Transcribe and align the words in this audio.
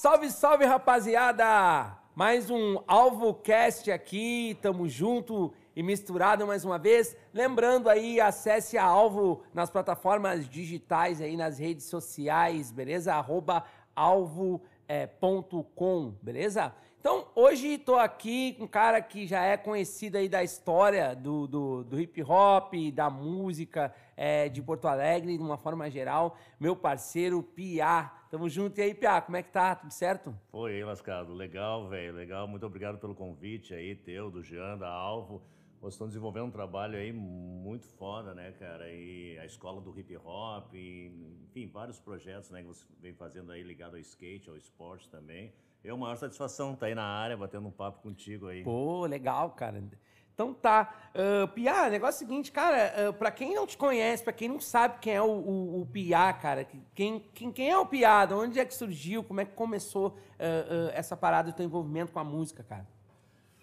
Salve, 0.00 0.30
salve, 0.30 0.64
rapaziada! 0.64 1.94
Mais 2.14 2.48
um 2.48 2.78
AlvoCast 2.88 3.92
aqui, 3.92 4.56
tamo 4.62 4.88
junto 4.88 5.52
e 5.76 5.82
misturado 5.82 6.46
mais 6.46 6.64
uma 6.64 6.78
vez. 6.78 7.14
Lembrando 7.34 7.86
aí, 7.86 8.18
acesse 8.18 8.78
a 8.78 8.84
Alvo 8.84 9.42
nas 9.52 9.68
plataformas 9.68 10.48
digitais 10.48 11.20
aí, 11.20 11.36
nas 11.36 11.58
redes 11.58 11.84
sociais, 11.84 12.72
beleza? 12.72 13.14
Arroba 13.14 13.62
alvo.com, 13.94 14.54
é, 14.88 16.24
beleza? 16.24 16.74
Então, 16.98 17.26
hoje 17.34 17.74
estou 17.74 17.98
aqui 17.98 18.54
com 18.54 18.64
um 18.64 18.68
cara 18.68 19.02
que 19.02 19.26
já 19.26 19.42
é 19.42 19.58
conhecido 19.58 20.16
aí 20.16 20.30
da 20.30 20.42
história 20.42 21.14
do, 21.14 21.46
do, 21.46 21.84
do 21.84 22.00
hip 22.00 22.22
hop, 22.22 22.72
da 22.94 23.10
música 23.10 23.94
é, 24.16 24.48
de 24.48 24.62
Porto 24.62 24.88
Alegre, 24.88 25.36
de 25.36 25.42
uma 25.42 25.58
forma 25.58 25.90
geral, 25.90 26.38
meu 26.58 26.74
parceiro 26.74 27.42
Piá. 27.42 28.16
Tamo 28.30 28.48
junto. 28.48 28.78
E 28.78 28.82
aí, 28.82 28.94
Piá, 28.94 29.20
como 29.20 29.36
é 29.36 29.42
que 29.42 29.50
tá? 29.50 29.74
Tudo 29.74 29.92
certo? 29.92 30.32
Oi, 30.52 30.84
Lascado. 30.84 31.34
Legal, 31.34 31.88
velho, 31.88 32.14
legal. 32.14 32.46
Muito 32.46 32.64
obrigado 32.64 32.96
pelo 32.96 33.12
convite 33.12 33.74
aí, 33.74 33.96
teu, 33.96 34.30
do 34.30 34.40
Jean, 34.40 34.78
da 34.78 34.88
Alvo. 34.88 35.42
Vocês 35.80 35.94
estão 35.94 36.06
desenvolvendo 36.06 36.44
um 36.44 36.50
trabalho 36.50 36.96
aí 36.96 37.12
muito 37.12 37.88
foda, 37.88 38.32
né, 38.32 38.52
cara? 38.52 38.88
E 38.88 39.36
a 39.38 39.44
escola 39.44 39.80
do 39.80 39.98
hip 39.98 40.16
hop, 40.18 40.72
e, 40.74 41.10
enfim, 41.48 41.66
vários 41.66 41.98
projetos, 41.98 42.50
né, 42.50 42.60
que 42.60 42.68
você 42.68 42.84
vem 43.00 43.14
fazendo 43.14 43.50
aí 43.50 43.64
ligado 43.64 43.94
ao 43.94 43.98
skate, 43.98 44.48
ao 44.48 44.56
esporte 44.56 45.08
também. 45.08 45.52
É 45.82 45.92
uma 45.92 46.04
maior 46.04 46.16
satisfação 46.16 46.74
estar 46.74 46.80
tá 46.80 46.86
aí 46.86 46.94
na 46.94 47.02
área, 47.02 47.36
batendo 47.36 47.66
um 47.66 47.72
papo 47.72 48.00
contigo 48.00 48.46
aí. 48.46 48.62
Pô, 48.62 49.06
legal, 49.06 49.50
cara. 49.50 49.82
Então 50.40 50.54
tá. 50.54 50.94
Uh, 51.10 51.46
Pia, 51.48 51.90
negócio 51.90 52.22
é 52.22 52.24
o 52.24 52.28
seguinte, 52.28 52.50
cara, 52.50 53.10
uh, 53.10 53.12
pra 53.12 53.30
quem 53.30 53.54
não 53.54 53.66
te 53.66 53.76
conhece, 53.76 54.24
pra 54.24 54.32
quem 54.32 54.48
não 54.48 54.58
sabe 54.58 54.98
quem 54.98 55.14
é 55.14 55.20
o, 55.20 55.26
o, 55.26 55.82
o 55.82 55.86
Pia, 55.86 56.32
cara, 56.32 56.64
quem, 56.94 57.22
quem, 57.34 57.52
quem 57.52 57.68
é 57.68 57.76
o 57.76 57.84
Pia? 57.84 58.24
De 58.24 58.32
onde 58.32 58.58
é 58.58 58.64
que 58.64 58.72
surgiu? 58.72 59.22
Como 59.22 59.40
é 59.40 59.44
que 59.44 59.52
começou 59.52 60.08
uh, 60.08 60.12
uh, 60.12 60.90
essa 60.94 61.14
parada 61.14 61.52
do 61.52 61.54
teu 61.54 61.66
envolvimento 61.66 62.10
com 62.10 62.20
a 62.20 62.24
música, 62.24 62.62
cara? 62.62 62.86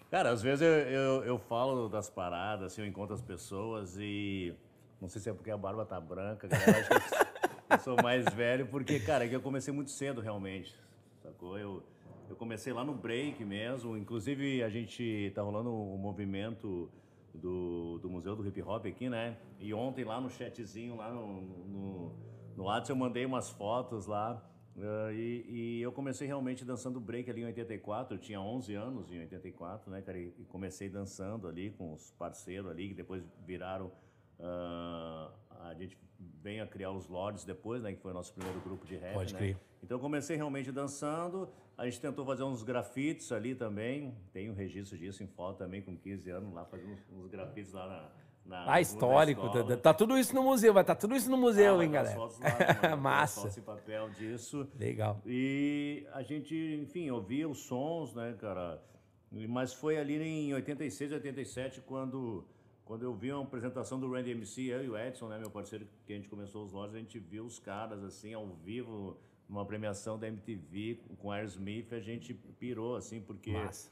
Cara, 0.08 0.30
às 0.30 0.40
vezes 0.40 0.60
eu, 0.60 0.68
eu, 0.68 1.24
eu, 1.24 1.38
falo 1.38 1.88
das 1.88 2.08
paradas, 2.08 2.72
assim, 2.72 2.82
eu 2.82 2.86
encontro 2.86 3.14
as 3.14 3.22
pessoas 3.22 3.96
e. 3.98 4.54
Não 5.00 5.08
sei 5.08 5.20
se 5.20 5.28
é 5.28 5.32
porque 5.32 5.50
a 5.50 5.56
barba 5.56 5.84
tá 5.84 6.00
branca, 6.00 6.46
eu 6.46 6.74
acho 6.74 6.88
que 6.88 7.74
eu 7.74 7.78
sou 7.80 7.96
mais 8.02 8.24
velho, 8.34 8.66
porque, 8.68 9.00
cara, 9.00 9.24
é 9.24 9.28
que 9.28 9.34
eu 9.34 9.40
comecei 9.40 9.74
muito 9.74 9.90
cedo 9.90 10.20
realmente, 10.20 10.76
sacou? 11.22 11.58
Eu 11.58 11.82
eu 12.28 12.36
comecei 12.36 12.72
lá 12.72 12.84
no 12.84 12.94
break 12.94 13.44
mesmo, 13.44 13.96
inclusive 13.96 14.62
a 14.62 14.68
gente 14.68 15.32
tá 15.34 15.42
rolando 15.42 15.70
um 15.70 15.96
movimento 15.96 16.90
do, 17.34 17.98
do 17.98 18.10
Museu 18.10 18.36
do 18.36 18.46
Hip 18.46 18.62
Hop 18.62 18.86
aqui, 18.86 19.08
né? 19.08 19.38
E 19.58 19.72
ontem 19.72 20.04
lá 20.04 20.20
no 20.20 20.28
chatzinho, 20.28 20.96
lá 20.96 21.10
no, 21.10 21.40
no, 21.40 22.12
no 22.56 22.64
WhatsApp, 22.64 22.90
eu 22.90 22.96
mandei 22.96 23.24
umas 23.24 23.50
fotos 23.50 24.06
lá. 24.06 24.42
Uh, 24.76 25.10
e, 25.12 25.44
e, 25.48 25.82
eu 25.82 25.90
comecei 25.90 26.26
realmente 26.26 26.64
dançando 26.64 27.00
break 27.00 27.28
ali 27.28 27.40
em 27.40 27.46
84, 27.46 28.14
eu 28.14 28.20
tinha 28.20 28.40
11 28.40 28.74
anos 28.76 29.10
em 29.10 29.18
84, 29.18 29.90
né, 29.90 30.00
cara? 30.02 30.18
E, 30.18 30.30
comecei 30.48 30.88
dançando 30.88 31.48
ali 31.48 31.70
com 31.70 31.94
os 31.94 32.12
parceiros 32.12 32.70
ali, 32.70 32.88
que 32.88 32.94
depois 32.94 33.24
viraram. 33.44 33.90
Uh, 34.38 35.32
a 35.64 35.74
gente 35.74 35.96
veio 36.42 36.62
a 36.62 36.66
criar 36.66 36.90
os 36.90 37.08
Lords 37.08 37.44
depois, 37.44 37.82
né? 37.82 37.92
Que 37.92 38.00
foi 38.00 38.10
o 38.10 38.14
nosso 38.14 38.32
primeiro 38.32 38.60
grupo 38.60 38.86
de 38.86 38.96
rap, 38.96 39.14
Pode 39.14 39.32
né? 39.34 39.38
crer. 39.38 39.56
Então 39.82 39.96
eu 39.96 40.00
comecei 40.00 40.36
realmente 40.36 40.72
dançando, 40.72 41.48
a 41.76 41.84
gente 41.84 42.00
tentou 42.00 42.24
fazer 42.24 42.42
uns 42.42 42.62
grafites 42.62 43.30
ali 43.30 43.54
também, 43.54 44.14
tem 44.32 44.50
um 44.50 44.54
registro 44.54 44.98
disso 44.98 45.22
em 45.22 45.26
foto 45.26 45.58
também, 45.58 45.80
com 45.80 45.96
15 45.96 46.30
anos, 46.30 46.52
lá 46.52 46.64
fazendo 46.64 46.92
uns, 46.92 47.00
uns 47.12 47.26
grafites 47.28 47.72
lá 47.72 47.86
na... 47.86 48.28
Na, 48.48 48.72
ah, 48.72 48.80
histórico, 48.80 49.46
tá, 49.50 49.76
tá, 49.76 49.92
tudo 49.92 50.16
isso 50.16 50.34
no 50.34 50.42
museu, 50.42 50.72
vai 50.72 50.82
tá 50.82 50.94
tudo 50.94 51.14
isso 51.14 51.30
no 51.30 51.36
museu, 51.36 51.80
ah, 51.80 51.84
hein, 51.84 51.90
galera? 51.90 52.16
Fotos 52.16 52.40
lá, 52.40 52.96
Massa. 52.96 53.42
Fotos 53.42 53.58
em 53.58 53.60
papel 53.60 54.08
disso. 54.08 54.66
Legal. 54.78 55.20
E 55.26 56.06
a 56.14 56.22
gente, 56.22 56.56
enfim, 56.82 57.10
ouvia 57.10 57.46
os 57.46 57.58
sons, 57.58 58.14
né, 58.14 58.34
cara? 58.40 58.82
Mas 59.30 59.74
foi 59.74 59.98
ali 59.98 60.16
em 60.16 60.54
86, 60.54 61.12
87, 61.12 61.82
quando 61.82 62.42
quando 62.88 63.02
eu 63.02 63.14
vi 63.14 63.30
uma 63.30 63.42
apresentação 63.42 64.00
do 64.00 64.10
Randy 64.10 64.30
MC, 64.30 64.62
eu 64.62 64.82
e 64.82 64.88
o 64.88 64.96
Edson, 64.96 65.28
né, 65.28 65.38
meu 65.38 65.50
parceiro, 65.50 65.86
que 66.06 66.12
a 66.14 66.16
gente 66.16 66.26
começou 66.26 66.64
os 66.64 66.72
lojas, 66.72 66.94
a 66.94 66.98
gente 66.98 67.18
viu 67.18 67.44
os 67.44 67.58
caras 67.58 68.02
assim 68.02 68.32
ao 68.32 68.46
vivo 68.48 69.20
numa 69.46 69.64
premiação 69.66 70.18
da 70.18 70.26
MTV 70.26 70.98
com 71.18 71.30
Aerosmith, 71.30 71.92
a 71.92 72.00
gente 72.00 72.32
pirou 72.32 72.96
assim, 72.96 73.20
porque 73.20 73.52
Massa. 73.52 73.90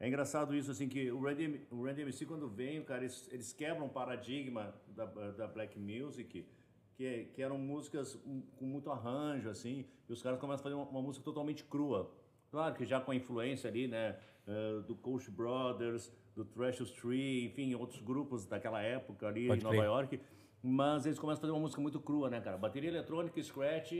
é 0.00 0.08
engraçado 0.08 0.56
isso 0.56 0.70
assim 0.70 0.88
que 0.88 1.12
o 1.12 1.20
Randy, 1.20 1.60
o 1.70 1.84
Randy 1.84 2.00
MC 2.00 2.24
quando 2.24 2.48
vem, 2.48 2.82
cara, 2.82 3.02
eles, 3.02 3.28
eles 3.30 3.52
quebram 3.52 3.84
o 3.84 3.90
paradigma 3.90 4.74
da, 4.96 5.04
da 5.04 5.46
black 5.46 5.78
music, 5.78 6.46
que, 6.96 7.24
que 7.34 7.42
eram 7.42 7.58
músicas 7.58 8.14
com 8.56 8.64
muito 8.64 8.90
arranjo 8.90 9.50
assim, 9.50 9.84
e 10.08 10.12
os 10.12 10.22
caras 10.22 10.40
começam 10.40 10.60
a 10.60 10.64
fazer 10.64 10.74
uma, 10.74 10.86
uma 10.88 11.02
música 11.02 11.22
totalmente 11.22 11.64
crua. 11.64 12.10
Claro 12.50 12.74
que 12.74 12.86
já 12.86 12.98
com 12.98 13.10
a 13.10 13.14
influência 13.14 13.68
ali, 13.68 13.86
né, 13.86 14.18
uh, 14.46 14.80
do 14.84 14.96
Coach 14.96 15.30
Brothers, 15.30 16.10
do 16.38 16.44
Trash 16.44 16.80
Street, 16.80 17.50
enfim, 17.50 17.74
outros 17.74 18.00
grupos 18.00 18.46
daquela 18.46 18.80
época 18.80 19.26
ali 19.26 19.48
Pode 19.48 19.60
em 19.60 19.64
Nova 19.64 19.76
crer. 19.76 19.86
York. 19.86 20.20
Mas 20.62 21.04
eles 21.04 21.18
começam 21.18 21.38
a 21.38 21.42
fazer 21.42 21.52
uma 21.52 21.60
música 21.60 21.80
muito 21.80 22.00
crua, 22.00 22.30
né, 22.30 22.40
cara? 22.40 22.56
Bateria 22.56 22.88
eletrônica, 22.90 23.42
scratch 23.42 23.92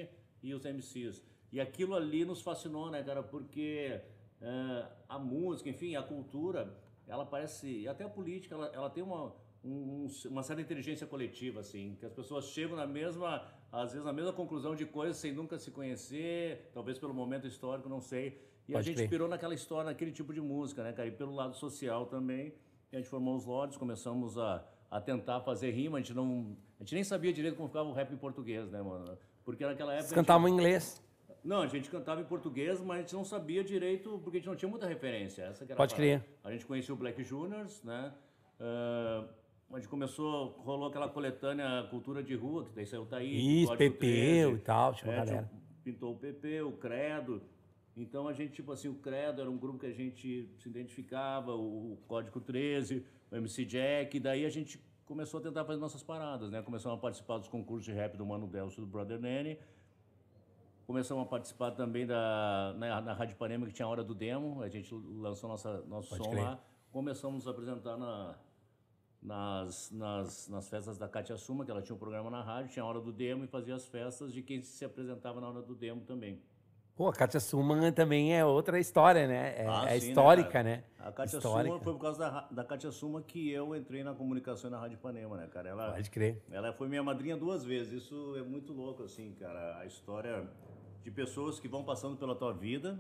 e 0.43 0.55
os 0.55 0.65
MCs. 0.65 1.23
E 1.53 1.61
aquilo 1.61 1.95
ali 1.95 2.25
nos 2.25 2.41
fascinou, 2.41 2.91
né, 2.91 3.03
cara? 3.03 3.23
Porque 3.23 4.01
uh, 4.41 4.89
a 5.09 5.19
música, 5.19 5.69
enfim, 5.69 5.97
a 5.97 6.03
cultura, 6.03 6.77
ela 7.07 7.27
parece. 7.27 7.69
E 7.69 7.89
até 7.89 8.05
a 8.05 8.09
política, 8.09 8.55
ela, 8.55 8.67
ela 8.69 8.91
tem 8.91 9.03
uma, 9.03 9.35
um, 9.65 10.07
uma 10.27 10.43
certa 10.43 10.63
inteligência 10.63 11.07
coletiva, 11.07 11.61
assim, 11.61 11.97
que 11.99 12.07
as 12.07 12.13
pessoas 12.13 12.47
chegam 12.47 12.77
na 12.77 12.87
mesma, 12.87 13.47
às 13.73 13.93
vezes, 13.93 14.05
na 14.05 14.13
mesma 14.13 14.33
conclusão 14.33 14.75
de 14.75 14.85
coisas 14.87 15.17
sem 15.17 15.33
nunca 15.33 15.59
se 15.59 15.71
conhecer, 15.71 16.71
talvez 16.73 16.99
pelo 16.99 17.15
momento 17.15 17.47
histórico, 17.47 17.89
não 17.89 18.01
sei. 18.01 18.41
E 18.69 18.73
Pode 18.73 18.79
a 18.79 18.83
gente 18.83 18.97
crer. 18.97 19.09
pirou 19.09 19.29
naquela 19.29 19.55
história, 19.55 19.85
naquele 19.85 20.13
tipo 20.13 20.33
de 20.35 20.41
música, 20.41 20.83
né, 20.83 20.93
cara? 20.93 21.09
E 21.09 21.13
pelo 21.13 21.35
lado 21.35 21.55
social 21.55 22.05
também, 22.05 22.53
a 22.93 22.97
gente 22.97 23.09
formou 23.09 23.35
os 23.35 23.47
Lords, 23.47 23.79
começamos 23.79 24.37
a, 24.37 24.63
a 24.91 25.01
tentar 25.01 25.41
fazer 25.41 25.71
rima, 25.71 25.97
a 25.99 26.01
gente 26.01 26.15
não. 26.15 26.57
A 26.79 26.83
gente 26.85 26.95
nem 26.95 27.05
sabia 27.05 27.33
direito 27.33 27.57
como 27.57 27.69
ficava 27.69 27.89
o 27.89 27.93
rap 27.93 28.13
em 28.13 28.17
português, 28.17 28.71
né, 28.71 28.83
mano? 28.83 29.19
Porque 29.45 29.65
naquela 29.65 29.93
época. 29.93 30.09
Vocês 30.09 30.15
cantavam 30.15 30.49
em 30.49 30.53
inglês? 30.53 31.03
Não, 31.43 31.63
a 31.63 31.67
gente 31.67 31.89
cantava 31.89 32.21
em 32.21 32.25
português, 32.25 32.81
mas 32.81 32.99
a 32.99 33.01
gente 33.01 33.15
não 33.15 33.25
sabia 33.25 33.65
direito, 33.65 34.21
porque 34.23 34.37
a 34.37 34.41
gente 34.41 34.49
não 34.49 34.57
tinha 34.57 34.69
muita 34.69 34.87
referência. 34.87 35.45
Essa 35.45 35.65
que 35.65 35.73
era 35.73 35.77
Pode 35.77 35.95
crer. 35.95 36.23
A 36.45 36.51
gente 36.53 36.67
conhecia 36.67 36.93
o 36.93 36.97
Black 36.97 37.25
Juniors, 37.25 37.83
né? 37.83 38.13
Uh, 38.61 39.27
a 39.71 39.79
gente 39.79 39.89
começou, 39.89 40.59
rolou 40.59 40.89
aquela 40.89 41.09
coletânea 41.09 41.87
Cultura 41.91 42.23
de 42.23 42.35
Rua, 42.35 42.65
que 42.65 42.73
daí 42.75 42.87
saiu 42.87 43.03
o 43.03 43.07
Taí. 43.07 43.63
Isso, 43.63 43.77
Pepeu 43.77 44.57
e 44.57 44.59
tal, 44.59 44.93
tinha 44.95 45.11
uma 45.11 45.15
é, 45.15 45.25
galera. 45.25 45.51
Pintou 45.85 46.13
o 46.13 46.19
PP, 46.19 46.63
o 46.63 46.73
Credo. 46.73 47.43
Então 47.99 48.29
a 48.29 48.33
gente, 48.33 48.53
tipo 48.53 48.71
assim, 48.71 48.89
o 48.89 48.95
Credo 48.95 49.41
era 49.41 49.51
um 49.51 49.59
grupo 49.59 49.79
que 49.79 49.87
a 49.87 49.93
gente 49.93 50.49
se 50.59 50.69
identificava, 50.69 51.53
o 51.55 51.99
Código 52.07 52.41
13, 52.41 53.05
o 53.31 53.37
MC 53.37 53.65
Jack, 53.65 54.21
daí 54.21 54.45
a 54.45 54.51
gente 54.51 54.81
começou 55.05 55.41
a 55.41 55.43
tentar 55.43 55.65
fazer 55.65 55.81
nossas 55.81 56.03
paradas, 56.03 56.51
né? 56.51 56.63
Começamos 56.63 56.97
a 56.97 57.01
participar 57.01 57.39
dos 57.39 57.49
concursos 57.49 57.85
de 57.85 57.93
rap 57.93 58.17
do 58.17 58.25
Mano 58.25 58.47
Delcio 58.47 58.81
do 58.81 58.87
Brother 58.87 59.19
Nene. 59.19 59.59
Começamos 60.87 61.25
a 61.25 61.27
participar 61.27 61.73
também 61.73 62.07
da, 62.07 62.75
na, 62.79 63.01
na 63.01 63.13
Rádio 63.13 63.37
Panema, 63.37 63.67
que 63.67 63.73
tinha 63.73 63.85
a 63.85 63.89
Hora 63.89 64.05
do 64.05 64.15
Demo, 64.15 64.63
a 64.63 64.69
gente 64.69 64.95
lançou 64.95 65.51
nossa, 65.51 65.83
nosso 65.83 66.11
Pode 66.11 66.25
som 66.25 66.31
crer. 66.31 66.45
lá. 66.45 66.63
Começamos 66.93 67.47
a 67.47 67.51
apresentar 67.51 67.97
na, 67.97 68.39
nas, 69.21 69.91
nas, 69.91 70.49
nas 70.49 70.69
festas 70.69 70.97
da 70.97 71.09
Katia 71.09 71.37
Suma, 71.37 71.65
que 71.65 71.71
ela 71.71 71.83
tinha 71.83 71.95
um 71.95 71.99
programa 71.99 72.31
na 72.31 72.43
rádio, 72.43 72.71
tinha 72.71 72.83
a 72.83 72.87
Hora 72.87 73.01
do 73.01 73.13
Demo 73.13 73.45
e 73.45 73.47
fazia 73.47 73.75
as 73.75 73.87
festas 73.87 74.33
de 74.33 74.41
quem 74.41 74.63
se 74.63 74.85
apresentava 74.85 75.41
na 75.41 75.49
Hora 75.49 75.63
do 75.63 75.75
Demo 75.75 76.03
também. 76.03 76.41
Pô, 76.99 77.11
a 77.11 77.13
Kátia 77.13 77.39
Suman 77.39 77.93
também 77.93 78.37
é 78.37 78.45
outra 78.45 78.81
história, 78.81 79.29
né? 79.29 79.55
É, 79.57 79.67
ah, 79.69 79.85
é 79.85 80.01
sim, 80.01 80.07
né, 80.07 80.11
histórica, 80.11 80.65
né? 80.65 80.79
né? 80.79 80.85
A 80.99 81.13
Kátia 81.13 81.37
histórica. 81.37 81.73
Suma 81.73 81.85
foi 81.85 81.93
por 81.93 82.01
causa 82.01 82.19
da, 82.19 82.49
da 82.51 82.65
Kátia 82.65 82.91
Suma 82.91 83.23
que 83.23 83.53
eu 83.53 83.77
entrei 83.77 84.03
na 84.03 84.13
comunicação 84.15 84.69
na 84.69 84.81
Rádio 84.81 84.97
Ipanema, 84.97 85.37
né, 85.37 85.47
cara? 85.47 85.69
Ela, 85.69 85.93
Pode 85.93 86.11
crer. 86.11 86.43
Ela 86.51 86.73
foi 86.73 86.89
minha 86.89 87.01
madrinha 87.01 87.37
duas 87.37 87.65
vezes. 87.65 88.03
Isso 88.03 88.35
é 88.37 88.43
muito 88.43 88.73
louco, 88.73 89.05
assim, 89.05 89.33
cara. 89.39 89.79
A 89.79 89.87
história 89.87 90.45
de 91.05 91.09
pessoas 91.13 91.61
que 91.61 91.69
vão 91.69 91.85
passando 91.85 92.17
pela 92.17 92.35
tua 92.35 92.53
vida 92.53 92.99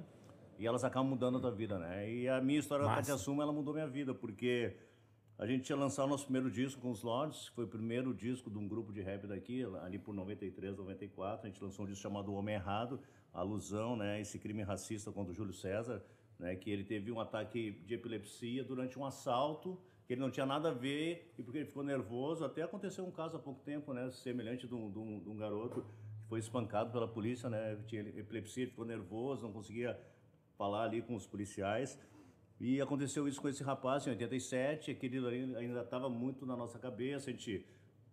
e 0.60 0.64
elas 0.64 0.84
acabam 0.84 1.10
mudando 1.10 1.38
a 1.38 1.40
tua 1.40 1.50
vida, 1.50 1.76
né? 1.76 2.08
E 2.08 2.28
a 2.28 2.40
minha 2.40 2.60
história 2.60 2.84
Massa. 2.84 3.00
da 3.00 3.02
Kátia 3.02 3.18
Suma, 3.18 3.42
ela 3.42 3.52
mudou 3.52 3.74
minha 3.74 3.88
vida, 3.88 4.14
porque 4.14 4.76
a 5.36 5.44
gente 5.44 5.70
ia 5.70 5.76
lançar 5.76 6.04
o 6.04 6.06
nosso 6.06 6.22
primeiro 6.22 6.48
disco 6.48 6.80
com 6.80 6.92
os 6.92 7.02
Lords, 7.02 7.48
foi 7.48 7.64
o 7.64 7.68
primeiro 7.68 8.14
disco 8.14 8.48
de 8.48 8.58
um 8.58 8.68
grupo 8.68 8.92
de 8.92 9.02
rap 9.02 9.26
daqui, 9.26 9.66
ali 9.82 9.98
por 9.98 10.14
93, 10.14 10.76
94. 10.76 11.48
A 11.48 11.50
gente 11.50 11.60
lançou 11.60 11.84
um 11.84 11.88
disco 11.88 12.00
chamado 12.00 12.30
O 12.30 12.36
Homem 12.36 12.54
Errado 12.54 13.00
alusão, 13.32 13.96
né, 13.96 14.20
esse 14.20 14.38
crime 14.38 14.62
racista 14.62 15.12
contra 15.12 15.32
o 15.32 15.34
Júlio 15.34 15.52
César, 15.52 16.02
né, 16.38 16.54
que 16.56 16.70
ele 16.70 16.84
teve 16.84 17.10
um 17.10 17.20
ataque 17.20 17.72
de 17.86 17.94
epilepsia 17.94 18.64
durante 18.64 18.98
um 18.98 19.04
assalto, 19.04 19.78
que 20.06 20.14
ele 20.14 20.20
não 20.20 20.30
tinha 20.30 20.46
nada 20.46 20.70
a 20.70 20.72
ver 20.72 21.34
e 21.36 21.42
porque 21.42 21.58
ele 21.58 21.66
ficou 21.66 21.82
nervoso. 21.82 22.44
Até 22.44 22.62
aconteceu 22.62 23.04
um 23.04 23.10
caso 23.10 23.36
há 23.36 23.38
pouco 23.40 23.60
tempo, 23.62 23.92
né, 23.92 24.10
semelhante 24.10 24.66
de 24.66 24.74
um, 24.74 24.90
de 24.90 24.98
um, 24.98 25.20
de 25.20 25.28
um 25.28 25.36
garoto 25.36 25.82
que 25.82 26.28
foi 26.28 26.38
espancado 26.38 26.90
pela 26.90 27.06
polícia, 27.06 27.50
né, 27.50 27.78
tinha 27.86 28.02
epilepsia, 28.02 28.66
ficou 28.66 28.84
nervoso, 28.84 29.42
não 29.42 29.52
conseguia 29.52 29.98
falar 30.56 30.84
ali 30.84 31.02
com 31.02 31.14
os 31.14 31.26
policiais. 31.26 31.98
E 32.60 32.80
aconteceu 32.80 33.28
isso 33.28 33.40
com 33.40 33.48
esse 33.48 33.62
rapaz 33.62 34.06
em 34.06 34.10
87, 34.10 34.90
aquele 34.90 35.18
ainda 35.56 35.82
estava 35.82 36.08
muito 36.08 36.44
na 36.44 36.56
nossa 36.56 36.76
cabeça, 36.76 37.30
a 37.30 37.32
gente, 37.32 37.64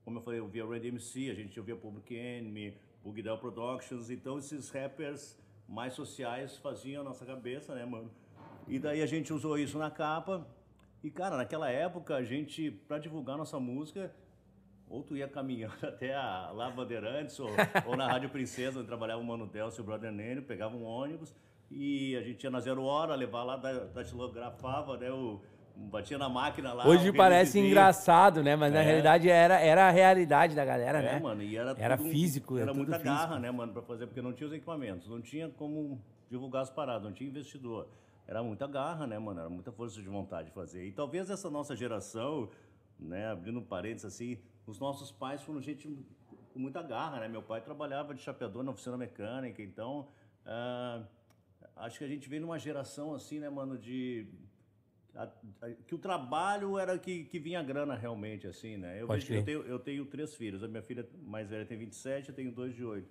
como 0.04 0.20
eu 0.20 0.22
falei, 0.22 0.40
eu 0.40 0.48
via 0.48 0.64
Red 0.68 0.86
MC, 0.86 1.32
a 1.32 1.34
gente 1.34 1.60
ouvia 1.60 1.76
Public 1.76 2.14
Enemy, 2.14 2.78
Bugdell 3.06 3.38
Productions. 3.38 4.10
Então 4.10 4.40
esses 4.40 4.72
rappers 4.72 5.38
mais 5.70 5.94
sociais 5.94 6.58
faziam 6.58 7.02
a 7.02 7.06
nossa 7.06 7.26
cabeça, 7.26 7.76
né, 7.76 7.86
mano? 7.86 8.10
E 8.68 8.80
daí 8.80 9.04
a 9.04 9.06
gente 9.06 9.32
usou 9.32 9.58
isso 9.60 9.78
na 9.78 9.92
capa. 9.92 10.48
E, 11.04 11.12
cara, 11.12 11.38
naquela 11.38 11.70
época, 11.70 12.16
a 12.16 12.24
gente, 12.24 12.72
pra 12.72 12.98
divulgar 12.98 13.38
nossa 13.38 13.60
música, 13.60 14.12
ou 14.90 15.04
tu 15.04 15.16
ia 15.16 15.28
caminhando 15.28 15.76
até 15.86 16.16
a 16.16 16.50
lá 16.52 16.72
Bandeirantes, 16.72 17.40
ou, 17.40 17.50
ou 17.86 17.96
na 17.96 18.08
Rádio 18.08 18.30
Princesa, 18.30 18.80
onde 18.80 18.88
trabalhava 18.88 19.22
o 19.22 19.24
Mano 19.24 19.46
Delcio 19.46 19.82
e 19.82 19.84
o 19.84 19.86
Brother 19.86 20.12
Nênio, 20.12 20.42
pegava 20.42 20.76
um 20.76 20.84
ônibus 20.84 21.36
e 21.70 22.16
a 22.16 22.22
gente 22.22 22.44
ia 22.44 22.50
na 22.50 22.60
zero 22.60 22.84
hora, 22.84 23.16
levar 23.16 23.44
lá, 23.44 23.58
datilografava, 23.58 24.98
né, 24.98 25.12
o, 25.12 25.42
batia 25.76 26.18
na 26.18 26.30
máquina 26.30 26.74
lá. 26.74 26.88
Hoje 26.88 27.12
parece 27.12 27.60
engraçado, 27.60 28.42
né? 28.44 28.56
Mas 28.56 28.72
é. 28.74 28.76
na 28.76 28.82
realidade 28.82 29.30
era, 29.30 29.60
era 29.60 29.88
a 29.88 29.92
realidade 29.92 30.56
da 30.56 30.64
galera, 30.66 31.00
é, 31.00 31.14
né? 31.14 31.20
mano, 31.20 31.44
e 31.44 31.56
era, 31.56 31.76
era 31.78 31.98
físico. 31.98 32.56
Era, 32.56 32.66
era 32.66 32.74
muita 32.74 33.00
físico. 33.00 33.10
garra, 33.10 33.40
né, 33.40 33.52
mano, 33.52 33.74
pra 33.74 33.82
fazer, 33.82 34.08
porque 34.08 34.22
não 34.22 34.34
tinha 34.34 34.48
os 34.48 34.54
equipamentos, 34.54 35.08
não 35.08 35.22
tinha 35.22 35.50
como 35.50 36.02
divulgar 36.30 36.64
as 36.64 36.70
paradas, 36.70 37.04
não 37.04 37.14
tinha 37.14 37.30
investidor. 37.30 37.88
Era 38.28 38.42
muita 38.42 38.66
garra, 38.68 39.06
né, 39.06 39.20
mano? 39.20 39.40
Era 39.40 39.50
muita 39.50 39.72
força 39.72 40.02
de 40.02 40.08
vontade 40.10 40.48
de 40.48 40.54
fazer. 40.54 40.86
E 40.86 40.92
talvez 40.92 41.30
essa 41.30 41.50
nossa 41.50 41.76
geração, 41.76 42.50
né, 43.00 43.28
abrindo 43.28 43.62
parênteses 43.62 44.06
assim, 44.06 44.40
os 44.66 44.80
nossos 44.80 45.12
pais 45.12 45.44
foram 45.44 45.62
gente 45.62 45.88
com 46.52 46.60
muita 46.60 46.82
garra, 46.82 47.20
né? 47.20 47.28
Meu 47.28 47.44
pai 47.44 47.62
trabalhava 47.62 48.16
de 48.16 48.22
chapeador 48.22 48.64
na 48.64 48.72
oficina 48.72 48.98
mecânica, 48.98 49.62
então 49.62 50.08
uh, 50.46 51.06
acho 51.76 52.00
que 52.00 52.06
a 52.06 52.08
gente 52.08 52.28
veio 52.28 52.42
numa 52.42 52.58
geração 52.58 53.14
assim, 53.14 53.40
né, 53.40 53.50
mano, 53.50 53.78
de 53.78 54.28
a, 55.16 55.24
a, 55.62 55.72
que 55.88 55.96
o 55.96 55.98
trabalho 55.98 56.78
era 56.78 56.98
que, 56.98 57.24
que 57.26 57.40
vinha 57.40 57.62
grana 57.64 57.96
realmente, 57.96 58.48
assim, 58.48 58.78
né? 58.78 59.02
Eu, 59.02 59.08
vejo, 59.08 59.34
eu, 59.34 59.44
tenho, 59.44 59.62
eu 59.62 59.80
tenho 59.80 60.06
três 60.06 60.36
filhos, 60.36 60.64
a 60.64 60.68
minha 60.68 60.82
filha 60.82 61.08
mais 61.24 61.50
velha 61.50 61.66
tem 61.66 61.78
27, 61.78 62.30
eu 62.30 62.36
tenho 62.36 62.52
dois 62.52 62.74
de 62.76 62.84
oito. 62.84 63.10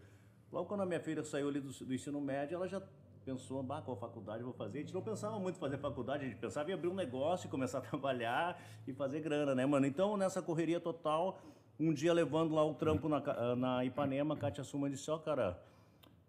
Logo 0.52 0.68
quando 0.68 0.82
a 0.82 0.86
minha 0.86 1.00
filha 1.00 1.24
saiu 1.24 1.48
ali 1.48 1.60
do, 1.60 1.70
do 1.70 1.94
ensino 1.94 2.20
médio, 2.20 2.54
ela 2.54 2.68
já 2.68 2.80
pensou, 3.24 3.62
bah, 3.62 3.80
qual 3.82 3.96
faculdade 3.96 4.40
eu 4.40 4.46
vou 4.46 4.54
fazer? 4.54 4.78
A 4.78 4.80
gente 4.82 4.94
não 4.94 5.02
pensava 5.02 5.38
muito 5.38 5.56
em 5.56 5.58
fazer 5.58 5.78
faculdade, 5.78 6.24
a 6.24 6.28
gente 6.28 6.38
pensava 6.38 6.70
em 6.70 6.74
abrir 6.74 6.88
um 6.88 6.94
negócio, 6.94 7.48
começar 7.48 7.78
a 7.78 7.80
trabalhar 7.82 8.62
e 8.86 8.92
fazer 8.92 9.20
grana, 9.20 9.54
né, 9.54 9.64
mano? 9.64 9.86
Então, 9.86 10.16
nessa 10.16 10.42
correria 10.42 10.78
total, 10.78 11.40
um 11.80 11.92
dia 11.92 12.12
levando 12.12 12.54
lá 12.54 12.64
o 12.64 12.74
trampo 12.74 13.08
na, 13.08 13.56
na 13.56 13.84
Ipanema, 13.84 14.34
a 14.34 14.36
Kátia 14.36 14.62
Suma 14.62 14.90
disse, 14.90 15.10
ó, 15.10 15.16
oh, 15.16 15.18
cara, 15.18 15.60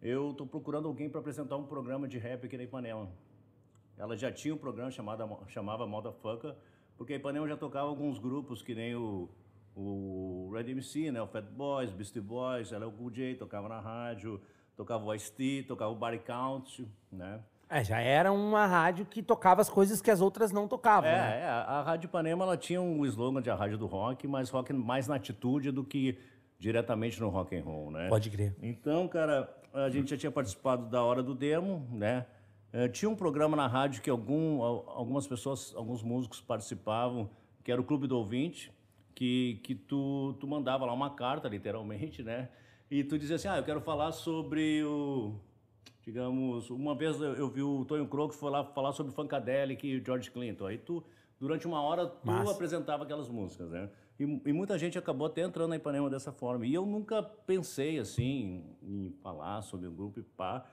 eu 0.01 0.33
tô 0.33 0.45
procurando 0.45 0.87
alguém 0.87 1.09
para 1.09 1.19
apresentar 1.19 1.57
um 1.57 1.65
programa 1.65 2.07
de 2.07 2.17
rap 2.17 2.45
aqui 2.45 2.57
na 2.57 2.63
Ipanema. 2.63 3.09
Ela 3.97 4.17
já 4.17 4.31
tinha 4.31 4.53
um 4.53 4.57
programa 4.57 4.91
chamado, 4.91 5.27
chamava 5.47 5.85
Motherfucker, 5.87 6.55
porque 6.97 7.13
a 7.13 7.15
Ipanema 7.15 7.47
já 7.47 7.57
tocava 7.57 7.87
alguns 7.87 8.19
grupos, 8.19 8.61
que 8.61 8.75
nem 8.75 8.95
o, 8.95 9.29
o 9.75 10.51
Red 10.53 10.71
MC, 10.71 11.11
né? 11.11 11.21
O 11.21 11.27
Fat 11.27 11.45
Boys, 11.45 11.91
Beastie 11.91 12.21
Boys, 12.21 12.71
ela 12.71 12.85
é 12.85 12.87
o 12.87 12.91
Cool 12.91 13.11
J, 13.11 13.35
tocava 13.35 13.67
na 13.69 13.79
rádio, 13.79 14.41
tocava 14.75 15.03
o 15.03 15.13
Ice-T, 15.13 15.63
tocava 15.67 15.91
o 15.91 15.95
Body 15.95 16.19
Count, 16.19 16.87
né? 17.11 17.41
É, 17.67 17.83
já 17.83 17.99
era 17.99 18.31
uma 18.31 18.67
rádio 18.67 19.05
que 19.05 19.23
tocava 19.23 19.59
as 19.59 19.69
coisas 19.69 19.99
que 19.99 20.11
as 20.11 20.21
outras 20.21 20.51
não 20.51 20.67
tocavam. 20.67 21.09
É, 21.09 21.13
né? 21.13 21.39
é 21.41 21.45
a 21.47 21.81
Rádio 21.81 22.07
Ipanema 22.07 22.43
ela 22.43 22.55
tinha 22.55 22.79
um 22.79 23.03
slogan 23.05 23.41
de 23.41 23.49
a 23.49 23.55
rádio 23.55 23.77
do 23.77 23.87
rock, 23.87 24.27
mas 24.27 24.49
rock 24.49 24.71
mais 24.71 25.07
na 25.07 25.15
atitude 25.15 25.71
do 25.71 25.83
que 25.83 26.19
diretamente 26.59 27.19
no 27.19 27.29
rock 27.29 27.57
and 27.57 27.63
roll, 27.63 27.89
né? 27.89 28.07
Pode 28.07 28.29
crer. 28.29 28.55
Então, 28.61 29.07
cara, 29.07 29.49
a 29.73 29.89
gente 29.89 30.11
já 30.11 30.17
tinha 30.17 30.31
participado 30.31 30.85
da 30.85 31.03
Hora 31.03 31.23
do 31.23 31.33
Demo, 31.33 31.87
né? 31.91 32.27
É, 32.75 32.89
tinha 32.89 33.09
um 33.09 33.15
programa 33.15 33.55
na 33.55 33.67
rádio 33.67 34.01
que 34.01 34.09
algum, 34.09 34.61
algumas 34.61 35.25
pessoas, 35.25 35.73
alguns 35.77 36.03
músicos 36.03 36.41
participavam, 36.41 37.29
que 37.63 37.71
era 37.71 37.79
o 37.79 37.85
Clube 37.85 38.05
do 38.05 38.17
Ouvinte, 38.17 38.69
que, 39.15 39.61
que 39.63 39.73
tu, 39.73 40.35
tu 40.41 40.45
mandava 40.45 40.85
lá 40.85 40.91
uma 40.91 41.09
carta, 41.11 41.47
literalmente, 41.47 42.21
né? 42.21 42.49
E 42.91 43.01
tu 43.01 43.17
dizia 43.17 43.37
assim, 43.37 43.47
ah, 43.47 43.55
eu 43.55 43.63
quero 43.63 43.79
falar 43.79 44.11
sobre 44.11 44.83
o... 44.83 45.39
Digamos, 46.03 46.69
uma 46.69 46.93
vez 46.93 47.21
eu 47.21 47.47
vi 47.47 47.61
o 47.61 47.85
Tonho 47.85 48.05
Croco 48.09 48.33
foi 48.33 48.51
lá 48.51 48.65
falar 48.65 48.91
sobre 48.91 49.13
Funkadelic 49.13 49.87
e 49.87 50.03
George 50.03 50.29
Clinton. 50.29 50.67
Aí 50.67 50.77
tu, 50.77 51.01
durante 51.39 51.65
uma 51.65 51.81
hora, 51.81 52.07
tu 52.07 52.27
Massa. 52.27 52.51
apresentava 52.51 53.05
aquelas 53.05 53.29
músicas, 53.29 53.69
né? 53.71 53.89
E, 54.19 54.23
e, 54.23 54.51
muita 54.51 54.77
gente 54.77 54.97
acabou 54.97 55.27
até 55.27 55.43
entrando 55.43 55.69
na 55.69 55.77
Ipanema 55.77 56.09
dessa 56.09 56.33
forma. 56.33 56.65
E 56.65 56.73
eu 56.73 56.85
nunca 56.85 57.23
pensei, 57.23 57.99
assim, 57.99 58.65
em 58.83 59.15
falar 59.23 59.61
sobre 59.61 59.87
o 59.87 59.91
grupo 59.91 60.19
e 60.19 60.23
pá. 60.23 60.65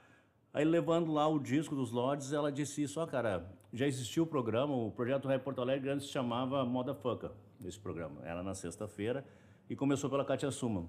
Aí, 0.54 0.64
levando 0.64 1.12
lá 1.12 1.26
o 1.26 1.38
disco 1.38 1.74
dos 1.74 1.90
Lords, 1.90 2.32
ela 2.32 2.52
disse 2.52 2.82
isso, 2.82 3.00
ó, 3.00 3.06
cara, 3.06 3.50
já 3.72 3.86
existiu 3.86 4.24
o 4.24 4.26
programa, 4.26 4.74
o 4.74 4.90
Projeto 4.90 5.26
Rap 5.26 5.42
Porto 5.42 5.62
Alegre 5.62 5.88
antes 5.90 6.06
se 6.06 6.12
chamava 6.12 6.62
Motherfucker, 6.64 7.30
esse 7.64 7.78
programa. 7.78 8.20
Era 8.22 8.42
na 8.42 8.54
sexta-feira 8.54 9.24
e 9.70 9.74
começou 9.74 10.10
pela 10.10 10.24
Katia 10.24 10.50
Suma. 10.50 10.84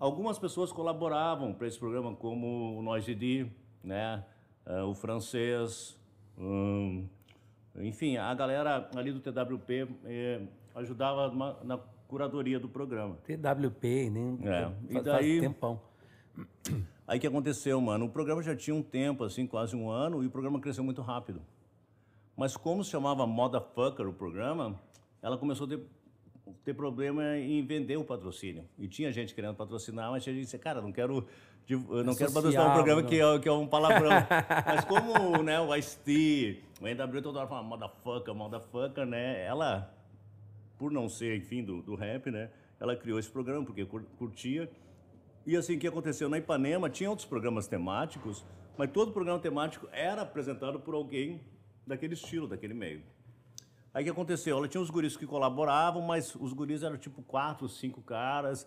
Algumas 0.00 0.38
pessoas 0.38 0.72
colaboravam 0.72 1.54
para 1.54 1.68
esse 1.68 1.78
programa, 1.78 2.16
como 2.16 2.76
o 2.76 2.82
Noise 2.82 3.14
D, 3.14 3.46
né? 3.82 4.24
Uh, 4.66 4.86
o 4.86 4.94
francês, 4.94 5.96
um, 6.36 7.06
enfim, 7.76 8.16
a 8.16 8.34
galera 8.34 8.90
ali 8.96 9.12
do 9.12 9.20
TWP 9.20 9.88
eh, 10.04 10.40
ajudava 10.74 11.32
na, 11.32 11.64
na, 11.64 11.78
curadoria 12.08 12.58
do 12.58 12.68
programa. 12.68 13.16
TWP, 13.24 14.10
nem 14.10 14.38
é. 14.42 14.72
e 14.88 15.00
daí, 15.00 15.40
faz 15.40 15.40
tempão. 15.40 15.80
Aí 17.06 17.18
que 17.18 17.26
aconteceu, 17.26 17.80
mano? 17.80 18.06
O 18.06 18.08
programa 18.08 18.42
já 18.42 18.56
tinha 18.56 18.74
um 18.74 18.82
tempo, 18.82 19.24
assim, 19.24 19.46
quase 19.46 19.76
um 19.76 19.90
ano, 19.90 20.22
e 20.22 20.26
o 20.26 20.30
programa 20.30 20.60
cresceu 20.60 20.82
muito 20.82 21.02
rápido. 21.02 21.42
Mas 22.36 22.56
como 22.56 22.82
se 22.82 22.90
chamava 22.90 23.26
Motherfucker 23.26 24.08
o 24.08 24.12
programa, 24.12 24.80
ela 25.22 25.36
começou 25.36 25.66
a 25.66 25.70
ter 25.70 25.80
ter 26.64 26.74
problema 26.74 27.36
em 27.36 27.64
vender 27.64 27.96
o 27.96 28.04
patrocínio. 28.04 28.64
E 28.78 28.86
tinha 28.86 29.10
gente 29.12 29.34
querendo 29.34 29.54
patrocinar, 29.54 30.10
mas 30.10 30.22
a 30.22 30.26
gente 30.26 30.40
disse, 30.40 30.58
cara, 30.58 30.80
não 30.80 30.92
quero, 30.92 31.26
não 31.68 32.12
é 32.12 32.16
quero 32.16 32.32
patrocinar 32.32 32.70
um 32.70 32.74
programa 32.74 33.02
que 33.02 33.20
é, 33.20 33.38
que 33.38 33.48
é, 33.48 33.52
um 33.52 33.66
palavrão. 33.66 34.10
mas 34.66 34.84
como 34.84 35.42
né, 35.42 35.60
o 35.60 35.74
Ice-T, 35.74 36.62
o 36.80 36.86
NW 36.86 37.22
toda 37.22 37.40
hora 37.40 37.48
fala 37.48 37.62
motherfucker, 37.62 38.34
motherfucker, 38.34 39.06
né? 39.06 39.44
Ela, 39.44 39.92
por 40.78 40.90
não 40.90 41.08
ser, 41.08 41.36
enfim, 41.36 41.64
do, 41.64 41.82
do 41.82 41.94
rap, 41.94 42.30
né? 42.30 42.50
Ela 42.78 42.96
criou 42.96 43.18
esse 43.18 43.30
programa 43.30 43.64
porque 43.64 43.84
curtia. 44.18 44.70
E 45.46 45.56
assim, 45.56 45.76
o 45.76 45.78
que 45.78 45.86
aconteceu? 45.86 46.28
Na 46.28 46.38
Ipanema 46.38 46.88
tinha 46.88 47.10
outros 47.10 47.26
programas 47.26 47.66
temáticos, 47.66 48.44
mas 48.78 48.90
todo 48.90 49.12
programa 49.12 49.38
temático 49.38 49.88
era 49.92 50.22
apresentado 50.22 50.80
por 50.80 50.94
alguém 50.94 51.40
daquele 51.86 52.14
estilo, 52.14 52.48
daquele 52.48 52.74
meio. 52.74 53.02
Aí 53.92 54.02
o 54.02 54.04
que 54.04 54.10
aconteceu? 54.10 54.56
Ela 54.56 54.66
tinha 54.66 54.80
os 54.80 54.90
guris 54.90 55.16
que 55.16 55.26
colaboravam, 55.26 56.02
mas 56.02 56.34
os 56.34 56.52
guris 56.52 56.82
eram 56.82 56.96
tipo 56.96 57.22
quatro, 57.22 57.68
cinco 57.68 58.02
caras. 58.02 58.66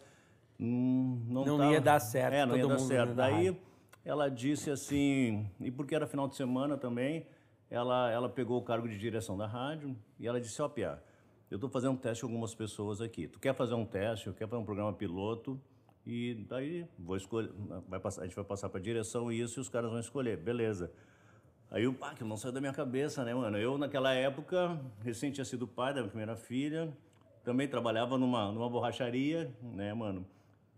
Hum, 0.60 1.22
não 1.28 1.46
não 1.46 1.58
tava... 1.58 1.72
ia 1.74 1.82
dar 1.82 2.00
certo. 2.00 2.34
É, 2.34 2.46
não 2.46 2.56
ia 2.56 2.68
dar 2.68 2.80
certo. 2.80 3.14
Daí 3.14 3.60
ela 4.06 4.30
disse 4.30 4.70
assim, 4.72 5.50
e 5.60 5.70
porque 5.70 5.94
era 5.94 6.08
final 6.08 6.30
de 6.30 6.36
semana 6.36 6.78
também, 6.78 7.28
ela, 7.70 8.10
ela 8.10 8.30
pegou 8.30 8.58
o 8.58 8.62
cargo 8.62 8.88
de 8.88 8.98
direção 8.98 9.36
da 9.38 9.46
rádio 9.46 9.98
e 10.18 10.26
ela 10.26 10.40
disse, 10.40 10.62
ó, 10.62 10.66
oh, 10.66 10.70
Pia, 10.70 11.04
eu 11.52 11.56
estou 11.56 11.70
fazendo 11.70 11.94
um 11.94 11.98
teste 11.98 12.22
com 12.22 12.28
algumas 12.28 12.56
pessoas 12.56 13.02
aqui. 13.02 13.28
Tu 13.28 13.38
quer 13.38 13.54
fazer 13.54 13.74
um 13.74 13.86
teste, 13.86 14.32
quer 14.32 14.48
fazer 14.48 14.62
um 14.62 14.66
programa 14.66 14.94
piloto, 14.94 15.60
e 16.10 16.36
daí 16.48 16.88
vou 16.98 17.18
escolher, 17.18 17.52
vai 17.86 18.00
passar, 18.00 18.22
a 18.22 18.24
gente 18.24 18.34
vai 18.34 18.46
passar 18.46 18.70
para 18.70 18.80
a 18.80 18.82
direção 18.82 19.30
isso 19.30 19.60
e 19.60 19.62
os 19.62 19.68
caras 19.68 19.92
vão 19.92 20.00
escolher. 20.00 20.38
Beleza. 20.38 20.90
Aí 21.70 21.86
o 21.86 21.94
pá, 21.94 22.14
que 22.14 22.24
não 22.24 22.38
saiu 22.38 22.54
da 22.54 22.62
minha 22.62 22.72
cabeça, 22.72 23.26
né, 23.26 23.34
mano? 23.34 23.58
Eu, 23.58 23.78
naquela 23.78 24.14
época, 24.14 24.80
recém 25.04 25.32
tinha 25.32 25.44
sido 25.44 25.68
pai 25.68 25.94
da 25.94 26.00
minha 26.00 26.08
primeira 26.08 26.38
filha, 26.38 26.96
também 27.44 27.68
trabalhava 27.68 28.18
numa, 28.18 28.54
numa 28.54 28.70
borracharia, 28.70 29.54
né, 29.62 29.94
mano? 29.94 30.26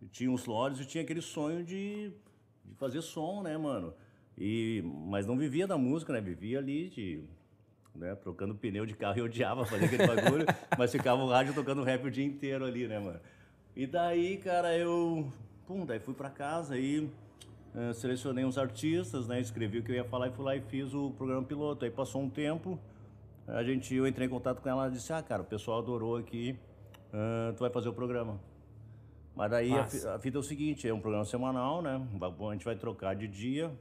Tinha 0.10 0.32
uns 0.32 0.48
lotes 0.48 0.80
e 0.80 0.86
tinha 0.88 1.04
aquele 1.04 1.22
sonho 1.22 1.64
de, 1.64 2.12
de 2.66 2.74
fazer 2.76 3.04
som, 3.04 3.44
né, 3.44 3.56
mano? 3.56 3.94
E, 4.36 4.82
mas 4.84 5.28
não 5.28 5.38
vivia 5.38 5.68
da 5.68 5.78
música, 5.78 6.12
né? 6.12 6.20
Vivia 6.22 6.58
ali 6.58 6.90
de, 6.90 7.24
né, 7.94 8.16
trocando 8.16 8.56
pneu 8.56 8.84
de 8.84 8.96
carro 8.96 9.20
e 9.20 9.22
odiava 9.22 9.64
fazer 9.64 9.86
aquele 9.86 10.08
bagulho, 10.08 10.48
mas 10.76 10.92
ficava 10.92 11.22
o 11.22 11.30
rádio 11.30 11.54
tocando 11.54 11.84
rap 11.84 12.04
o 12.08 12.10
dia 12.10 12.26
inteiro 12.26 12.66
ali, 12.66 12.88
né, 12.88 12.98
mano? 12.98 13.20
E 13.76 13.88
daí, 13.88 14.38
cara, 14.38 14.78
eu, 14.78 15.32
pum, 15.66 15.86
daí 15.86 16.00
fui 16.00 16.14
pra 16.14 16.30
casa 16.30 16.78
e 16.78 17.10
Uh, 17.74 17.94
selecionei 17.94 18.44
uns 18.44 18.58
artistas, 18.58 19.28
né, 19.28 19.40
escrevi 19.40 19.78
o 19.78 19.84
que 19.84 19.92
eu 19.92 19.96
ia 19.96 20.04
falar 20.04 20.28
e 20.28 20.32
fui 20.32 20.44
lá 20.44 20.56
e 20.56 20.62
fiz 20.62 20.92
o 20.94 21.12
programa 21.12 21.46
piloto. 21.46 21.86
Aí 21.86 21.92
passou 21.92 22.20
um 22.20 22.30
tempo, 22.30 22.80
a 23.48 23.64
gente, 23.64 23.94
eu 23.94 24.08
entrei 24.08 24.26
em 24.26 24.30
contato 24.30 24.60
com 24.60 24.68
ela 24.68 24.88
e 24.88 24.92
disse, 24.92 25.14
ah, 25.14 25.22
cara, 25.22 25.44
o 25.44 25.46
pessoal 25.46 25.80
adorou 25.80 26.18
aqui, 26.18 26.58
uh, 27.14 27.54
tu 27.54 27.60
vai 27.60 27.70
fazer 27.70 27.88
o 27.90 27.94
programa. 27.94 28.40
Mas 29.36 29.52
daí 29.52 29.72
a, 29.72 29.84
a, 29.84 30.20
fita 30.20 30.38
é 30.38 30.40
o 30.40 30.44
seguinte, 30.44 30.88
é 30.88 30.94
um 30.94 31.00
programa 31.00 31.26
semanal, 31.26 31.82
né, 31.82 32.02
a 32.20 32.54
gente 32.54 32.66
vai 32.66 32.76
trocar 32.76 33.16
de 33.16 33.28
dia, 33.28 33.72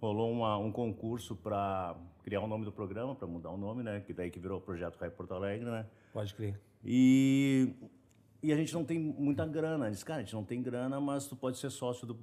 rolou 0.00 0.30
uma, 0.30 0.58
um 0.58 0.72
concurso 0.72 1.36
para 1.36 1.94
criar 2.24 2.40
o 2.40 2.48
nome 2.48 2.64
do 2.64 2.72
programa, 2.72 3.14
para 3.14 3.28
mudar 3.28 3.50
o 3.50 3.56
nome, 3.56 3.84
né, 3.84 4.02
que 4.04 4.12
daí 4.12 4.30
que 4.30 4.40
virou 4.40 4.58
o 4.58 4.60
Projeto 4.60 4.96
Rai 4.96 5.10
Porto 5.10 5.32
Alegre, 5.32 5.70
né. 5.70 5.86
Pode 6.12 6.34
crer. 6.34 6.60
E, 6.84 7.72
e 8.42 8.52
a 8.52 8.56
gente 8.56 8.74
não 8.74 8.84
tem 8.84 8.98
muita 8.98 9.46
grana, 9.46 9.90
disse, 9.90 10.04
cara, 10.04 10.20
a 10.20 10.22
gente 10.22 10.34
não 10.34 10.44
tem 10.44 10.62
grana, 10.62 11.00
mas 11.00 11.26
tu 11.26 11.36
pode 11.36 11.58
ser 11.58 11.70
sócio 11.70 12.06
do 12.06 12.18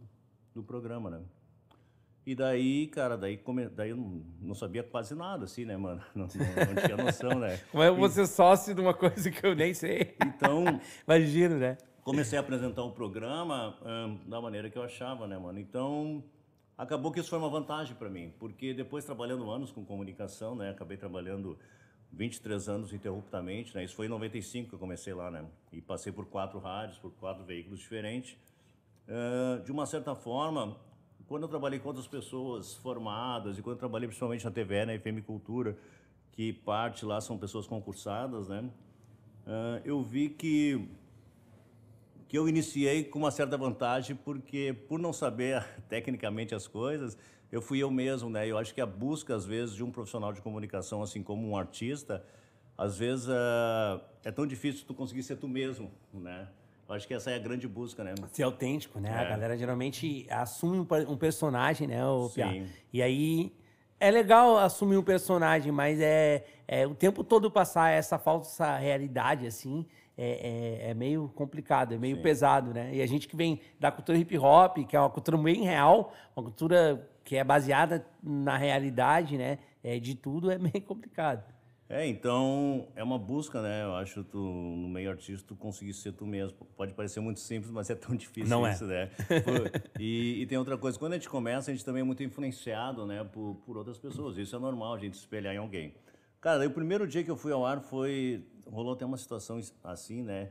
do 0.53 0.63
programa, 0.63 1.09
né? 1.09 1.21
E 2.25 2.35
daí, 2.35 2.87
cara, 2.87 3.17
daí, 3.17 3.37
come... 3.37 3.67
daí 3.69 3.89
eu 3.89 4.23
não 4.41 4.53
sabia 4.53 4.83
quase 4.83 5.15
nada, 5.15 5.45
assim, 5.45 5.65
né, 5.65 5.75
mano? 5.77 6.01
Não, 6.13 6.27
não, 6.35 6.73
não 6.73 6.81
tinha 6.85 6.97
noção, 6.97 7.39
né? 7.39 7.57
Como 7.71 7.81
é 7.81 7.89
você 7.89 8.27
sócio 8.27 8.75
de 8.75 8.81
uma 8.81 8.93
coisa 8.93 9.31
que 9.31 9.45
eu 9.45 9.55
nem 9.55 9.73
sei? 9.73 10.15
Então... 10.23 10.63
Imagino, 11.07 11.57
né? 11.57 11.77
Comecei 12.03 12.37
a 12.37 12.41
apresentar 12.41 12.83
o 12.83 12.91
programa 12.91 13.77
da 14.25 14.41
maneira 14.41 14.69
que 14.69 14.77
eu 14.77 14.83
achava, 14.83 15.27
né, 15.27 15.37
mano? 15.37 15.59
Então, 15.59 16.23
acabou 16.77 17.11
que 17.11 17.19
isso 17.19 17.29
foi 17.29 17.37
uma 17.37 17.49
vantagem 17.49 17.95
para 17.95 18.09
mim, 18.09 18.33
porque 18.39 18.73
depois 18.73 19.05
trabalhando 19.05 19.49
anos 19.49 19.71
com 19.71 19.85
comunicação, 19.85 20.55
né, 20.55 20.71
acabei 20.71 20.97
trabalhando 20.97 21.57
23 22.11 22.67
anos 22.69 22.93
interruptamente, 22.93 23.75
né, 23.75 23.83
isso 23.83 23.95
foi 23.95 24.07
em 24.07 24.09
95 24.09 24.69
que 24.69 24.75
eu 24.75 24.79
comecei 24.79 25.13
lá, 25.13 25.29
né, 25.29 25.45
e 25.71 25.81
passei 25.81 26.11
por 26.11 26.25
quatro 26.25 26.59
rádios, 26.59 26.97
por 26.97 27.11
quatro 27.11 27.43
veículos 27.43 27.79
diferentes. 27.79 28.37
Uh, 29.07 29.63
de 29.63 29.71
uma 29.71 29.85
certa 29.85 30.15
forma, 30.15 30.77
quando 31.27 31.43
eu 31.43 31.49
trabalhei 31.49 31.79
com 31.79 31.87
outras 31.87 32.07
pessoas 32.07 32.75
formadas 32.75 33.57
e 33.57 33.61
quando 33.61 33.75
eu 33.75 33.79
trabalhei 33.79 34.07
principalmente 34.07 34.45
na 34.45 34.51
TVE, 34.51 34.85
na 34.85 34.99
FM 34.99 35.25
Cultura, 35.25 35.77
que 36.31 36.53
parte 36.53 37.05
lá 37.05 37.19
são 37.21 37.37
pessoas 37.37 37.67
concursadas, 37.67 38.47
né, 38.47 38.69
uh, 39.45 39.81
eu 39.85 40.01
vi 40.01 40.29
que 40.29 40.89
que 42.29 42.37
eu 42.37 42.47
iniciei 42.47 43.03
com 43.03 43.17
uma 43.17 43.31
certa 43.31 43.57
vantagem, 43.57 44.15
porque 44.15 44.71
por 44.87 44.99
não 44.99 45.11
saber 45.11 45.65
tecnicamente 45.89 46.53
as 46.53 46.67
coisas, 46.67 47.17
eu 47.51 47.61
fui 47.61 47.79
eu 47.79 47.89
mesmo, 47.89 48.29
né? 48.29 48.47
Eu 48.47 48.57
acho 48.57 48.73
que 48.73 48.81
a 48.81 48.85
busca, 48.85 49.35
às 49.35 49.45
vezes, 49.45 49.75
de 49.75 49.83
um 49.83 49.91
profissional 49.91 50.31
de 50.31 50.41
comunicação, 50.41 51.01
assim 51.01 51.23
como 51.23 51.47
um 51.47 51.57
artista, 51.57 52.23
às 52.77 52.97
vezes 52.97 53.27
uh, 53.27 54.01
é 54.23 54.31
tão 54.31 54.47
difícil 54.47 54.85
tu 54.85 54.93
conseguir 54.93 55.23
ser 55.23 55.35
tu 55.35 55.47
mesmo, 55.47 55.91
né? 56.13 56.47
Eu 56.87 56.95
acho 56.95 57.07
que 57.07 57.13
essa 57.13 57.29
é 57.29 57.35
a 57.35 57.39
grande 57.39 57.67
busca, 57.67 58.03
né? 58.03 58.15
Ser 58.31 58.43
autêntico, 58.43 58.99
né? 58.99 59.09
É. 59.11 59.13
A 59.13 59.29
galera 59.29 59.57
geralmente 59.57 60.25
assume 60.29 60.79
um, 60.79 61.17
personagem, 61.17 61.87
né, 61.87 62.03
o 62.03 62.29
Sim. 62.29 62.67
E 62.91 63.01
aí 63.01 63.53
é 63.99 64.09
legal 64.09 64.57
assumir 64.57 64.97
um 64.97 65.03
personagem, 65.03 65.71
mas 65.71 65.99
é, 65.99 66.45
é 66.67 66.87
o 66.87 66.95
tempo 66.95 67.23
todo 67.23 67.51
passar 67.51 67.91
essa 67.91 68.17
falsa 68.17 68.77
realidade, 68.77 69.45
assim, 69.45 69.85
é, 70.17 70.87
é, 70.87 70.89
é, 70.89 70.93
meio 70.95 71.29
complicado, 71.35 71.93
é 71.93 71.97
meio 71.97 72.15
Sim. 72.15 72.23
pesado, 72.23 72.73
né? 72.73 72.89
E 72.93 73.01
a 73.01 73.05
gente 73.05 73.27
que 73.27 73.35
vem 73.35 73.61
da 73.79 73.91
cultura 73.91 74.17
hip 74.17 74.37
hop, 74.37 74.77
que 74.87 74.95
é 74.95 74.99
uma 74.99 75.09
cultura 75.09 75.37
bem 75.37 75.63
real, 75.63 76.11
uma 76.35 76.43
cultura 76.43 77.07
que 77.29 77.35
é 77.35 77.43
baseada 77.43 78.03
na 78.23 78.57
realidade, 78.57 79.37
né? 79.37 79.59
É, 79.83 79.99
de 79.99 80.15
tudo, 80.15 80.49
é 80.49 80.57
meio 80.57 80.81
complicado. 80.81 81.43
É, 81.87 82.07
então 82.07 82.87
é 82.95 83.03
uma 83.03 83.19
busca, 83.19 83.61
né? 83.61 83.83
Eu 83.83 83.93
acho 83.93 84.23
tu 84.23 84.39
no 84.39 84.89
meio 84.89 85.11
artístico 85.11 85.49
tu 85.49 85.55
conseguir 85.55 85.93
ser 85.93 86.11
tu 86.13 86.25
mesmo. 86.25 86.57
Pode 86.75 86.91
parecer 86.95 87.19
muito 87.19 87.39
simples, 87.39 87.71
mas 87.71 87.87
é 87.87 87.93
tão 87.93 88.15
difícil 88.17 88.49
Não 88.49 88.65
é. 88.65 88.71
isso, 88.71 88.85
é. 88.85 88.87
né? 88.87 89.11
e, 89.99 90.41
e, 90.41 90.45
tem 90.47 90.57
outra 90.57 90.75
coisa, 90.75 90.97
quando 90.97 91.13
a 91.13 91.15
gente 91.17 91.29
começa, 91.29 91.69
a 91.69 91.73
gente 91.73 91.85
também 91.85 92.01
é 92.01 92.03
muito 92.03 92.23
influenciado, 92.23 93.05
né, 93.05 93.23
por, 93.23 93.61
por 93.63 93.77
outras 93.77 93.99
pessoas. 93.99 94.35
Isso 94.35 94.55
é 94.55 94.59
normal, 94.59 94.95
a 94.95 94.97
gente 94.97 95.15
se 95.15 95.21
espelhar 95.21 95.53
em 95.53 95.59
alguém. 95.59 95.93
Cara, 96.41 96.65
o 96.65 96.71
primeiro 96.71 97.07
dia 97.07 97.23
que 97.23 97.29
eu 97.29 97.37
fui 97.37 97.51
ao 97.51 97.63
ar 97.63 97.79
foi 97.79 98.43
rolou 98.65 98.93
até 98.93 99.05
uma 99.05 99.17
situação 99.17 99.59
assim, 99.83 100.23
né? 100.23 100.49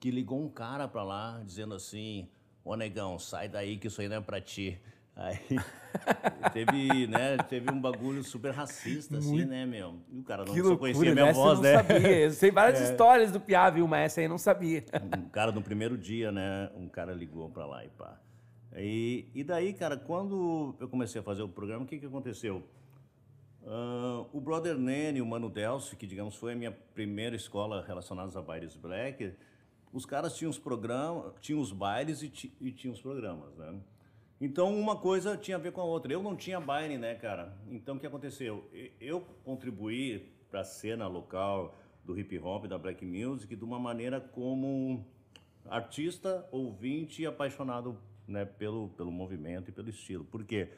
Que 0.00 0.10
ligou 0.10 0.42
um 0.42 0.48
cara 0.48 0.88
pra 0.88 1.04
lá 1.04 1.40
dizendo 1.44 1.72
assim: 1.72 2.28
Ô 2.64 2.74
negão, 2.74 3.16
sai 3.16 3.48
daí 3.48 3.76
que 3.76 3.86
isso 3.86 4.00
aí 4.00 4.08
não 4.08 4.16
é 4.16 4.20
pra 4.20 4.40
ti. 4.40 4.80
Aí 5.16 5.38
teve, 6.52 7.06
né, 7.06 7.36
teve 7.48 7.70
um 7.70 7.80
bagulho 7.80 8.22
super 8.24 8.52
racista, 8.52 9.18
assim, 9.18 9.32
Muito... 9.32 9.48
né, 9.48 9.66
meu? 9.66 9.96
E 10.10 10.18
o 10.18 10.22
cara 10.22 10.44
não 10.44 10.54
que 10.54 10.62
loucura, 10.62 10.92
conhecia 10.92 11.14
minha 11.14 11.32
voz, 11.32 11.58
não 11.58 11.62
né? 11.62 11.76
sabia. 11.76 12.18
Eu 12.20 12.30
sei 12.30 12.50
várias 12.50 12.80
é. 12.80 12.90
histórias 12.90 13.30
do 13.30 13.40
Piá, 13.40 13.68
viu? 13.68 13.86
Mas 13.86 14.12
essa 14.12 14.20
aí 14.20 14.26
eu 14.26 14.30
não 14.30 14.38
sabia. 14.38 14.84
Um 15.02 15.28
cara, 15.28 15.52
no 15.52 15.60
primeiro 15.60 15.98
dia, 15.98 16.32
né, 16.32 16.70
um 16.74 16.88
cara 16.88 17.12
ligou 17.12 17.50
pra 17.50 17.66
lá 17.66 17.84
e 17.84 17.88
pá. 17.88 18.18
E, 18.76 19.26
e 19.34 19.42
daí, 19.42 19.72
cara, 19.72 19.96
quando 19.96 20.76
eu 20.78 20.88
comecei 20.88 21.20
a 21.20 21.24
fazer 21.24 21.42
o 21.42 21.48
programa, 21.48 21.84
o 21.84 21.86
que 21.86 21.98
que 21.98 22.06
aconteceu? 22.06 22.62
Uh, 23.62 24.26
o 24.32 24.40
Brother 24.40 24.78
Nene, 24.78 25.20
o 25.20 25.26
Mano 25.26 25.50
Delcio, 25.50 25.96
que 25.96 26.06
digamos 26.06 26.34
foi 26.34 26.54
a 26.54 26.56
minha 26.56 26.72
primeira 26.94 27.36
escola 27.36 27.84
relacionada 27.86 28.38
a 28.38 28.40
bailes 28.40 28.74
black, 28.74 29.34
os 29.92 30.06
caras 30.06 30.34
tinham 30.36 30.50
os 30.50 30.58
programas, 30.58 31.32
tinham 31.40 31.60
os 31.60 31.72
bailes 31.72 32.22
e, 32.22 32.32
e 32.60 32.72
tinham 32.72 32.94
os 32.94 33.02
programas, 33.02 33.54
né? 33.56 33.74
Então 34.40 34.74
uma 34.74 34.96
coisa 34.96 35.36
tinha 35.36 35.56
a 35.56 35.60
ver 35.60 35.72
com 35.72 35.80
a 35.80 35.84
outra. 35.84 36.12
Eu 36.12 36.22
não 36.22 36.34
tinha 36.34 36.58
baile, 36.58 36.96
né, 36.96 37.14
cara? 37.14 37.54
Então 37.68 37.96
o 37.96 38.00
que 38.00 38.06
aconteceu? 38.06 38.68
Eu 38.98 39.20
contribuí 39.44 40.32
para 40.50 40.60
a 40.60 40.64
cena 40.64 41.06
local 41.06 41.76
do 42.04 42.18
hip 42.18 42.38
hop, 42.38 42.66
da 42.66 42.78
black 42.78 43.04
music, 43.04 43.54
de 43.54 43.64
uma 43.64 43.78
maneira 43.78 44.18
como 44.18 45.04
artista, 45.66 46.48
ouvinte 46.50 47.22
e 47.22 47.26
apaixonado 47.26 47.98
né, 48.26 48.44
pelo, 48.44 48.88
pelo 48.90 49.10
movimento 49.10 49.68
e 49.68 49.72
pelo 49.72 49.90
estilo. 49.90 50.24
Por 50.24 50.44
quê? 50.44 50.70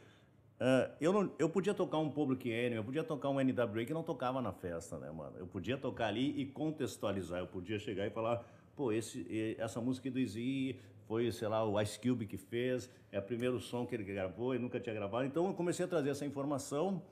Uh, 0.61 0.93
eu, 1.01 1.13
não, 1.13 1.33
eu 1.39 1.49
podia 1.49 1.75
tocar 1.75 1.99
um 1.99 2.11
Public 2.11 2.49
Enemy, 2.49 2.77
eu 2.77 2.85
podia 2.85 3.03
tocar 3.03 3.29
um 3.29 3.41
NWA 3.43 3.85
que 3.85 3.95
não 3.95 4.03
tocava 4.03 4.41
na 4.41 4.53
festa, 4.53 4.99
né, 4.99 5.11
mano? 5.11 5.37
Eu 5.37 5.47
podia 5.47 5.77
tocar 5.77 6.07
ali 6.07 6.41
e 6.41 6.47
contextualizar, 6.47 7.41
eu 7.41 7.47
podia 7.47 7.79
chegar 7.79 8.07
e 8.07 8.11
falar, 8.11 8.45
pô, 8.77 8.93
esse, 8.93 9.57
essa 9.59 9.81
música 9.81 10.11
do 10.11 10.19
Izzy 10.19 10.79
foi, 11.07 11.31
sei 11.33 11.49
lá, 11.49 11.65
o 11.65 11.81
Ice 11.81 11.99
Cube 11.99 12.27
que 12.27 12.37
fez, 12.37 12.91
é 13.11 13.19
o 13.19 13.23
primeiro 13.23 13.61
som 13.61 13.87
que 13.87 13.95
ele 13.95 14.05
gravou 14.05 14.55
e 14.55 14.59
nunca 14.59 14.81
tinha 14.81 14.95
gravado. 14.95 15.25
Então 15.27 15.47
eu 15.47 15.55
comecei 15.55 15.85
a 15.85 15.89
trazer 15.89 16.11
essa 16.11 16.25
informação 16.25 17.03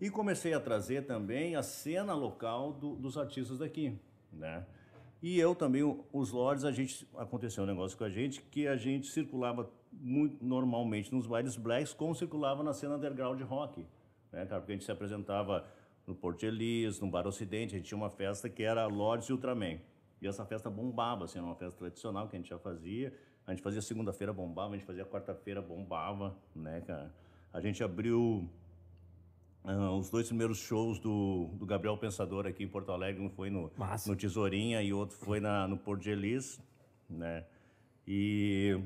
e 0.00 0.10
comecei 0.10 0.54
a 0.54 0.60
trazer 0.60 1.06
também 1.06 1.56
a 1.56 1.62
cena 1.62 2.14
local 2.14 2.72
do, 2.72 2.94
dos 2.94 3.16
artistas 3.16 3.58
daqui, 3.58 3.98
né? 4.32 4.64
E 5.20 5.38
eu 5.38 5.54
também, 5.54 5.82
os 6.12 6.30
Lords, 6.30 6.64
a 6.64 6.70
gente 6.70 7.06
aconteceu 7.16 7.64
um 7.64 7.66
negócio 7.66 7.98
com 7.98 8.04
a 8.04 8.08
gente 8.08 8.40
que 8.40 8.68
a 8.68 8.76
gente 8.76 9.08
circulava 9.08 9.68
muito 9.92 10.44
normalmente 10.44 11.12
nos 11.12 11.26
bailes 11.26 11.56
blacks, 11.56 11.92
como 11.92 12.14
circulava 12.14 12.62
na 12.62 12.72
cena 12.72 12.94
underground 12.94 13.40
rock, 13.42 13.84
né, 14.30 14.46
cara? 14.46 14.60
Porque 14.60 14.72
a 14.72 14.74
gente 14.76 14.84
se 14.84 14.92
apresentava 14.92 15.66
no 16.06 16.14
Porto 16.14 16.44
Elis, 16.44 17.00
no 17.00 17.10
Bar 17.10 17.26
Ocidente, 17.26 17.74
a 17.74 17.78
gente 17.78 17.88
tinha 17.88 17.98
uma 17.98 18.10
festa 18.10 18.48
que 18.48 18.62
era 18.62 18.86
Lords 18.86 19.28
e 19.28 19.32
Ultraman. 19.32 19.78
E 20.20 20.26
essa 20.26 20.44
festa 20.44 20.70
bombava, 20.70 21.24
assim, 21.24 21.38
era 21.38 21.46
uma 21.46 21.54
festa 21.54 21.78
tradicional 21.78 22.28
que 22.28 22.36
a 22.36 22.38
gente 22.38 22.48
já 22.48 22.58
fazia. 22.58 23.12
A 23.48 23.52
gente 23.52 23.62
fazia 23.62 23.80
segunda-feira, 23.80 24.30
bombava, 24.30 24.74
a 24.74 24.76
gente 24.76 24.84
fazia 24.84 25.06
quarta-feira, 25.06 25.62
bombava, 25.62 26.36
né, 26.54 26.82
cara? 26.82 27.10
A 27.50 27.62
gente 27.62 27.82
abriu 27.82 28.46
uh, 29.64 29.98
os 29.98 30.10
dois 30.10 30.26
primeiros 30.26 30.58
shows 30.58 30.98
do, 30.98 31.48
do 31.54 31.64
Gabriel 31.64 31.96
Pensador 31.96 32.46
aqui 32.46 32.62
em 32.62 32.68
Porto 32.68 32.92
Alegre, 32.92 33.24
um 33.24 33.30
foi 33.30 33.48
no, 33.48 33.72
no 34.06 34.16
Tesourinha 34.16 34.82
e 34.82 34.92
outro 34.92 35.16
foi 35.16 35.40
na, 35.40 35.66
no 35.66 35.78
Porto 35.78 36.02
de 36.02 36.10
Elis, 36.10 36.60
né? 37.08 37.46
E 38.06 38.78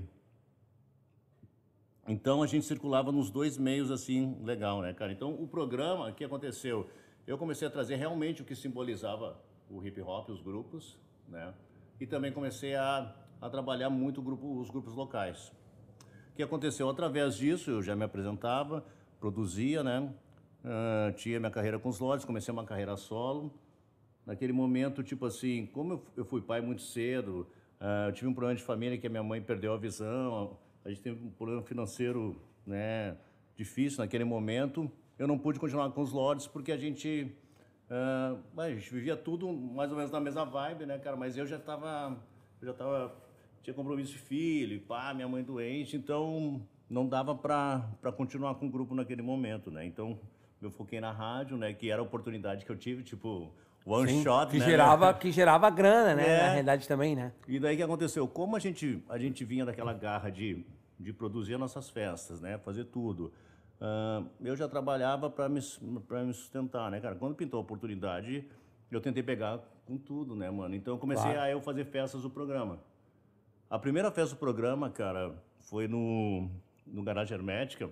então 2.06 2.40
a 2.40 2.46
gente 2.46 2.64
circulava 2.64 3.10
nos 3.10 3.30
dois 3.30 3.58
meios 3.58 3.90
assim, 3.90 4.40
legal, 4.44 4.80
né, 4.80 4.94
cara? 4.94 5.10
Então 5.10 5.34
o 5.42 5.48
programa, 5.48 6.08
o 6.08 6.14
que 6.14 6.22
aconteceu? 6.22 6.88
Eu 7.26 7.36
comecei 7.36 7.66
a 7.66 7.70
trazer 7.70 7.96
realmente 7.96 8.42
o 8.42 8.44
que 8.44 8.54
simbolizava 8.54 9.42
o 9.68 9.84
hip 9.84 10.00
hop, 10.02 10.28
os 10.28 10.40
grupos, 10.40 10.96
né? 11.26 11.52
E 11.98 12.06
também 12.06 12.30
comecei 12.30 12.76
a, 12.76 13.12
a 13.42 13.50
trabalhar 13.50 13.90
muito 13.90 14.22
grupo, 14.22 14.60
os 14.60 14.70
grupos 14.70 14.94
locais. 14.94 15.52
O 16.32 16.36
que 16.36 16.42
aconteceu? 16.42 16.88
Através 16.88 17.34
disso, 17.34 17.72
eu 17.72 17.82
já 17.82 17.96
me 17.96 18.04
apresentava, 18.04 18.84
produzia, 19.18 19.82
né? 19.82 20.14
Uh, 20.64 21.12
tinha 21.14 21.40
minha 21.40 21.50
carreira 21.50 21.76
com 21.76 21.88
os 21.88 21.98
lotes, 21.98 22.24
comecei 22.24 22.52
uma 22.52 22.64
carreira 22.64 22.96
solo. 22.96 23.52
Naquele 24.24 24.52
momento, 24.52 25.02
tipo 25.02 25.26
assim, 25.26 25.66
como 25.66 26.04
eu, 26.16 26.24
fui 26.24 26.40
pai 26.40 26.60
muito 26.60 26.82
cedo, 26.82 27.48
uh, 27.80 28.08
eu 28.08 28.12
tive 28.12 28.28
um 28.28 28.32
problema 28.32 28.56
de 28.56 28.62
família 28.62 28.96
que 28.96 29.08
a 29.08 29.10
minha 29.10 29.24
mãe 29.24 29.42
perdeu 29.42 29.74
a 29.74 29.76
visão, 29.76 30.56
a 30.84 30.88
gente 30.88 31.02
teve 31.02 31.26
um 31.26 31.30
problema 31.30 31.62
financeiro 31.62 32.40
né, 32.64 33.16
difícil 33.56 33.98
naquele 33.98 34.24
momento. 34.24 34.90
Eu 35.18 35.26
não 35.26 35.36
pude 35.36 35.58
continuar 35.58 35.90
com 35.90 36.00
os 36.00 36.12
lotes 36.12 36.46
porque 36.46 36.70
a 36.70 36.76
gente, 36.76 37.34
uh, 37.90 38.60
a 38.60 38.70
gente 38.70 38.88
vivia 38.92 39.16
tudo 39.16 39.52
mais 39.52 39.90
ou 39.90 39.96
menos 39.96 40.12
na 40.12 40.20
mesma 40.20 40.44
vibe, 40.44 40.86
né, 40.86 40.96
cara? 40.98 41.16
Mas 41.16 41.36
eu 41.36 41.44
já 41.44 41.56
estava, 41.56 42.16
já 42.62 42.70
estava, 42.70 43.12
tinha 43.62 43.74
compromisso 43.74 44.12
de 44.12 44.18
filho, 44.18 44.80
pá, 44.80 45.14
minha 45.14 45.28
mãe 45.28 45.42
doente, 45.42 45.96
então 45.96 46.60
não 46.90 47.06
dava 47.06 47.34
para 47.34 48.12
continuar 48.16 48.56
com 48.56 48.66
o 48.66 48.70
grupo 48.70 48.94
naquele 48.94 49.22
momento, 49.22 49.70
né? 49.70 49.86
Então 49.86 50.18
eu 50.60 50.70
foquei 50.70 51.00
na 51.00 51.10
rádio, 51.10 51.56
né, 51.56 51.72
que 51.72 51.90
era 51.90 52.00
a 52.00 52.04
oportunidade 52.04 52.64
que 52.64 52.70
eu 52.70 52.76
tive, 52.76 53.02
tipo, 53.02 53.52
one 53.84 54.08
Sim, 54.08 54.22
shot, 54.22 54.50
que 54.50 54.58
né? 54.58 54.64
Gerava, 54.64 55.14
que 55.14 55.32
gerava 55.32 55.70
grana, 55.70 56.14
né? 56.14 56.22
É. 56.28 56.42
Na 56.42 56.48
realidade 56.50 56.88
também, 56.88 57.16
né? 57.16 57.32
E 57.48 57.58
daí 57.58 57.76
que 57.76 57.82
aconteceu? 57.82 58.26
Como 58.28 58.56
a 58.56 58.58
gente, 58.58 59.02
a 59.08 59.18
gente 59.18 59.44
vinha 59.44 59.64
daquela 59.64 59.92
garra 59.92 60.30
de, 60.30 60.64
de 60.98 61.12
produzir 61.12 61.56
nossas 61.56 61.88
festas, 61.90 62.40
né? 62.40 62.58
Fazer 62.58 62.84
tudo. 62.84 63.32
Uh, 63.80 64.28
eu 64.40 64.54
já 64.54 64.68
trabalhava 64.68 65.28
para 65.28 65.48
me, 65.48 65.60
me 65.80 66.32
sustentar, 66.34 66.90
né, 66.90 67.00
cara? 67.00 67.16
Quando 67.16 67.34
pintou 67.34 67.58
a 67.58 67.62
oportunidade, 67.62 68.44
eu 68.90 69.00
tentei 69.00 69.22
pegar 69.22 69.58
com 69.84 69.96
tudo, 69.98 70.36
né, 70.36 70.48
mano? 70.50 70.76
Então 70.76 70.94
eu 70.94 70.98
comecei 70.98 71.32
claro. 71.32 71.40
a 71.40 71.50
eu 71.50 71.60
fazer 71.60 71.84
festas 71.86 72.22
do 72.22 72.30
programa. 72.30 72.78
A 73.72 73.78
primeira 73.78 74.10
festa 74.10 74.34
do 74.34 74.38
programa, 74.38 74.90
cara, 74.90 75.34
foi 75.62 75.88
no, 75.88 76.50
no 76.86 77.02
Garagem 77.02 77.34
Hermética. 77.34 77.88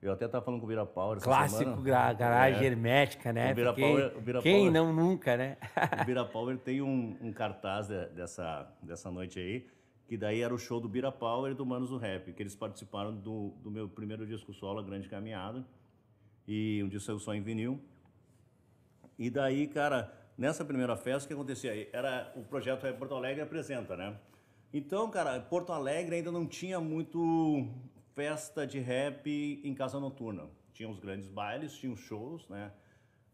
Eu 0.00 0.12
até 0.12 0.26
estava 0.26 0.44
falando 0.44 0.60
com 0.60 0.66
o 0.66 0.68
Vira 0.68 0.86
Power. 0.86 1.18
Clássico 1.18 1.82
gra 1.82 2.12
garagem 2.12 2.62
é. 2.62 2.66
hermética, 2.66 3.32
né? 3.32 3.50
O 3.50 3.54
Vira 3.56 3.74
Power, 3.74 4.16
o 4.16 4.20
Vira 4.20 4.40
quem 4.40 4.58
Power, 4.58 4.72
não 4.72 4.92
nunca, 4.92 5.36
né? 5.36 5.56
o 6.00 6.04
Vira 6.06 6.22
Power 6.30 6.56
tem 6.58 6.80
um, 6.82 7.16
um 7.20 7.32
cartaz 7.32 7.88
de, 7.88 8.06
dessa, 8.10 8.72
dessa 8.80 9.10
noite 9.10 9.40
aí, 9.40 9.66
que 10.06 10.16
daí 10.16 10.40
era 10.40 10.54
o 10.54 10.58
show 10.58 10.80
do 10.80 10.88
Vira 10.88 11.10
Power 11.10 11.50
e 11.50 11.54
do 11.56 11.66
Manos 11.66 11.90
do 11.90 11.98
Rap, 11.98 12.32
que 12.32 12.40
eles 12.40 12.54
participaram 12.54 13.12
do, 13.12 13.54
do 13.60 13.72
meu 13.72 13.88
primeiro 13.88 14.24
disco 14.24 14.54
solo, 14.54 14.78
A 14.78 14.84
Grande 14.84 15.08
Caminhada, 15.08 15.66
e 16.46 16.80
um 16.84 16.88
disco 16.88 17.06
saiu 17.06 17.18
só 17.18 17.34
em 17.34 17.42
vinil. 17.42 17.82
E 19.18 19.28
daí, 19.30 19.66
cara, 19.66 20.14
nessa 20.38 20.64
primeira 20.64 20.94
festa, 20.96 21.24
o 21.24 21.26
que 21.26 21.34
acontecia? 21.34 21.88
Era 21.92 22.32
o 22.36 22.44
projeto 22.44 22.86
é 22.86 22.92
Porto 22.92 23.16
Alegre 23.16 23.42
apresenta, 23.42 23.96
né? 23.96 24.16
Então, 24.72 25.10
cara, 25.10 25.40
Porto 25.40 25.72
Alegre 25.72 26.16
ainda 26.16 26.30
não 26.30 26.46
tinha 26.46 26.78
muito 26.80 27.66
festa 28.14 28.66
de 28.66 28.78
rap 28.78 29.60
em 29.64 29.74
casa 29.74 29.98
noturna. 29.98 30.46
Tinha 30.72 30.88
os 30.88 30.98
grandes 30.98 31.28
bailes, 31.28 31.72
tinha 31.74 31.92
os 31.92 32.00
shows, 32.00 32.46
né? 32.48 32.70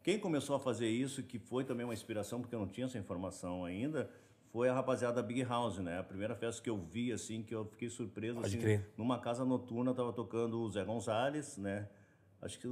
Quem 0.02 0.18
começou 0.18 0.54
a 0.54 0.60
fazer 0.60 0.88
isso, 0.88 1.22
que 1.22 1.38
foi 1.38 1.64
também 1.64 1.84
uma 1.84 1.94
inspiração, 1.94 2.40
porque 2.40 2.54
eu 2.54 2.60
não 2.60 2.68
tinha 2.68 2.86
essa 2.86 2.98
informação 2.98 3.64
ainda, 3.64 4.10
foi 4.52 4.68
a 4.68 4.74
rapaziada 4.74 5.14
da 5.14 5.22
Big 5.22 5.42
House, 5.42 5.78
né? 5.78 5.98
A 5.98 6.02
primeira 6.04 6.36
festa 6.36 6.62
que 6.62 6.70
eu 6.70 6.76
vi, 6.76 7.10
assim, 7.10 7.42
que 7.42 7.54
eu 7.54 7.64
fiquei 7.64 7.88
surpreso, 7.88 8.36
Pode 8.36 8.46
assim, 8.46 8.60
crer. 8.60 8.92
numa 8.96 9.18
casa 9.18 9.44
noturna, 9.44 9.94
tava 9.94 10.12
tocando 10.12 10.60
o 10.60 10.70
Zé 10.70 10.84
Gonzalez, 10.84 11.56
né? 11.56 11.88
Acho 12.40 12.58
que 12.58 12.68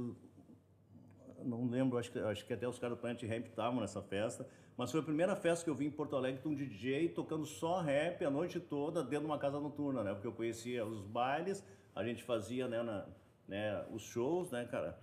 não 1.43 1.67
lembro, 1.67 1.97
acho 1.97 2.11
que, 2.11 2.19
acho 2.19 2.45
que 2.45 2.53
até 2.53 2.67
os 2.67 2.79
caras 2.79 2.95
do 2.95 3.01
Planet 3.01 3.21
Ramp 3.23 3.47
estavam 3.47 3.81
nessa 3.81 4.01
festa, 4.01 4.47
mas 4.77 4.91
foi 4.91 4.99
a 4.99 5.03
primeira 5.03 5.35
festa 5.35 5.63
que 5.63 5.69
eu 5.69 5.75
vi 5.75 5.85
em 5.85 5.91
Porto 5.91 6.15
Alegre 6.15 6.41
com 6.41 6.49
um 6.49 6.55
DJ 6.55 7.09
tocando 7.09 7.45
só 7.45 7.79
rap 7.81 8.23
a 8.25 8.29
noite 8.29 8.59
toda 8.59 9.01
dentro 9.03 9.21
de 9.21 9.25
uma 9.25 9.37
casa 9.37 9.59
noturna, 9.59 10.03
né? 10.03 10.13
Porque 10.13 10.27
eu 10.27 10.31
conhecia 10.31 10.85
os 10.85 11.01
bailes, 11.01 11.63
a 11.95 12.03
gente 12.03 12.23
fazia, 12.23 12.67
né, 12.67 12.81
na- 12.81 13.05
né, 13.47 13.85
os 13.91 14.01
shows, 14.01 14.49
né, 14.51 14.65
cara? 14.65 14.97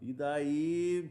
E 0.00 0.12
daí, 0.12 1.10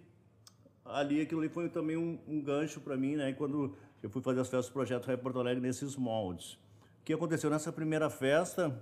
ali 0.86 1.22
aquilo 1.22 1.42
ali 1.42 1.50
foi 1.50 1.70
também 1.70 1.98
um, 1.98 2.20
um 2.28 2.42
gancho 2.42 2.80
para 2.80 2.96
mim, 2.96 3.16
né? 3.16 3.34
Quando 3.34 3.76
eu 4.02 4.10
fui 4.10 4.22
fazer 4.22 4.40
as 4.40 4.48
festas 4.50 4.70
do 4.70 4.74
Projeto 4.74 5.06
Rap 5.06 5.22
Porto 5.22 5.40
Alegre 5.40 5.62
nesses 5.62 5.96
moldes. 5.96 6.54
O 6.54 7.04
que 7.04 7.14
aconteceu 7.14 7.50
nessa 7.50 7.72
primeira 7.72 8.10
festa 8.10 8.82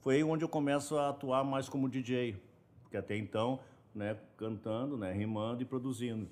foi 0.00 0.22
onde 0.24 0.44
eu 0.44 0.48
começo 0.48 0.96
a 0.96 1.10
atuar 1.10 1.44
mais 1.44 1.68
como 1.68 1.88
DJ, 1.88 2.36
porque 2.82 2.96
até 2.96 3.16
então, 3.16 3.60
né, 3.94 4.16
cantando, 4.36 4.96
né, 4.96 5.12
rimando 5.12 5.62
e 5.62 5.64
produzindo. 5.64 6.28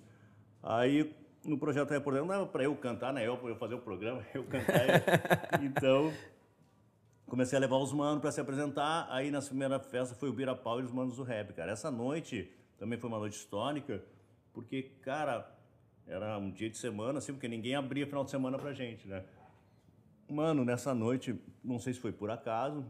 Aí 0.62 1.14
no 1.44 1.58
projeto 1.58 1.92
Alegre 1.92 2.18
não 2.18 2.26
dava 2.26 2.46
para 2.46 2.64
eu 2.64 2.74
cantar, 2.76 3.12
né, 3.12 3.26
eu, 3.26 3.38
eu 3.48 3.56
fazer 3.56 3.74
o 3.74 3.80
programa, 3.80 4.24
eu 4.34 4.44
cantar. 4.44 5.62
então 5.62 6.12
comecei 7.26 7.56
a 7.56 7.60
levar 7.60 7.76
os 7.76 7.92
manos 7.92 8.20
para 8.20 8.32
se 8.32 8.40
apresentar. 8.40 9.06
Aí 9.10 9.30
na 9.30 9.40
primeira 9.40 9.78
festa 9.78 10.14
foi 10.14 10.28
o 10.28 10.32
Bira 10.32 10.54
Pau 10.54 10.80
e 10.80 10.82
os 10.82 10.90
manos 10.90 11.16
do 11.16 11.22
rap, 11.22 11.52
cara. 11.52 11.72
Essa 11.72 11.90
noite 11.90 12.50
também 12.78 12.98
foi 12.98 13.08
uma 13.08 13.18
noite 13.18 13.36
histórica, 13.36 14.02
porque, 14.52 14.82
cara, 15.02 15.50
era 16.06 16.38
um 16.38 16.50
dia 16.50 16.70
de 16.70 16.76
semana, 16.76 17.18
assim, 17.18 17.32
porque 17.32 17.48
ninguém 17.48 17.74
abria 17.74 18.06
final 18.06 18.24
de 18.24 18.30
semana 18.30 18.58
pra 18.58 18.72
gente, 18.72 19.06
né? 19.06 19.24
Mano, 20.28 20.64
nessa 20.64 20.94
noite, 20.94 21.38
não 21.62 21.78
sei 21.78 21.94
se 21.94 22.00
foi 22.00 22.12
por 22.12 22.30
acaso, 22.30 22.84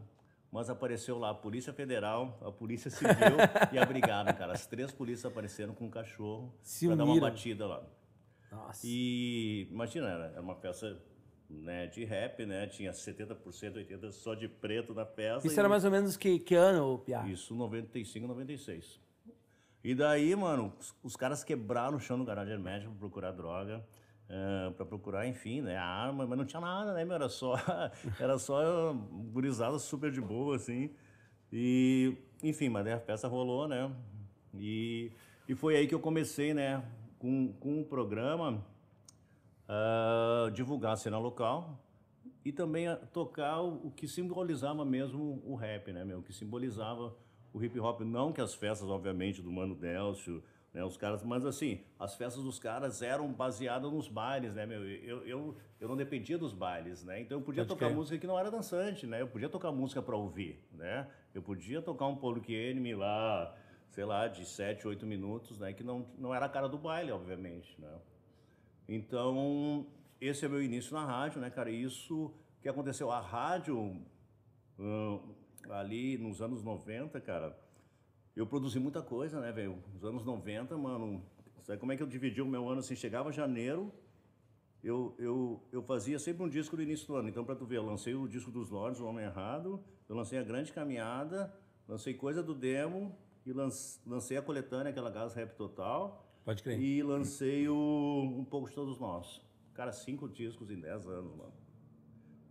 mas 0.51 0.69
apareceu 0.69 1.17
lá 1.17 1.29
a 1.29 1.33
Polícia 1.33 1.73
Federal, 1.73 2.37
a 2.41 2.51
Polícia 2.51 2.89
Civil 2.89 3.15
e 3.71 3.77
a 3.77 3.85
Brigada, 3.85 4.33
cara. 4.33 4.53
As 4.53 4.65
três 4.65 4.91
polícias 4.91 5.31
apareceram 5.31 5.73
com 5.73 5.85
um 5.85 5.89
cachorro 5.89 6.53
Se 6.61 6.87
pra 6.87 6.95
dar 6.95 7.05
uma 7.05 7.19
batida 7.19 7.67
lá. 7.67 7.83
Nossa. 8.51 8.81
E 8.85 9.67
imagina, 9.71 10.07
era 10.07 10.41
uma 10.41 10.55
festa 10.55 10.99
né, 11.49 11.87
de 11.87 12.03
rap, 12.05 12.45
né? 12.45 12.67
Tinha 12.67 12.91
70%, 12.91 13.37
80% 13.75 14.11
só 14.11 14.35
de 14.35 14.47
preto 14.47 14.93
na 14.93 15.05
festa. 15.05 15.47
Isso 15.47 15.55
e- 15.55 15.59
era 15.59 15.69
mais 15.69 15.85
ou 15.85 15.91
menos 15.91 16.15
que, 16.17 16.39
que 16.39 16.55
ano, 16.55 16.99
Pia? 16.99 17.25
Isso, 17.27 17.55
95, 17.55 18.27
96. 18.27 18.99
E 19.83 19.95
daí, 19.95 20.35
mano, 20.35 20.73
os, 20.79 20.93
os 21.03 21.15
caras 21.15 21.43
quebraram 21.43 21.97
o 21.97 21.99
chão 21.99 22.17
no 22.17 22.25
garagem 22.25 22.53
hermético 22.53 22.91
pra 22.91 22.99
procurar 22.99 23.31
droga, 23.31 23.85
eh, 24.27 24.73
pra 24.75 24.85
procurar, 24.85 25.25
enfim, 25.25 25.61
né, 25.61 25.77
a 25.77 25.85
arma, 25.85 26.27
mas 26.27 26.37
não 26.37 26.45
tinha 26.45 26.59
nada, 26.59 26.93
né, 26.93 27.05
meu? 27.05 27.15
Era 27.15 27.29
só, 27.29 27.55
era 28.19 28.37
só 28.37 28.93
gurizada 29.31 29.79
super 29.79 30.11
de 30.11 30.19
boa, 30.21 30.57
assim. 30.57 30.91
E, 31.51 32.15
enfim, 32.43 32.67
mas 32.69 32.85
a 32.87 32.99
festa 32.99 33.27
rolou, 33.27 33.67
né? 33.67 33.89
E, 34.53 35.11
e 35.47 35.55
foi 35.55 35.77
aí 35.77 35.87
que 35.87 35.95
eu 35.95 35.99
comecei, 35.99 36.53
né, 36.53 36.83
com, 37.19 37.53
com 37.59 37.81
um 37.81 37.83
programa 37.83 38.65
ah, 39.67 40.49
divulgar 40.53 40.93
a 40.93 40.97
cena 40.97 41.19
local 41.19 41.77
e 42.43 42.51
também 42.51 42.87
a 42.87 42.95
tocar 42.95 43.61
o, 43.61 43.87
o 43.87 43.91
que 43.91 44.07
simbolizava 44.07 44.83
mesmo 44.83 45.41
o 45.45 45.53
rap, 45.53 45.91
né, 45.91 46.03
meu? 46.03 46.19
O 46.19 46.23
que 46.23 46.33
simbolizava 46.33 47.15
o 47.53 47.63
hip 47.63 47.79
hop. 47.79 48.01
Não 48.01 48.31
que 48.31 48.41
as 48.41 48.53
festas, 48.55 48.89
obviamente, 48.89 49.41
do 49.41 49.51
Mano 49.51 49.75
Delcio, 49.75 50.41
né, 50.73 50.83
os 50.83 50.97
caras, 50.97 51.23
mas 51.23 51.45
assim, 51.45 51.81
as 51.99 52.15
festas 52.15 52.43
dos 52.43 52.59
caras 52.59 53.01
eram 53.01 53.31
baseadas 53.31 53.91
nos 53.91 54.07
bailes, 54.07 54.55
né, 54.55 54.65
meu? 54.65 54.87
Eu, 54.87 55.27
eu, 55.27 55.57
eu 55.79 55.87
não 55.87 55.97
dependia 55.97 56.37
dos 56.37 56.53
bailes, 56.53 57.03
né? 57.03 57.21
Então 57.21 57.39
eu 57.39 57.43
podia 57.43 57.63
Pode 57.63 57.69
tocar 57.69 57.87
crer. 57.87 57.95
música 57.95 58.17
que 58.17 58.27
não 58.27 58.39
era 58.39 58.49
dançante, 58.49 59.05
né? 59.05 59.21
Eu 59.21 59.27
podia 59.27 59.49
tocar 59.49 59.71
música 59.71 60.01
para 60.01 60.15
ouvir, 60.15 60.63
né? 60.71 61.07
Eu 61.33 61.41
podia 61.41 61.81
tocar 61.81 62.07
um 62.07 62.15
Public 62.15 62.53
Enemy 62.53 62.95
lá, 62.95 63.53
sei 63.89 64.05
lá, 64.05 64.27
de 64.27 64.45
7, 64.45 64.87
8 64.87 65.05
minutos, 65.05 65.59
né? 65.59 65.73
Que 65.73 65.83
não, 65.83 66.05
não 66.17 66.33
era 66.33 66.45
a 66.45 66.49
cara 66.49 66.67
do 66.67 66.77
baile, 66.77 67.11
obviamente, 67.11 67.79
né? 67.79 67.91
Então, 68.87 69.87
esse 70.19 70.45
é 70.45 70.49
meu 70.49 70.61
início 70.61 70.93
na 70.93 71.05
rádio, 71.05 71.41
né, 71.41 71.49
cara? 71.49 71.69
Isso 71.69 72.33
que 72.61 72.69
aconteceu. 72.69 73.11
A 73.11 73.19
rádio, 73.19 73.97
hum, 74.77 75.35
ali 75.69 76.17
nos 76.17 76.41
anos 76.41 76.63
90, 76.63 77.19
cara, 77.21 77.57
eu 78.35 78.45
produzi 78.45 78.79
muita 78.79 79.01
coisa, 79.01 79.39
né, 79.39 79.51
velho? 79.51 79.83
Nos 79.93 80.03
anos 80.03 80.23
90, 80.23 80.77
mano, 80.77 81.23
sabe 81.63 81.79
como 81.79 81.91
é 81.91 81.97
que 81.97 82.03
eu 82.03 82.07
dividi 82.07 82.41
o 82.41 82.45
meu 82.45 82.69
ano 82.69 82.79
assim? 82.79 82.95
Chegava 82.95 83.31
janeiro, 83.31 83.91
eu, 84.83 85.15
eu, 85.17 85.63
eu 85.71 85.81
fazia 85.83 86.17
sempre 86.19 86.43
um 86.43 86.49
disco 86.49 86.75
no 86.75 86.83
início 86.83 87.07
do 87.07 87.15
ano. 87.15 87.29
Então, 87.29 87.43
pra 87.43 87.55
tu 87.55 87.65
ver, 87.65 87.77
eu 87.77 87.85
lancei 87.85 88.13
o 88.13 88.27
disco 88.27 88.51
dos 88.51 88.69
Lords, 88.69 88.99
O 88.99 89.05
Homem 89.05 89.25
Errado, 89.25 89.83
eu 90.07 90.15
lancei 90.15 90.39
A 90.39 90.43
Grande 90.43 90.71
Caminhada, 90.71 91.53
lancei 91.87 92.13
Coisa 92.13 92.41
do 92.41 92.53
Demo 92.53 93.17
e 93.49 93.53
lance- 93.53 93.99
lancei 94.05 94.37
a 94.37 94.41
coletânea, 94.41 94.91
aquela 94.91 95.09
Gás 95.09 95.33
Rap 95.33 95.55
Total. 95.55 96.25
Pode 96.45 96.63
crer. 96.63 96.79
E 96.79 97.03
lancei 97.03 97.67
o 97.69 98.21
Um 98.37 98.43
Pouco 98.45 98.69
de 98.69 98.75
Todos 98.75 98.99
Nós. 98.99 99.41
Cara, 99.73 99.91
cinco 99.91 100.27
discos 100.27 100.69
em 100.69 100.79
dez 100.79 101.05
anos, 101.07 101.35
mano. 101.35 101.53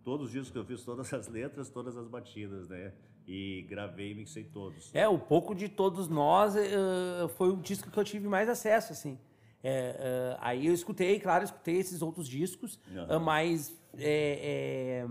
Todos 0.04 0.26
os 0.26 0.32
discos 0.32 0.50
que 0.50 0.58
eu 0.58 0.64
fiz, 0.64 0.82
todas 0.84 1.12
as 1.12 1.28
letras, 1.28 1.68
todas 1.68 1.96
as 1.96 2.06
batidas, 2.08 2.68
né? 2.68 2.92
E 3.26 3.66
gravei 3.68 4.12
e 4.12 4.14
mixei 4.14 4.44
todos. 4.44 4.90
É, 4.94 5.06
o 5.06 5.18
pouco 5.18 5.54
de 5.54 5.68
todos 5.68 6.08
nós 6.08 6.56
eh, 6.56 7.28
foi 7.36 7.50
o 7.50 7.56
disco 7.56 7.90
que 7.90 7.98
eu 7.98 8.04
tive 8.04 8.26
mais 8.26 8.48
acesso, 8.48 8.92
assim. 8.92 9.18
É, 9.62 9.96
eh, 9.98 10.36
aí 10.40 10.66
eu 10.66 10.72
escutei, 10.72 11.20
claro, 11.20 11.44
escutei 11.44 11.76
esses 11.76 12.00
outros 12.00 12.26
discos, 12.26 12.80
Aham. 12.90 13.06
ah, 13.10 13.18
mas 13.18 13.76
é, 13.98 15.04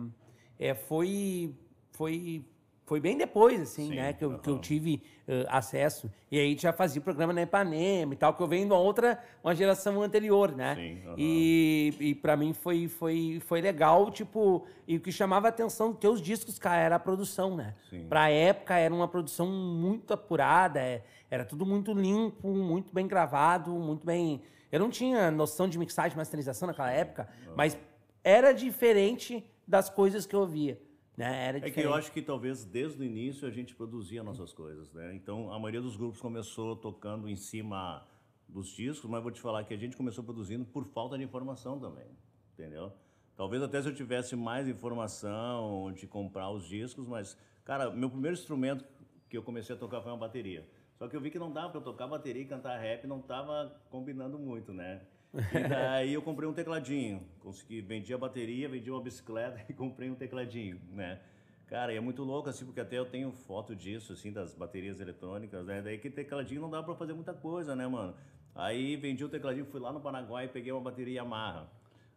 é, 0.60 0.69
é, 0.69 0.73
foi, 0.73 1.54
foi, 1.91 2.43
foi 2.88 3.02
bem 3.02 3.17
depois, 3.17 3.60
assim, 3.60 3.89
Sim, 3.89 3.95
né, 3.95 4.13
que 4.13 4.23
eu, 4.23 4.39
que 4.39 4.50
eu 4.50 4.58
tive 4.60 5.04
eh, 5.28 5.45
acesso. 5.50 6.10
E 6.32 6.39
aí 6.39 6.58
já 6.58 6.71
fazia 6.71 7.02
programa 7.02 7.34
na 7.34 7.41
Ipanema 7.41 8.13
e 8.13 8.15
tal, 8.15 8.34
que 8.34 8.41
eu 8.41 8.47
venho 8.47 8.65
de 8.65 8.71
uma 8.71 8.80
outra, 8.80 9.21
uma 9.43 9.54
geração 9.54 10.02
anterior, 10.02 10.56
né? 10.56 10.73
Sim, 10.76 11.02
aham. 11.06 11.15
E, 11.17 11.93
e 12.00 12.15
para 12.15 12.38
mim 12.38 12.54
foi, 12.54 12.88
foi, 12.88 13.41
foi 13.45 13.60
legal, 13.60 14.10
tipo, 14.10 14.65
e 14.88 14.95
o 14.95 15.02
que 15.02 15.12
chamava 15.12 15.47
a 15.47 15.50
atenção 15.50 15.91
dos 15.91 16.00
teus 16.00 16.21
discos, 16.21 16.58
cara, 16.58 16.78
era 16.78 16.95
a 16.95 17.00
produção, 17.00 17.58
né? 17.58 17.76
Sim. 17.89 18.06
Pra 18.08 18.30
época 18.30 18.78
era 18.78 18.93
uma 18.93 19.10
produção 19.10 19.47
muito 19.47 20.13
apurada, 20.13 20.80
é, 20.80 21.04
era 21.30 21.43
tudo 21.43 21.65
muito 21.65 21.91
limpo, 21.91 22.47
muito 22.47 22.93
bem 22.93 23.06
gravado, 23.06 23.71
muito 23.71 24.06
bem. 24.06 24.41
Eu 24.71 24.80
não 24.80 24.89
tinha 24.89 25.30
noção 25.30 25.67
de 25.67 25.78
mixagem 25.78 26.15
masterização 26.15 26.67
naquela 26.67 26.89
época, 26.89 27.28
mas 27.54 27.78
era 28.23 28.54
diferente 28.54 29.43
das 29.67 29.89
coisas 29.89 30.26
que 30.26 30.34
eu 30.34 30.39
ouvia. 30.39 30.87
Né? 31.18 31.48
Era 31.48 31.58
É 31.58 31.72
que 31.72 31.82
eu 31.82 31.96
acho 31.96 32.12
que 32.12 32.22
talvez 32.22 32.64
desde 32.64 33.02
o 33.02 33.04
início 33.04 33.48
a 33.48 33.52
gente 33.52 33.74
produzia 33.74 34.24
nossas 34.24 34.54
coisas, 34.54 34.94
né? 34.94 35.16
Então 35.16 35.52
a 35.52 35.58
maioria 35.58 35.82
dos 35.82 35.98
grupos 35.98 36.22
começou 36.22 36.76
tocando 36.76 37.28
em 37.28 37.36
cima 37.36 38.08
dos 38.48 38.68
discos, 38.68 39.10
mas 39.10 39.24
vou 39.24 39.32
te 39.32 39.42
falar 39.42 39.64
que 39.64 39.74
a 39.74 39.78
gente 39.78 39.98
começou 39.98 40.24
produzindo 40.24 40.64
por 40.64 40.86
falta 40.86 41.18
de 41.18 41.24
informação 41.24 41.80
também, 41.80 42.06
entendeu? 42.54 42.94
Talvez 43.36 43.64
até 43.64 43.82
se 43.82 43.90
eu 43.90 43.96
tivesse 43.96 44.36
mais 44.36 44.68
informação 44.68 45.92
de 45.92 46.06
comprar 46.06 46.52
os 46.52 46.68
discos, 46.68 47.08
mas 47.08 47.36
cara, 47.66 47.90
meu 47.90 48.12
primeiro 48.12 48.38
instrumento 48.38 48.86
que 49.28 49.36
eu 49.36 49.42
comecei 49.42 49.76
a 49.76 49.80
tocar 49.80 50.02
foi 50.02 50.12
uma 50.12 50.20
bateria. 50.20 50.70
Só 50.98 51.08
que 51.08 51.16
eu 51.16 51.22
vi 51.22 51.32
que 51.32 51.40
não 51.40 51.52
dava 51.52 51.72
para 51.72 51.82
tocar 51.82 52.08
bateria 52.08 52.44
e 52.44 52.46
cantar 52.46 52.78
rap, 52.78 53.06
não 53.08 53.22
tava 53.22 53.76
combinando 53.90 54.38
muito, 54.38 54.72
né? 54.72 55.02
E 55.34 55.68
daí 55.68 56.13
eu 56.13 56.22
comprei 56.22 56.48
um 56.50 56.54
tecladinho. 56.54 57.22
Consegui, 57.40 57.82
vendi 57.82 58.13
a 58.13 58.18
bateria, 58.18 58.68
vendi 58.70 58.90
uma 58.90 59.02
bicicleta 59.02 59.63
e 59.70 59.74
comprei 59.74 60.10
um 60.10 60.16
tecladinho, 60.16 60.80
né? 60.92 61.20
Cara, 61.68 61.94
e 61.94 61.98
é 61.98 62.00
muito 62.00 62.24
louco, 62.24 62.48
assim, 62.50 62.66
porque 62.66 62.80
até 62.80 62.98
eu 62.98 63.06
tenho 63.06 63.30
foto 63.32 63.76
disso, 63.76 64.13
assim, 64.13 64.32
das 64.32 64.54
baterias 64.54 65.02
eletrônicas, 65.02 65.66
né? 65.66 65.82
Daí 65.82 65.98
que 65.98 66.10
tecladinho 66.10 66.62
não 66.62 66.70
dá 66.70 66.82
pra 66.82 66.96
fazer 66.96 67.13
muita 67.13 67.34
coisa, 67.34 67.76
né, 67.76 67.86
mano? 67.86 68.16
Aí 68.56 68.96
vendi 68.96 69.24
o 69.24 69.30
tecladinho, 69.30 69.66
fui 69.66 69.80
lá 69.80 69.92
no 69.92 70.00
Paraguai 70.00 70.46
e 70.46 70.48
peguei 70.48 70.72
uma 70.72 70.82
bateria 70.82 71.16
Yamaha. 71.16 71.68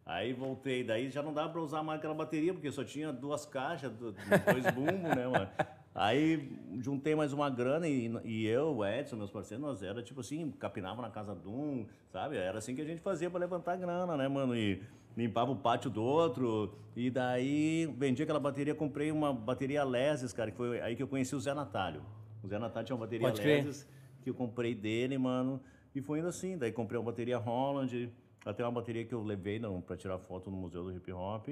Aí 0.05 0.31
voltei, 0.33 0.83
daí 0.83 1.09
já 1.09 1.21
não 1.21 1.33
dava 1.33 1.49
pra 1.51 1.61
usar 1.61 1.83
mais 1.83 1.99
aquela 1.99 2.13
bateria, 2.13 2.53
porque 2.53 2.71
só 2.71 2.83
tinha 2.83 3.11
duas 3.11 3.45
caixas, 3.45 3.91
do- 3.91 4.13
dois 4.13 4.65
bumbos, 4.73 5.15
né, 5.15 5.27
mano? 5.27 5.49
Aí 5.93 6.57
juntei 6.79 7.15
mais 7.15 7.33
uma 7.33 7.49
grana 7.49 7.87
e, 7.87 8.09
e 8.23 8.47
eu, 8.47 8.77
o 8.77 8.85
Edson, 8.85 9.17
meus 9.17 9.29
parceiros, 9.29 9.65
nós 9.65 9.83
era 9.83 10.01
tipo 10.01 10.21
assim, 10.21 10.49
capinava 10.51 11.01
na 11.01 11.09
casa 11.09 11.35
de 11.35 11.47
um, 11.49 11.85
sabe? 12.09 12.37
Era 12.37 12.59
assim 12.59 12.73
que 12.73 12.81
a 12.81 12.85
gente 12.85 13.01
fazia 13.01 13.29
para 13.29 13.41
levantar 13.41 13.75
grana, 13.75 14.15
né, 14.15 14.27
mano? 14.27 14.55
E 14.55 14.81
limpava 15.17 15.51
o 15.51 15.55
pátio 15.55 15.89
do 15.89 16.01
outro. 16.01 16.73
E 16.95 17.09
daí 17.09 17.93
vendi 17.97 18.23
aquela 18.23 18.39
bateria, 18.39 18.73
comprei 18.73 19.11
uma 19.11 19.33
bateria 19.33 19.83
Leses, 19.83 20.31
cara, 20.31 20.49
que 20.51 20.57
foi 20.57 20.79
aí 20.81 20.95
que 20.95 21.03
eu 21.03 21.07
conheci 21.07 21.35
o 21.35 21.39
Zé 21.39 21.53
Natalio. 21.53 22.03
O 22.41 22.47
Zé 22.47 22.57
Natalio 22.57 22.85
tinha 22.85 22.95
uma 22.95 23.05
bateria 23.05 23.27
Pode 23.27 23.41
crer. 23.41 23.65
Leses 23.65 23.87
que 24.21 24.29
eu 24.29 24.33
comprei 24.33 24.73
dele, 24.73 25.17
mano. 25.17 25.61
E 25.93 26.01
foi 26.01 26.19
indo 26.19 26.27
assim. 26.27 26.57
Daí 26.57 26.71
comprei 26.71 26.97
uma 26.97 27.05
bateria 27.05 27.37
Holland, 27.37 28.11
até 28.45 28.63
uma 28.63 28.71
bateria 28.71 29.03
que 29.03 29.13
eu 29.13 29.23
levei 29.23 29.59
para 29.85 29.97
tirar 29.97 30.17
foto 30.19 30.49
no 30.49 30.57
Museu 30.57 30.83
do 30.83 30.95
Hip 30.95 31.11
Hop. 31.11 31.49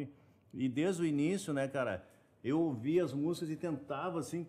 E 0.54 0.70
desde 0.70 1.02
o 1.02 1.06
início, 1.06 1.54
né, 1.54 1.68
cara, 1.68 2.04
eu 2.44 2.60
ouvia 2.60 3.04
as 3.04 3.14
músicas 3.14 3.50
e 3.50 3.56
tentava, 3.56 4.20
assim, 4.20 4.48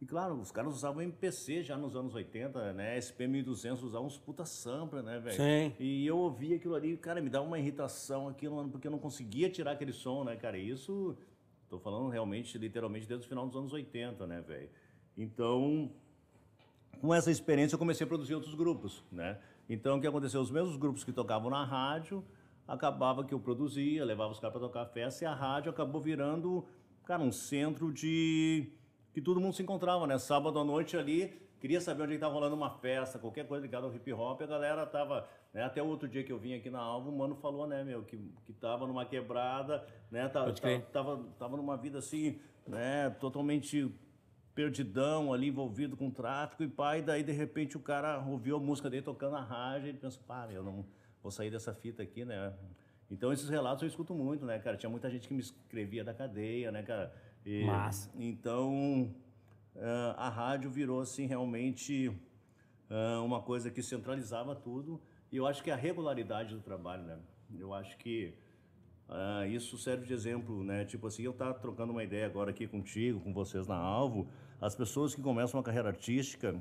E 0.00 0.06
claro, 0.06 0.34
os 0.40 0.50
caras 0.50 0.72
usavam 0.72 1.02
MPC 1.02 1.62
já 1.62 1.76
nos 1.76 1.94
anos 1.94 2.14
80, 2.14 2.72
né? 2.72 2.98
SP1200 2.98 3.82
usavam 3.82 4.06
uns 4.06 4.16
puta 4.16 4.46
sampler, 4.46 5.02
né, 5.02 5.18
velho? 5.18 5.36
Sim. 5.36 5.74
E 5.78 6.06
eu 6.06 6.16
ouvia 6.16 6.56
aquilo 6.56 6.74
ali, 6.74 6.96
cara, 6.96 7.20
me 7.20 7.28
dava 7.28 7.44
uma 7.44 7.58
irritação 7.58 8.26
aquilo, 8.26 8.56
mano, 8.56 8.70
porque 8.70 8.86
eu 8.86 8.90
não 8.90 8.98
conseguia 8.98 9.50
tirar 9.50 9.72
aquele 9.72 9.92
som, 9.92 10.24
né, 10.24 10.36
cara? 10.36 10.56
E 10.56 10.70
isso, 10.70 11.14
tô 11.68 11.78
falando 11.78 12.08
realmente, 12.08 12.56
literalmente, 12.56 13.06
desde 13.06 13.26
o 13.26 13.28
final 13.28 13.46
dos 13.46 13.54
anos 13.54 13.74
80, 13.74 14.26
né, 14.26 14.40
velho? 14.40 14.70
Então, 15.18 15.90
com 16.98 17.12
essa 17.12 17.30
experiência 17.30 17.74
eu 17.74 17.78
comecei 17.78 18.04
a 18.06 18.08
produzir 18.08 18.34
outros 18.34 18.54
grupos, 18.54 19.04
né? 19.12 19.38
Então, 19.68 19.98
o 19.98 20.00
que 20.00 20.06
aconteceu? 20.06 20.40
Os 20.40 20.50
mesmos 20.50 20.78
grupos 20.78 21.04
que 21.04 21.12
tocavam 21.12 21.50
na 21.50 21.62
rádio, 21.62 22.24
acabava 22.66 23.22
que 23.22 23.34
eu 23.34 23.38
produzia, 23.38 24.02
levava 24.02 24.32
os 24.32 24.40
caras 24.40 24.56
para 24.56 24.66
tocar 24.66 24.86
festa, 24.86 25.24
e 25.24 25.26
a 25.26 25.34
rádio 25.34 25.70
acabou 25.70 26.00
virando, 26.00 26.64
cara, 27.10 27.24
um 27.24 27.32
centro 27.32 27.92
de 27.92 28.72
que 29.12 29.20
todo 29.20 29.40
mundo 29.40 29.52
se 29.52 29.64
encontrava, 29.64 30.06
né? 30.06 30.16
Sábado 30.16 30.60
à 30.60 30.64
noite 30.64 30.96
ali, 30.96 31.34
queria 31.58 31.80
saber 31.80 32.04
onde 32.04 32.14
estava 32.14 32.32
rolando 32.32 32.54
uma 32.54 32.70
festa, 32.70 33.18
qualquer 33.18 33.48
coisa 33.48 33.62
ligada 33.66 33.84
ao 33.84 33.92
hip 33.92 34.12
hop, 34.12 34.40
a 34.40 34.46
galera 34.46 34.86
tava, 34.86 35.28
né? 35.52 35.64
Até 35.64 35.82
o 35.82 35.86
outro 35.86 36.08
dia 36.08 36.22
que 36.22 36.30
eu 36.30 36.38
vim 36.38 36.54
aqui 36.54 36.70
na 36.70 36.78
Alva, 36.78 37.10
o 37.10 37.12
mano 37.12 37.34
falou, 37.34 37.66
né, 37.66 37.82
meu, 37.82 38.04
que, 38.04 38.16
que 38.46 38.52
tava 38.52 38.86
numa 38.86 39.04
quebrada, 39.04 39.84
né? 40.08 40.28
Tava, 40.28 40.52
tava, 40.52 40.80
tava, 40.92 41.24
tava 41.36 41.56
numa 41.56 41.76
vida 41.76 41.98
assim, 41.98 42.38
né, 42.64 43.10
totalmente 43.18 43.92
perdidão 44.54 45.32
ali, 45.32 45.48
envolvido 45.48 45.96
com 45.96 46.12
tráfico 46.12 46.62
e 46.62 46.68
pai, 46.68 47.02
daí 47.02 47.24
de 47.24 47.32
repente 47.32 47.76
o 47.76 47.80
cara 47.80 48.24
ouviu 48.24 48.54
a 48.54 48.60
música 48.60 48.88
dele 48.88 49.02
tocando 49.02 49.32
na 49.32 49.42
rádio, 49.42 49.86
e 49.86 49.88
ele 49.88 49.98
pensou, 49.98 50.22
pá, 50.28 50.46
eu 50.52 50.62
não 50.62 50.86
vou 51.20 51.32
sair 51.32 51.50
dessa 51.50 51.74
fita 51.74 52.04
aqui, 52.04 52.24
né? 52.24 52.54
Então 53.10 53.32
esses 53.32 53.48
relatos 53.48 53.82
eu 53.82 53.88
escuto 53.88 54.14
muito, 54.14 54.44
né, 54.44 54.58
cara? 54.58 54.76
Tinha 54.76 54.90
muita 54.90 55.10
gente 55.10 55.26
que 55.26 55.34
me 55.34 55.40
escrevia 55.40 56.04
da 56.04 56.14
cadeia, 56.14 56.70
né, 56.70 56.82
cara? 56.82 57.12
E. 57.44 57.64
Então, 58.14 59.12
uh, 59.74 60.14
a 60.16 60.28
rádio 60.28 60.70
virou, 60.70 61.00
assim, 61.00 61.26
realmente 61.26 62.08
uh, 62.08 63.24
uma 63.24 63.40
coisa 63.40 63.70
que 63.70 63.82
centralizava 63.82 64.54
tudo. 64.54 65.00
E 65.32 65.36
eu 65.36 65.46
acho 65.46 65.62
que 65.62 65.70
a 65.70 65.76
regularidade 65.76 66.54
do 66.54 66.60
trabalho, 66.60 67.02
né? 67.02 67.18
Eu 67.58 67.74
acho 67.74 67.96
que 67.96 68.34
uh, 69.08 69.46
isso 69.46 69.76
serve 69.78 70.06
de 70.06 70.12
exemplo, 70.12 70.62
né? 70.62 70.84
Tipo 70.84 71.06
assim, 71.06 71.22
eu 71.22 71.32
estar 71.32 71.52
trocando 71.54 71.92
uma 71.92 72.04
ideia 72.04 72.26
agora 72.26 72.50
aqui 72.50 72.66
contigo, 72.66 73.20
com 73.20 73.32
vocês 73.32 73.66
na 73.66 73.76
Alvo, 73.76 74.28
as 74.60 74.74
pessoas 74.74 75.14
que 75.14 75.22
começam 75.22 75.58
uma 75.58 75.64
carreira 75.64 75.88
artística, 75.88 76.54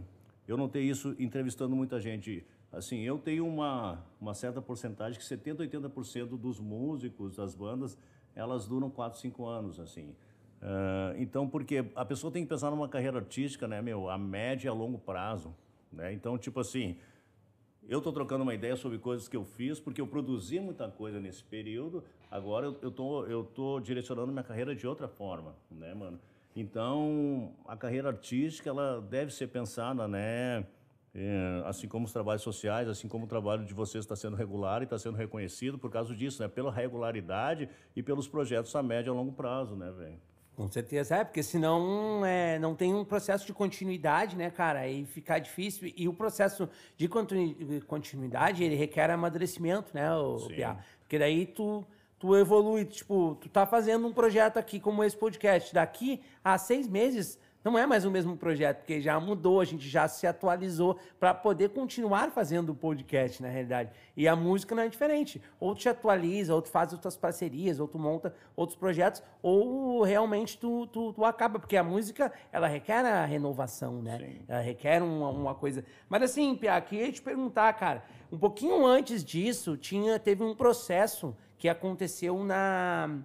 eu 0.47 0.57
notei 0.57 0.83
isso 0.83 1.15
entrevistando 1.19 1.75
muita 1.75 1.99
gente. 1.99 2.45
Assim, 2.71 2.99
eu 2.99 3.17
tenho 3.17 3.47
uma, 3.47 4.03
uma 4.21 4.33
certa 4.33 4.61
porcentagem 4.61 5.17
que 5.17 5.25
70, 5.25 5.63
80% 5.67 6.37
dos 6.37 6.59
músicos, 6.59 7.37
das 7.37 7.55
bandas, 7.55 7.97
elas 8.35 8.67
duram 8.67 8.89
4, 8.89 9.19
5 9.19 9.45
anos, 9.45 9.79
assim. 9.79 10.15
Uh, 10.61 11.15
então, 11.17 11.47
porque 11.47 11.85
a 11.95 12.05
pessoa 12.05 12.31
tem 12.31 12.43
que 12.43 12.49
pensar 12.49 12.69
numa 12.69 12.87
carreira 12.87 13.17
artística, 13.17 13.67
né, 13.67 13.81
meu, 13.81 14.09
a 14.09 14.17
média 14.17 14.67
e 14.67 14.69
a 14.69 14.73
longo 14.73 14.99
prazo, 14.99 15.55
né? 15.91 16.13
Então, 16.13 16.37
tipo 16.37 16.59
assim, 16.59 16.97
eu 17.87 17.99
estou 17.99 18.13
trocando 18.13 18.43
uma 18.43 18.53
ideia 18.53 18.75
sobre 18.75 18.99
coisas 18.99 19.27
que 19.27 19.35
eu 19.35 19.43
fiz, 19.43 19.79
porque 19.79 19.99
eu 19.99 20.05
produzi 20.05 20.59
muita 20.59 20.87
coisa 20.89 21.19
nesse 21.19 21.43
período, 21.43 22.03
agora 22.29 22.67
eu, 22.67 22.77
eu, 22.81 22.91
tô, 22.91 23.25
eu 23.25 23.43
tô 23.43 23.79
direcionando 23.79 24.31
minha 24.31 24.43
carreira 24.43 24.75
de 24.75 24.85
outra 24.85 25.07
forma, 25.07 25.55
né, 25.71 25.93
mano? 25.93 26.19
Então, 26.55 27.53
a 27.65 27.77
carreira 27.77 28.09
artística, 28.09 28.69
ela 28.69 29.01
deve 29.01 29.33
ser 29.33 29.47
pensada, 29.47 30.07
né, 30.07 30.65
é, 31.13 31.63
assim 31.65 31.87
como 31.87 32.05
os 32.05 32.13
trabalhos 32.13 32.41
sociais, 32.43 32.87
assim 32.87 33.07
como 33.07 33.25
o 33.25 33.27
trabalho 33.27 33.65
de 33.65 33.73
vocês 33.73 34.03
está 34.03 34.15
sendo 34.15 34.35
regular 34.35 34.81
e 34.81 34.83
está 34.83 34.97
sendo 34.97 35.17
reconhecido 35.17 35.77
por 35.77 35.89
causa 35.89 36.15
disso, 36.15 36.41
né? 36.41 36.47
Pela 36.47 36.71
regularidade 36.71 37.69
e 37.95 38.03
pelos 38.03 38.27
projetos 38.27 38.75
a 38.75 38.83
médio 38.83 39.09
e 39.09 39.11
a 39.11 39.15
longo 39.15 39.31
prazo, 39.31 39.75
né, 39.75 39.91
velho? 39.91 40.19
Com 40.55 40.69
certeza, 40.69 41.15
é, 41.15 41.23
porque 41.23 41.41
senão 41.41 42.25
é, 42.25 42.59
não 42.59 42.75
tem 42.75 42.93
um 42.93 43.05
processo 43.05 43.45
de 43.45 43.53
continuidade, 43.53 44.35
né, 44.35 44.49
cara? 44.49 44.79
Aí 44.79 45.05
fica 45.05 45.39
difícil. 45.39 45.91
E 45.95 46.05
o 46.05 46.13
processo 46.13 46.69
de 46.97 47.07
continuidade, 47.87 48.61
ele 48.61 48.75
requer 48.75 49.09
amadurecimento, 49.09 49.91
né, 49.93 50.13
o 50.13 50.35
Pia? 50.47 50.77
Porque 50.99 51.17
daí 51.17 51.45
tu, 51.45 51.87
tu 52.19 52.35
evolui, 52.35 52.83
tipo, 52.83 53.37
tu 53.39 53.47
tá 53.47 53.65
fazendo 53.65 54.05
um 54.05 54.11
projeto 54.11 54.57
aqui 54.57 54.81
como 54.81 55.01
esse 55.01 55.15
podcast. 55.15 55.73
Daqui 55.73 56.21
a 56.43 56.57
seis 56.57 56.89
meses, 56.89 57.39
não 57.63 57.77
é 57.77 57.85
mais 57.85 58.05
o 58.05 58.11
mesmo 58.11 58.37
projeto, 58.37 58.77
porque 58.77 59.01
já 59.01 59.19
mudou, 59.19 59.59
a 59.59 59.65
gente 59.65 59.87
já 59.87 60.07
se 60.07 60.25
atualizou 60.25 60.97
para 61.19 61.33
poder 61.33 61.69
continuar 61.69 62.31
fazendo 62.31 62.69
o 62.69 62.75
podcast, 62.75 63.41
na 63.41 63.49
realidade. 63.49 63.91
E 64.15 64.27
a 64.27 64.35
música 64.35 64.73
não 64.73 64.83
é 64.83 64.87
diferente. 64.87 65.41
Ou 65.59 65.75
tu 65.75 65.81
te 65.81 65.89
atualiza, 65.89 66.55
ou 66.55 66.61
tu 66.61 66.69
faz 66.69 66.93
outras 66.93 67.17
parcerias, 67.17 67.79
ou 67.79 67.87
tu 67.87 67.99
monta 67.99 68.33
outros 68.55 68.77
projetos, 68.77 69.21
ou 69.41 70.03
realmente 70.03 70.57
tu, 70.57 70.87
tu, 70.87 71.11
tu 71.11 71.25
acaba, 71.25 71.59
porque 71.59 71.75
a 71.75 71.83
música, 71.83 72.31
ela 72.51 72.67
requer 72.67 73.05
a 73.05 73.25
renovação, 73.25 74.01
né? 74.01 74.17
Sim. 74.17 74.39
Ela 74.47 74.61
requer 74.61 75.03
uma, 75.03 75.29
uma 75.29 75.55
coisa... 75.55 75.83
Mas 76.07 76.23
assim, 76.23 76.55
Pia, 76.55 76.79
queria 76.79 77.11
te 77.11 77.21
perguntar, 77.21 77.73
cara, 77.73 78.03
um 78.31 78.37
pouquinho 78.37 78.85
antes 78.85 79.23
disso, 79.23 79.75
tinha, 79.75 80.17
teve 80.17 80.43
um 80.43 80.55
processo 80.55 81.35
que 81.57 81.67
aconteceu 81.67 82.41
na 82.43 83.19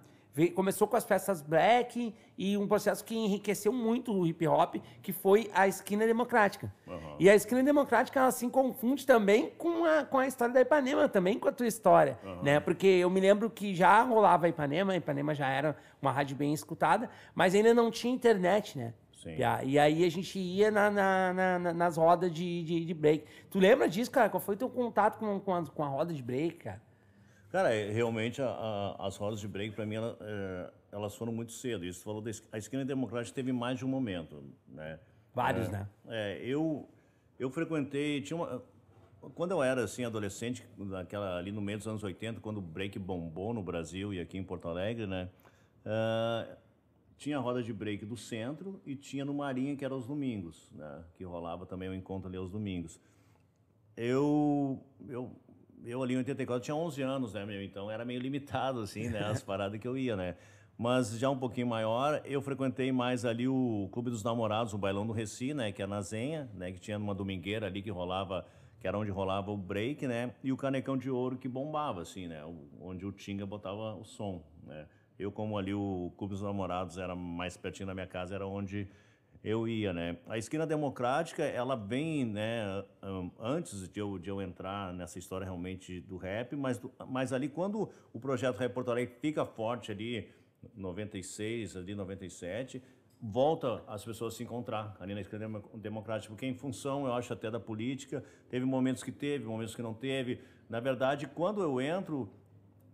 começou 0.53 0.87
com 0.87 0.97
as 0.97 1.05
festas 1.05 1.41
black 1.41 2.13
e 2.37 2.57
um 2.57 2.67
processo 2.67 3.03
que 3.03 3.15
enriqueceu 3.15 3.71
muito 3.71 4.13
o 4.13 4.27
hip 4.27 4.45
hop, 4.47 4.75
que 5.01 5.13
foi 5.13 5.49
a 5.53 5.67
esquina 5.67 6.05
democrática. 6.05 6.73
Uhum. 6.85 7.15
E 7.19 7.29
a 7.29 7.35
esquina 7.35 7.63
democrática 7.63 8.19
ela 8.19 8.31
se 8.31 8.47
confunde 8.49 9.05
também 9.05 9.51
com 9.57 9.85
a, 9.85 10.03
com 10.03 10.17
a 10.17 10.27
história 10.27 10.53
da 10.53 10.61
Ipanema, 10.61 11.07
também 11.07 11.39
com 11.39 11.47
a 11.47 11.51
tua 11.51 11.67
história, 11.67 12.19
uhum. 12.23 12.43
né? 12.43 12.59
Porque 12.59 12.85
eu 12.85 13.09
me 13.09 13.19
lembro 13.21 13.49
que 13.49 13.73
já 13.73 14.01
rolava 14.01 14.45
a 14.45 14.49
Ipanema, 14.49 14.93
a 14.93 14.97
Ipanema 14.97 15.33
já 15.33 15.47
era 15.47 15.77
uma 16.01 16.11
rádio 16.11 16.35
bem 16.35 16.53
escutada, 16.53 17.09
mas 17.33 17.55
ainda 17.55 17.73
não 17.73 17.89
tinha 17.89 18.13
internet, 18.13 18.77
né? 18.77 18.93
Sim. 19.25 19.37
E 19.63 19.79
aí 19.79 20.05
a 20.05 20.11
gente 20.11 20.37
ia 20.37 20.69
na, 20.69 20.91
na, 20.91 21.33
na, 21.33 21.73
nas 21.73 21.97
rodas 21.97 22.31
de, 22.31 22.63
de, 22.63 22.85
de, 22.85 22.93
break. 22.93 23.25
Tu 23.49 23.57
lembra 23.57 23.89
disso, 23.89 24.11
cara? 24.11 24.29
Qual 24.29 24.39
foi 24.39 24.55
teu 24.55 24.69
contato 24.69 25.17
com, 25.17 25.39
com, 25.39 25.55
a, 25.55 25.65
com 25.65 25.83
a 25.83 25.87
roda 25.87 26.13
de 26.13 26.21
break, 26.21 26.57
cara? 26.57 26.79
Cara, 27.55 27.73
é, 27.73 27.89
realmente 27.89 28.41
a, 28.41 28.49
a, 28.49 29.07
as 29.07 29.15
rodas 29.15 29.39
de 29.39 29.47
break, 29.47 29.73
para 29.73 29.85
mim, 29.85 29.95
ela, 29.95 30.17
é, 30.19 30.73
elas 30.91 31.15
foram 31.15 31.31
muito 31.31 31.53
cedo. 31.53 31.85
Isso 31.85 32.03
falou 32.03 32.21
da 32.21 32.29
a 32.51 32.57
esquina 32.57 32.83
democrática 32.83 33.33
teve 33.33 33.53
mais 33.53 33.79
de 33.79 33.85
um 33.85 33.87
momento, 33.87 34.43
né? 34.67 34.99
Vários, 35.33 35.69
é, 35.69 35.71
né? 35.71 35.89
É, 36.05 36.41
eu, 36.43 36.85
eu 37.39 37.49
frequentei, 37.49 38.21
tinha 38.21 38.35
uma, 38.35 38.61
quando 39.35 39.51
eu 39.51 39.63
era 39.63 39.85
assim 39.85 40.03
adolescente, 40.03 40.67
naquela, 40.77 41.37
ali 41.37 41.49
no 41.49 41.61
meio 41.61 41.77
dos 41.77 41.87
anos 41.87 42.03
80, 42.03 42.41
quando 42.41 42.57
o 42.57 42.61
break 42.61 42.99
bombou 42.99 43.53
no 43.53 43.63
Brasil 43.63 44.13
e 44.13 44.19
aqui 44.19 44.37
em 44.37 44.43
Porto 44.43 44.67
Alegre, 44.67 45.07
né? 45.07 45.29
Uh, 45.85 46.57
tinha 47.15 47.37
a 47.37 47.39
roda 47.39 47.63
de 47.63 47.71
break 47.71 48.03
do 48.03 48.17
centro 48.17 48.81
e 48.85 48.97
tinha 48.97 49.23
no 49.23 49.33
Marinha, 49.33 49.77
que 49.77 49.85
era 49.85 49.93
aos 49.93 50.05
domingos, 50.05 50.69
né? 50.73 51.05
Que 51.13 51.23
rolava 51.23 51.65
também 51.65 51.87
o 51.87 51.93
um 51.93 51.95
encontro 51.95 52.27
ali 52.27 52.35
aos 52.35 52.51
domingos. 52.51 52.99
Eu, 53.95 54.83
eu 55.07 55.31
eu 55.85 56.01
ali 56.01 56.15
em 56.15 56.17
84 56.17 56.63
tinha 56.63 56.75
11 56.75 57.01
anos, 57.01 57.33
né, 57.33 57.45
meu? 57.45 57.63
Então 57.63 57.89
era 57.89 58.03
meio 58.03 58.19
limitado, 58.19 58.81
assim, 58.81 59.09
né? 59.09 59.19
As 59.19 59.41
paradas 59.43 59.79
que 59.79 59.87
eu 59.87 59.97
ia, 59.97 60.15
né? 60.15 60.35
Mas 60.77 61.17
já 61.17 61.29
um 61.29 61.37
pouquinho 61.37 61.67
maior, 61.67 62.21
eu 62.25 62.41
frequentei 62.41 62.91
mais 62.91 63.23
ali 63.23 63.47
o 63.47 63.87
Clube 63.93 64.09
dos 64.09 64.23
Namorados, 64.23 64.73
o 64.73 64.77
Bailão 64.77 65.07
do 65.07 65.13
Reci, 65.13 65.53
né? 65.53 65.71
Que 65.71 65.81
é 65.81 65.87
na 65.87 66.01
Zenha, 66.01 66.49
né? 66.53 66.71
Que 66.71 66.79
tinha 66.79 66.97
uma 66.97 67.15
domingueira 67.15 67.67
ali 67.67 67.81
que 67.81 67.89
rolava, 67.89 68.45
que 68.79 68.87
era 68.87 68.97
onde 68.97 69.09
rolava 69.09 69.51
o 69.51 69.57
break, 69.57 70.05
né? 70.05 70.33
E 70.43 70.51
o 70.51 70.57
Canecão 70.57 70.97
de 70.97 71.09
Ouro 71.09 71.37
que 71.37 71.47
bombava, 71.47 72.01
assim, 72.01 72.27
né? 72.27 72.43
Onde 72.81 73.05
o 73.05 73.11
Tinga 73.11 73.45
botava 73.45 73.95
o 73.95 74.03
som, 74.03 74.43
né? 74.63 74.85
Eu, 75.17 75.31
como 75.31 75.57
ali 75.57 75.73
o 75.73 76.11
Clube 76.17 76.33
dos 76.33 76.41
Namorados 76.41 76.97
era 76.97 77.15
mais 77.15 77.55
pertinho 77.55 77.87
da 77.87 77.93
minha 77.93 78.07
casa, 78.07 78.35
era 78.35 78.45
onde 78.45 78.89
eu 79.45 79.67
ia, 79.67 79.93
né? 79.93 80.17
A 80.27 80.39
esquina 80.39 80.65
democrática, 80.65 81.43
ela 81.43 81.75
vem, 81.75 82.25
né, 82.25 82.83
antes 83.39 83.87
de 83.87 83.99
eu, 83.99 84.17
de 84.17 84.27
eu 84.27 84.41
entrar 84.41 84.91
nessa 84.91 85.19
história 85.19 85.45
realmente 85.45 86.01
do 86.01 86.17
rap, 86.17 86.55
mas, 86.55 86.81
mas 87.07 87.31
ali 87.31 87.47
quando 87.47 87.87
o 88.11 88.19
projeto 88.19 88.57
Rap 88.57 88.73
Porto 88.73 88.89
Alegre 88.89 89.13
fica 89.21 89.45
forte 89.45 89.91
ali, 89.91 90.31
96, 90.75 91.77
ali 91.77 91.93
97, 91.93 92.81
volta 93.21 93.83
as 93.87 94.03
pessoas 94.03 94.33
se 94.33 94.41
encontrar 94.41 94.97
ali 94.99 95.13
na 95.13 95.21
esquina 95.21 95.61
democrática, 95.75 96.33
porque 96.33 96.47
em 96.47 96.55
função, 96.55 97.05
eu 97.05 97.13
acho, 97.13 97.31
até 97.31 97.51
da 97.51 97.59
política, 97.59 98.23
teve 98.49 98.65
momentos 98.65 99.03
que 99.03 99.11
teve, 99.11 99.45
momentos 99.45 99.75
que 99.75 99.81
não 99.83 99.93
teve. 99.93 100.39
Na 100.67 100.79
verdade, 100.79 101.27
quando 101.27 101.61
eu 101.61 101.79
entro, 101.79 102.27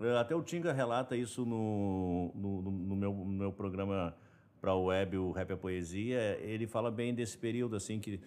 eh, 0.01 0.17
até 0.17 0.35
o 0.35 0.43
Tinga 0.43 0.73
relata 0.73 1.15
isso 1.15 1.45
no, 1.45 2.29
no, 2.35 2.61
no 2.61 2.95
meu, 2.97 3.13
no 3.13 3.25
meu 3.25 3.53
programa 3.53 4.13
para 4.61 4.75
o 4.75 4.85
web, 4.85 5.17
o 5.17 5.31
Rap 5.31 5.51
a 5.51 5.57
Poesia, 5.57 6.39
ele 6.39 6.67
fala 6.67 6.91
bem 6.91 7.13
desse 7.15 7.35
período, 7.35 7.75
assim, 7.75 7.99
que 7.99 8.19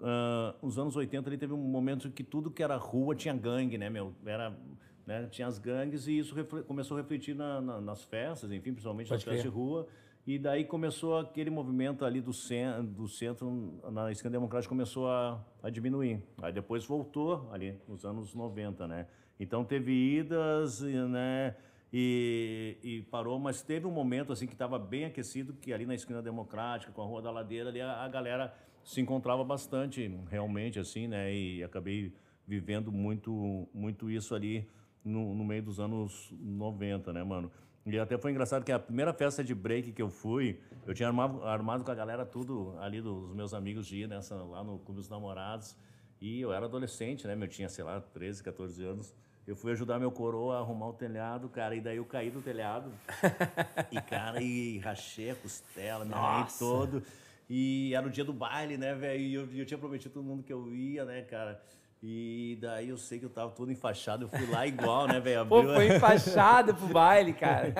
uh, 0.00 0.66
nos 0.66 0.78
anos 0.78 0.96
80 0.96 1.28
ele 1.28 1.38
teve 1.38 1.52
um 1.52 1.58
momento 1.58 2.10
que 2.10 2.24
tudo 2.24 2.50
que 2.50 2.62
era 2.62 2.76
rua 2.76 3.14
tinha 3.14 3.32
gangue, 3.32 3.78
né, 3.78 3.88
meu? 3.88 4.12
Era, 4.26 4.58
né, 5.06 5.28
tinha 5.30 5.46
as 5.46 5.58
gangues 5.58 6.08
e 6.08 6.18
isso 6.18 6.34
começou 6.66 6.96
a 6.96 7.00
refletir 7.00 7.36
na, 7.36 7.60
na, 7.60 7.80
nas 7.80 8.02
festas, 8.02 8.50
enfim, 8.50 8.72
principalmente 8.72 9.08
Pode 9.08 9.18
nas 9.18 9.22
festas 9.24 9.42
de 9.42 9.48
rua. 9.48 9.86
E 10.26 10.38
daí 10.38 10.64
começou 10.64 11.18
aquele 11.18 11.50
movimento 11.50 12.04
ali 12.04 12.20
do, 12.20 12.32
cen 12.32 12.84
do 12.84 13.08
centro, 13.08 13.80
na 13.90 14.12
esquerda 14.12 14.36
democrática, 14.36 14.68
começou 14.68 15.08
a, 15.08 15.42
a 15.62 15.70
diminuir. 15.70 16.22
Aí 16.42 16.52
depois 16.52 16.84
voltou 16.84 17.48
ali 17.52 17.76
nos 17.88 18.04
anos 18.04 18.34
90, 18.34 18.86
né? 18.86 19.06
Então 19.38 19.64
teve 19.64 19.92
idas, 19.92 20.82
né? 20.82 21.56
E, 21.92 22.78
e, 22.82 23.02
parou, 23.02 23.38
mas 23.38 23.62
teve 23.62 23.86
um 23.86 23.90
momento 23.90 24.32
assim 24.32 24.46
que 24.46 24.52
estava 24.52 24.78
bem 24.78 25.04
aquecido, 25.04 25.54
que 25.54 25.72
ali 25.72 25.84
na 25.84 25.94
esquina 25.94 26.22
democrática, 26.22 26.92
com 26.92 27.02
a 27.02 27.04
Rua 27.04 27.20
da 27.20 27.30
Ladeira, 27.30 27.68
ali 27.68 27.80
a, 27.80 28.04
a, 28.04 28.08
galera 28.08 28.54
se 28.84 29.00
encontrava 29.00 29.42
bastante, 29.42 30.06
realmente, 30.28 30.78
assim, 30.78 31.08
né? 31.08 31.34
E 31.34 31.64
acabei 31.64 32.12
vivendo 32.46 32.92
muito, 32.92 33.68
muito 33.74 34.08
isso 34.10 34.34
ali 34.34 34.68
no, 35.04 35.34
no 35.34 35.44
meio 35.44 35.62
dos 35.62 35.80
anos 35.80 36.32
90, 36.40 37.12
né, 37.12 37.24
mano? 37.24 37.50
E 37.84 37.98
até 37.98 38.16
foi 38.18 38.30
engraçado 38.30 38.64
que 38.64 38.70
a 38.70 38.78
primeira 38.78 39.12
festa 39.12 39.42
de 39.42 39.54
break 39.54 39.92
que 39.92 40.02
eu 40.02 40.10
fui, 40.10 40.60
eu 40.86 40.94
tinha 40.94 41.08
armado, 41.08 41.42
armado 41.44 41.82
com 41.82 41.90
a 41.90 41.94
galera 41.94 42.24
tudo 42.24 42.76
ali 42.78 43.00
dos 43.00 43.34
meus 43.34 43.52
amigos 43.52 43.86
de 43.86 44.02
ir 44.02 44.08
nessa, 44.08 44.36
lá 44.36 44.62
no 44.62 44.78
Clube 44.78 45.00
dos 45.00 45.08
Namorados. 45.08 45.76
E 46.20 46.40
eu 46.40 46.52
era 46.52 46.66
adolescente, 46.66 47.26
né? 47.26 47.36
Eu 47.40 47.48
tinha, 47.48 47.68
sei 47.68 47.82
lá, 47.82 48.00
13, 48.00 48.44
14 48.44 48.84
anos. 48.84 49.16
Eu 49.46 49.56
fui 49.56 49.72
ajudar 49.72 49.98
meu 49.98 50.12
coroa 50.12 50.56
a 50.56 50.58
arrumar 50.60 50.88
o 50.88 50.92
telhado, 50.92 51.48
cara, 51.48 51.74
e 51.74 51.80
daí 51.80 51.96
eu 51.96 52.04
caí 52.04 52.30
do 52.30 52.40
telhado. 52.40 52.92
e, 53.90 54.00
cara, 54.00 54.40
e 54.42 54.78
rachei 54.78 55.30
a 55.30 55.34
costela, 55.34 56.04
me 56.04 56.14
arranhei 56.14 56.46
todo. 56.58 57.02
E 57.48 57.92
era 57.94 58.06
o 58.06 58.10
dia 58.10 58.24
do 58.24 58.32
baile, 58.32 58.76
né, 58.76 58.94
velho? 58.94 59.20
E 59.20 59.34
eu, 59.34 59.52
eu 59.52 59.66
tinha 59.66 59.78
prometido 59.78 60.14
todo 60.14 60.22
mundo 60.22 60.44
que 60.44 60.52
eu 60.52 60.72
ia, 60.72 61.04
né, 61.04 61.22
cara? 61.22 61.60
E 62.02 62.56
daí 62.62 62.88
eu 62.88 62.96
sei 62.96 63.18
que 63.18 63.26
eu 63.26 63.30
tava 63.30 63.50
todo 63.50 63.70
enfaixado, 63.70 64.24
eu 64.24 64.28
fui 64.30 64.50
lá 64.50 64.66
igual, 64.66 65.06
né, 65.06 65.20
velho? 65.20 65.44
Pô, 65.44 65.62
foi 65.62 65.96
enfaixado 65.96 66.74
pro 66.74 66.86
baile, 66.86 67.34
cara. 67.34 67.74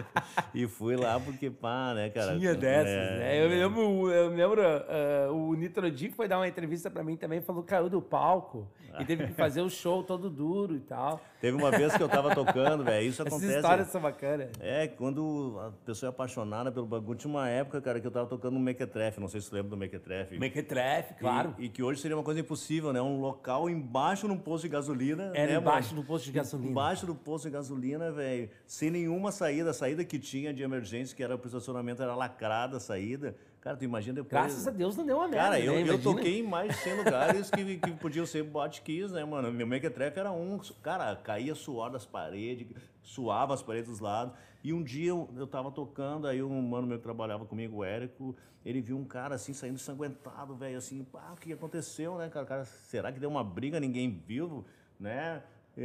e 0.54 0.66
fui 0.66 0.96
lá 0.96 1.20
porque, 1.20 1.50
pá, 1.50 1.92
né, 1.94 2.08
cara? 2.08 2.38
Tinha 2.38 2.54
dessas, 2.54 2.90
é, 2.90 3.18
né? 3.18 3.44
Eu 3.44 3.50
me 3.50 3.54
lembro, 3.54 4.10
eu 4.10 4.30
me 4.30 4.36
lembro 4.36 4.62
uh, 4.62 5.34
o 5.34 5.54
Nitrodi 5.54 6.08
foi 6.08 6.26
dar 6.26 6.38
uma 6.38 6.48
entrevista 6.48 6.90
pra 6.90 7.04
mim 7.04 7.16
também, 7.16 7.42
falou 7.42 7.62
que 7.62 7.68
caiu 7.68 7.90
do 7.90 8.00
palco 8.00 8.66
e 8.98 9.04
teve 9.04 9.26
que 9.26 9.34
fazer 9.34 9.60
o 9.60 9.68
show 9.68 10.02
todo 10.02 10.30
duro 10.30 10.74
e 10.74 10.80
tal. 10.80 11.20
Teve 11.38 11.54
uma 11.54 11.70
vez 11.70 11.94
que 11.94 12.02
eu 12.02 12.08
tava 12.08 12.34
tocando, 12.34 12.82
velho, 12.82 13.06
isso 13.06 13.20
acontece... 13.22 13.44
Essas 13.44 13.56
histórias 13.56 13.88
são 13.88 14.00
bacanas. 14.00 14.48
É, 14.58 14.88
quando 14.88 15.60
a 15.60 15.70
pessoa 15.84 16.08
é 16.08 16.10
apaixonada 16.10 16.72
pelo 16.72 16.86
bagulho, 16.86 17.18
tinha 17.18 17.30
uma 17.30 17.46
época, 17.46 17.78
cara, 17.82 18.00
que 18.00 18.06
eu 18.06 18.10
tava 18.10 18.26
tocando 18.26 18.54
no 18.54 18.60
Mequetrefe, 18.60 19.20
não 19.20 19.28
sei 19.28 19.42
se 19.42 19.48
você 19.48 19.56
lembra 19.56 19.70
do 19.70 19.76
Mequetrefe. 19.76 20.38
Mequetrefe, 20.38 21.14
claro. 21.14 21.54
E, 21.58 21.66
e 21.66 21.68
que 21.68 21.82
hoje 21.82 22.00
seria 22.00 22.16
uma 22.16 22.22
coisa 22.22 22.40
impossível, 22.40 22.90
né? 22.90 23.02
Um 23.02 23.20
local 23.20 23.65
embaixo 23.68 24.26
num 24.28 24.38
posto 24.38 24.62
de 24.64 24.68
gasolina. 24.70 25.32
Era 25.34 25.52
né, 25.52 25.58
embaixo 25.58 25.94
do 25.94 26.02
posto 26.02 26.24
de 26.26 26.32
gasolina. 26.32 26.70
Embaixo 26.70 27.06
do 27.06 27.14
posto 27.14 27.44
de 27.44 27.50
gasolina, 27.50 28.10
velho. 28.10 28.50
Sem 28.66 28.90
nenhuma 28.90 29.32
saída. 29.32 29.70
A 29.70 29.74
saída 29.74 30.04
que 30.04 30.18
tinha 30.18 30.52
de 30.52 30.62
emergência, 30.62 31.16
que 31.16 31.22
era 31.22 31.36
pro 31.36 31.48
estacionamento, 31.48 32.02
era 32.02 32.14
lacrada 32.14 32.76
a 32.76 32.80
saída. 32.80 33.36
Cara, 33.60 33.76
tu 33.76 33.84
imagina 33.84 34.14
depois. 34.14 34.30
Graças 34.30 34.68
a 34.68 34.70
Deus 34.70 34.96
não 34.96 35.04
deu 35.04 35.16
uma 35.16 35.26
merda. 35.26 35.44
Cara, 35.44 35.60
eu, 35.60 35.72
né? 35.74 35.84
eu 35.88 36.00
toquei 36.00 36.38
em 36.38 36.42
mais 36.42 36.68
de 36.68 36.82
100 36.82 36.96
lugares 36.98 37.50
que, 37.50 37.78
que 37.78 37.90
podiam 37.94 38.24
ser 38.24 38.44
botkeys, 38.44 39.10
né, 39.10 39.24
mano? 39.24 39.52
Meu 39.52 39.66
mequetrefe 39.66 40.20
era 40.20 40.30
um. 40.30 40.60
Cara, 40.82 41.16
caía 41.16 41.54
suor 41.54 41.90
das 41.90 42.06
paredes, 42.06 42.68
suava 43.02 43.54
as 43.54 43.62
paredes 43.62 43.90
dos 43.90 43.98
lados. 43.98 44.34
E 44.66 44.72
um 44.72 44.82
dia 44.82 45.10
eu, 45.10 45.30
eu 45.36 45.46
tava 45.46 45.70
tocando, 45.70 46.26
aí 46.26 46.42
um 46.42 46.60
mano 46.60 46.88
meu 46.88 46.96
que 46.96 47.04
trabalhava 47.04 47.44
comigo, 47.44 47.76
o 47.76 47.84
Érico, 47.84 48.34
ele 48.64 48.80
viu 48.80 48.98
um 48.98 49.04
cara 49.04 49.36
assim 49.36 49.52
saindo 49.52 49.76
ensanguentado, 49.76 50.56
velho, 50.56 50.76
assim, 50.76 51.04
pá, 51.04 51.30
o 51.32 51.36
que 51.36 51.52
aconteceu, 51.52 52.18
né, 52.18 52.28
cara? 52.28 52.44
cara? 52.44 52.64
Será 52.64 53.12
que 53.12 53.20
deu 53.20 53.30
uma 53.30 53.44
briga, 53.44 53.78
ninguém 53.78 54.10
viu, 54.10 54.64
né? 54.98 55.40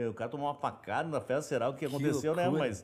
O 0.10 0.15
cara 0.15 0.32
tomou 0.32 0.48
uma 0.48 0.56
facada 0.56 1.08
na 1.08 1.22
festa, 1.22 1.44
será 1.44 1.70
o 1.70 1.76
que 1.76 1.86
aconteceu, 1.86 2.34
que 2.34 2.41
né? 2.41 2.50
Mas 2.50 2.84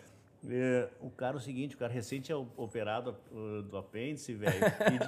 é, 0.50 0.88
o 1.02 1.10
cara, 1.10 1.36
é 1.36 1.38
o 1.38 1.42
seguinte, 1.42 1.76
o 1.76 1.78
cara 1.78 1.92
recente 1.92 2.32
é 2.32 2.36
operado 2.36 3.16
uh, 3.32 3.64
do 3.64 3.78
apêndice, 3.78 4.34
velho. 4.34 4.54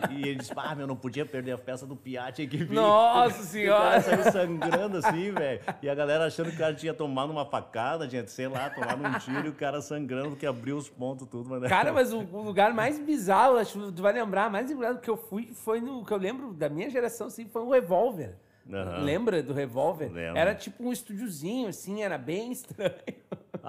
E, 0.10 0.16
e, 0.16 0.28
ele 0.28 0.40
disse, 0.40 0.52
ah, 0.56 0.74
meu, 0.76 0.88
não 0.88 0.96
podia 0.96 1.26
perder 1.26 1.52
a 1.52 1.58
festa 1.58 1.86
do 1.86 1.96
Piatti 1.96 2.48
que. 2.48 2.66
Nossa 2.66 3.44
senhora! 3.44 4.00
O 4.00 4.04
cara 4.04 4.32
saiu 4.32 4.32
sangrando 4.32 4.98
assim, 4.98 5.32
velho. 5.32 5.62
E 5.82 5.90
a 5.90 5.96
galera 5.96 6.26
achando 6.26 6.50
que 6.50 6.56
o 6.56 6.60
cara 6.60 6.74
tinha 6.74 6.94
tomado 6.94 7.32
uma 7.32 7.46
facada, 7.46 8.10
gente, 8.10 8.32
sei 8.32 8.48
lá, 8.48 8.70
tomado 8.70 9.04
um 9.04 9.20
tiro 9.20 9.48
e 9.48 9.50
o 9.50 9.54
cara 9.54 9.82
sangrando 9.82 10.30
porque 10.30 10.46
abriu 10.46 10.78
os 10.78 10.90
pontos 10.90 11.28
tudo. 11.28 11.50
Mas... 11.50 11.70
Cara, 11.70 11.94
mas 11.94 12.12
o, 12.12 12.20
o, 12.20 12.42
lugar 12.42 12.74
mais 12.74 13.00
bizarro, 13.00 13.58
acho 13.58 13.80
que 13.80 13.92
tu 13.92 14.02
vai 14.02 14.14
lembrar, 14.14 14.50
mais 14.50 14.70
lembrado 14.70 15.00
que 15.00 15.10
eu 15.10 15.18
fui, 15.18 15.52
foi 15.54 15.80
no 15.80 16.04
que 16.04 16.12
eu 16.12 16.18
lembro 16.18 16.54
da 16.54 16.70
minha 16.70 16.90
geração, 16.90 17.28
assim, 17.28 17.48
foi 17.48 17.62
um 17.62 17.70
revólver. 17.70 18.36
Uhum. 18.68 19.04
Lembra 19.04 19.42
do 19.42 19.54
revólver? 19.54 20.12
Era 20.36 20.54
tipo 20.54 20.84
um 20.84 20.92
estúdiozinho, 20.92 21.70
assim, 21.70 22.04
era 22.04 22.18
bem 22.18 22.52
estranho. 22.52 22.94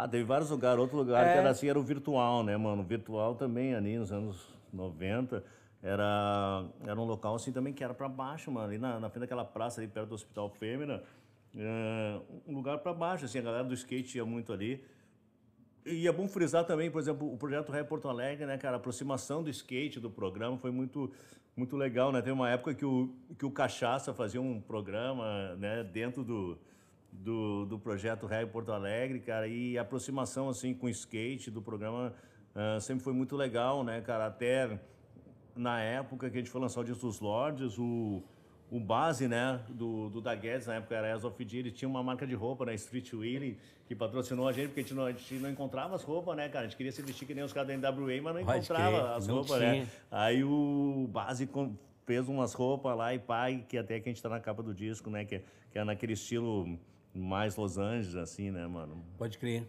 Ah, 0.02 0.08
teve 0.08 0.24
vários 0.24 0.48
lugares. 0.48 0.80
Outro 0.80 0.96
lugar 0.96 1.26
é. 1.26 1.32
que 1.32 1.38
era 1.38 1.50
assim, 1.50 1.68
era 1.68 1.78
o 1.78 1.82
virtual, 1.82 2.42
né, 2.42 2.56
mano? 2.56 2.82
O 2.82 2.84
virtual 2.84 3.34
também, 3.34 3.74
ali 3.74 3.98
nos 3.98 4.10
anos 4.10 4.48
90, 4.72 5.44
era, 5.82 6.64
era 6.86 6.98
um 6.98 7.04
local 7.04 7.34
assim 7.34 7.52
também 7.52 7.74
que 7.74 7.84
era 7.84 7.92
para 7.92 8.08
baixo, 8.08 8.50
mano. 8.50 8.66
Ali 8.66 8.78
na, 8.78 8.98
na 8.98 9.10
frente 9.10 9.20
daquela 9.20 9.44
praça 9.44 9.80
ali 9.80 9.88
perto 9.88 10.08
do 10.08 10.14
Hospital 10.14 10.48
Fêmea, 10.48 11.02
é, 11.54 12.18
um 12.46 12.54
lugar 12.54 12.78
para 12.78 12.94
baixo, 12.94 13.26
assim, 13.26 13.40
a 13.40 13.42
galera 13.42 13.64
do 13.64 13.74
skate 13.74 14.16
ia 14.16 14.24
muito 14.24 14.54
ali. 14.54 14.82
E 15.84 16.08
é 16.08 16.12
bom 16.12 16.26
frisar 16.26 16.64
também, 16.64 16.90
por 16.90 17.00
exemplo, 17.00 17.30
o 17.30 17.36
projeto 17.36 17.70
Ré 17.70 17.82
Porto 17.82 18.08
Alegre, 18.08 18.46
né, 18.46 18.56
cara? 18.56 18.76
A 18.76 18.78
aproximação 18.78 19.42
do 19.42 19.50
skate 19.50 20.00
do 20.00 20.10
programa 20.10 20.56
foi 20.56 20.70
muito 20.70 21.12
muito 21.56 21.76
legal, 21.76 22.10
né? 22.10 22.22
Tem 22.22 22.32
uma 22.32 22.48
época 22.48 22.72
que 22.72 22.86
o, 22.86 23.12
que 23.38 23.44
o 23.44 23.50
Cachaça 23.50 24.14
fazia 24.14 24.40
um 24.40 24.60
programa, 24.60 25.56
né, 25.56 25.84
dentro 25.84 26.24
do, 26.24 26.56
do, 27.12 27.66
do 27.66 27.78
projeto 27.78 28.26
Ré 28.26 28.44
Porto 28.46 28.72
Alegre, 28.72 29.20
cara, 29.20 29.46
e 29.46 29.76
a 29.76 29.82
aproximação, 29.82 30.48
assim, 30.48 30.72
com 30.72 30.86
o 30.86 30.88
skate 30.88 31.50
do 31.50 31.60
programa 31.60 32.12
uh, 32.54 32.80
sempre 32.80 33.02
foi 33.04 33.12
muito 33.12 33.36
legal, 33.36 33.84
né, 33.84 34.00
cara? 34.00 34.26
Até 34.26 34.78
na 35.54 35.80
época 35.80 36.30
que 36.30 36.36
a 36.36 36.40
gente 36.40 36.50
foi 36.50 36.60
lançar 36.60 36.80
o 36.80 36.84
Disco 36.84 37.06
dos 37.06 37.20
Lords, 37.20 37.78
o, 37.78 38.22
o 38.70 38.78
base, 38.78 39.26
né, 39.26 39.60
do, 39.68 40.08
do 40.08 40.20
da 40.20 40.34
Guedes, 40.34 40.66
na 40.66 40.76
época 40.76 40.94
era 40.94 41.12
As 41.12 41.24
of 41.24 41.44
D, 41.44 41.58
ele 41.58 41.70
tinha 41.70 41.88
uma 41.88 42.02
marca 42.02 42.26
de 42.26 42.34
roupa, 42.34 42.64
né, 42.64 42.74
Street 42.74 43.12
Willy, 43.12 43.58
que 43.86 43.94
patrocinou 43.94 44.46
a 44.48 44.52
gente, 44.52 44.68
porque 44.68 44.80
a 44.80 44.82
gente, 44.84 44.94
não, 44.94 45.04
a 45.04 45.12
gente 45.12 45.34
não 45.34 45.50
encontrava 45.50 45.96
as 45.96 46.02
roupas, 46.02 46.36
né, 46.36 46.48
cara? 46.48 46.60
A 46.60 46.68
gente 46.68 46.76
queria 46.76 46.92
se 46.92 47.02
vestir 47.02 47.26
que 47.26 47.34
nem 47.34 47.42
os 47.42 47.52
caras 47.52 47.68
da 47.68 47.90
NWA, 47.90 48.22
mas 48.22 48.34
não 48.34 48.44
Pode 48.44 48.58
encontrava 48.58 49.16
as 49.16 49.26
roupas, 49.26 49.60
né? 49.60 49.86
Aí 50.10 50.44
o 50.44 51.08
base 51.10 51.48
fez 52.06 52.28
umas 52.28 52.54
roupas 52.54 52.96
lá 52.96 53.12
e 53.12 53.18
pai, 53.18 53.64
que 53.68 53.76
até 53.76 53.98
que 54.00 54.08
a 54.08 54.12
gente 54.12 54.22
tá 54.22 54.28
na 54.28 54.40
capa 54.40 54.62
do 54.62 54.72
disco, 54.72 55.10
né, 55.10 55.24
que, 55.24 55.42
que 55.70 55.78
é 55.78 55.84
naquele 55.84 56.12
estilo 56.12 56.78
mais 57.14 57.56
Los 57.56 57.78
Angeles, 57.78 58.16
assim, 58.16 58.50
né, 58.50 58.66
mano? 58.66 59.04
Pode 59.18 59.38
crer. 59.38 59.66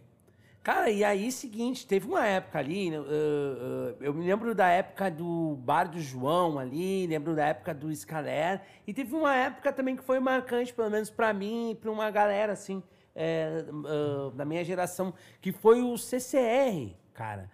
Cara, 0.64 0.92
e 0.92 1.04
aí, 1.04 1.32
seguinte, 1.32 1.88
teve 1.88 2.08
uma 2.08 2.24
época 2.24 2.60
ali, 2.60 2.96
uh, 2.96 3.02
uh, 3.02 3.96
eu 4.00 4.14
me 4.14 4.24
lembro 4.24 4.54
da 4.54 4.68
época 4.68 5.10
do 5.10 5.56
Bar 5.56 5.90
do 5.90 6.00
João 6.00 6.60
ali, 6.60 7.08
lembro 7.08 7.36
da 7.36 7.48
época 7.48 7.74
do 7.74 7.92
Scaler, 7.96 8.62
e 8.86 8.94
teve 8.94 9.16
uma 9.16 9.36
época 9.36 9.74
também 9.74 9.96
que 9.96 10.04
foi 10.04 10.20
marcante, 10.20 10.72
pelo 10.72 10.92
menos 10.92 11.10
para 11.10 11.34
mim 11.34 11.72
e 11.72 11.76
para 11.76 11.90
uma 11.90 12.12
galera, 12.12 12.54
assim, 12.54 12.84
é, 13.16 13.66
uh, 13.72 14.30
da 14.32 14.46
minha 14.46 14.64
geração, 14.64 15.16
que 15.42 15.52
foi 15.52 15.82
o 15.82 15.98
CCR, 15.98 16.96
cara. 17.12 17.50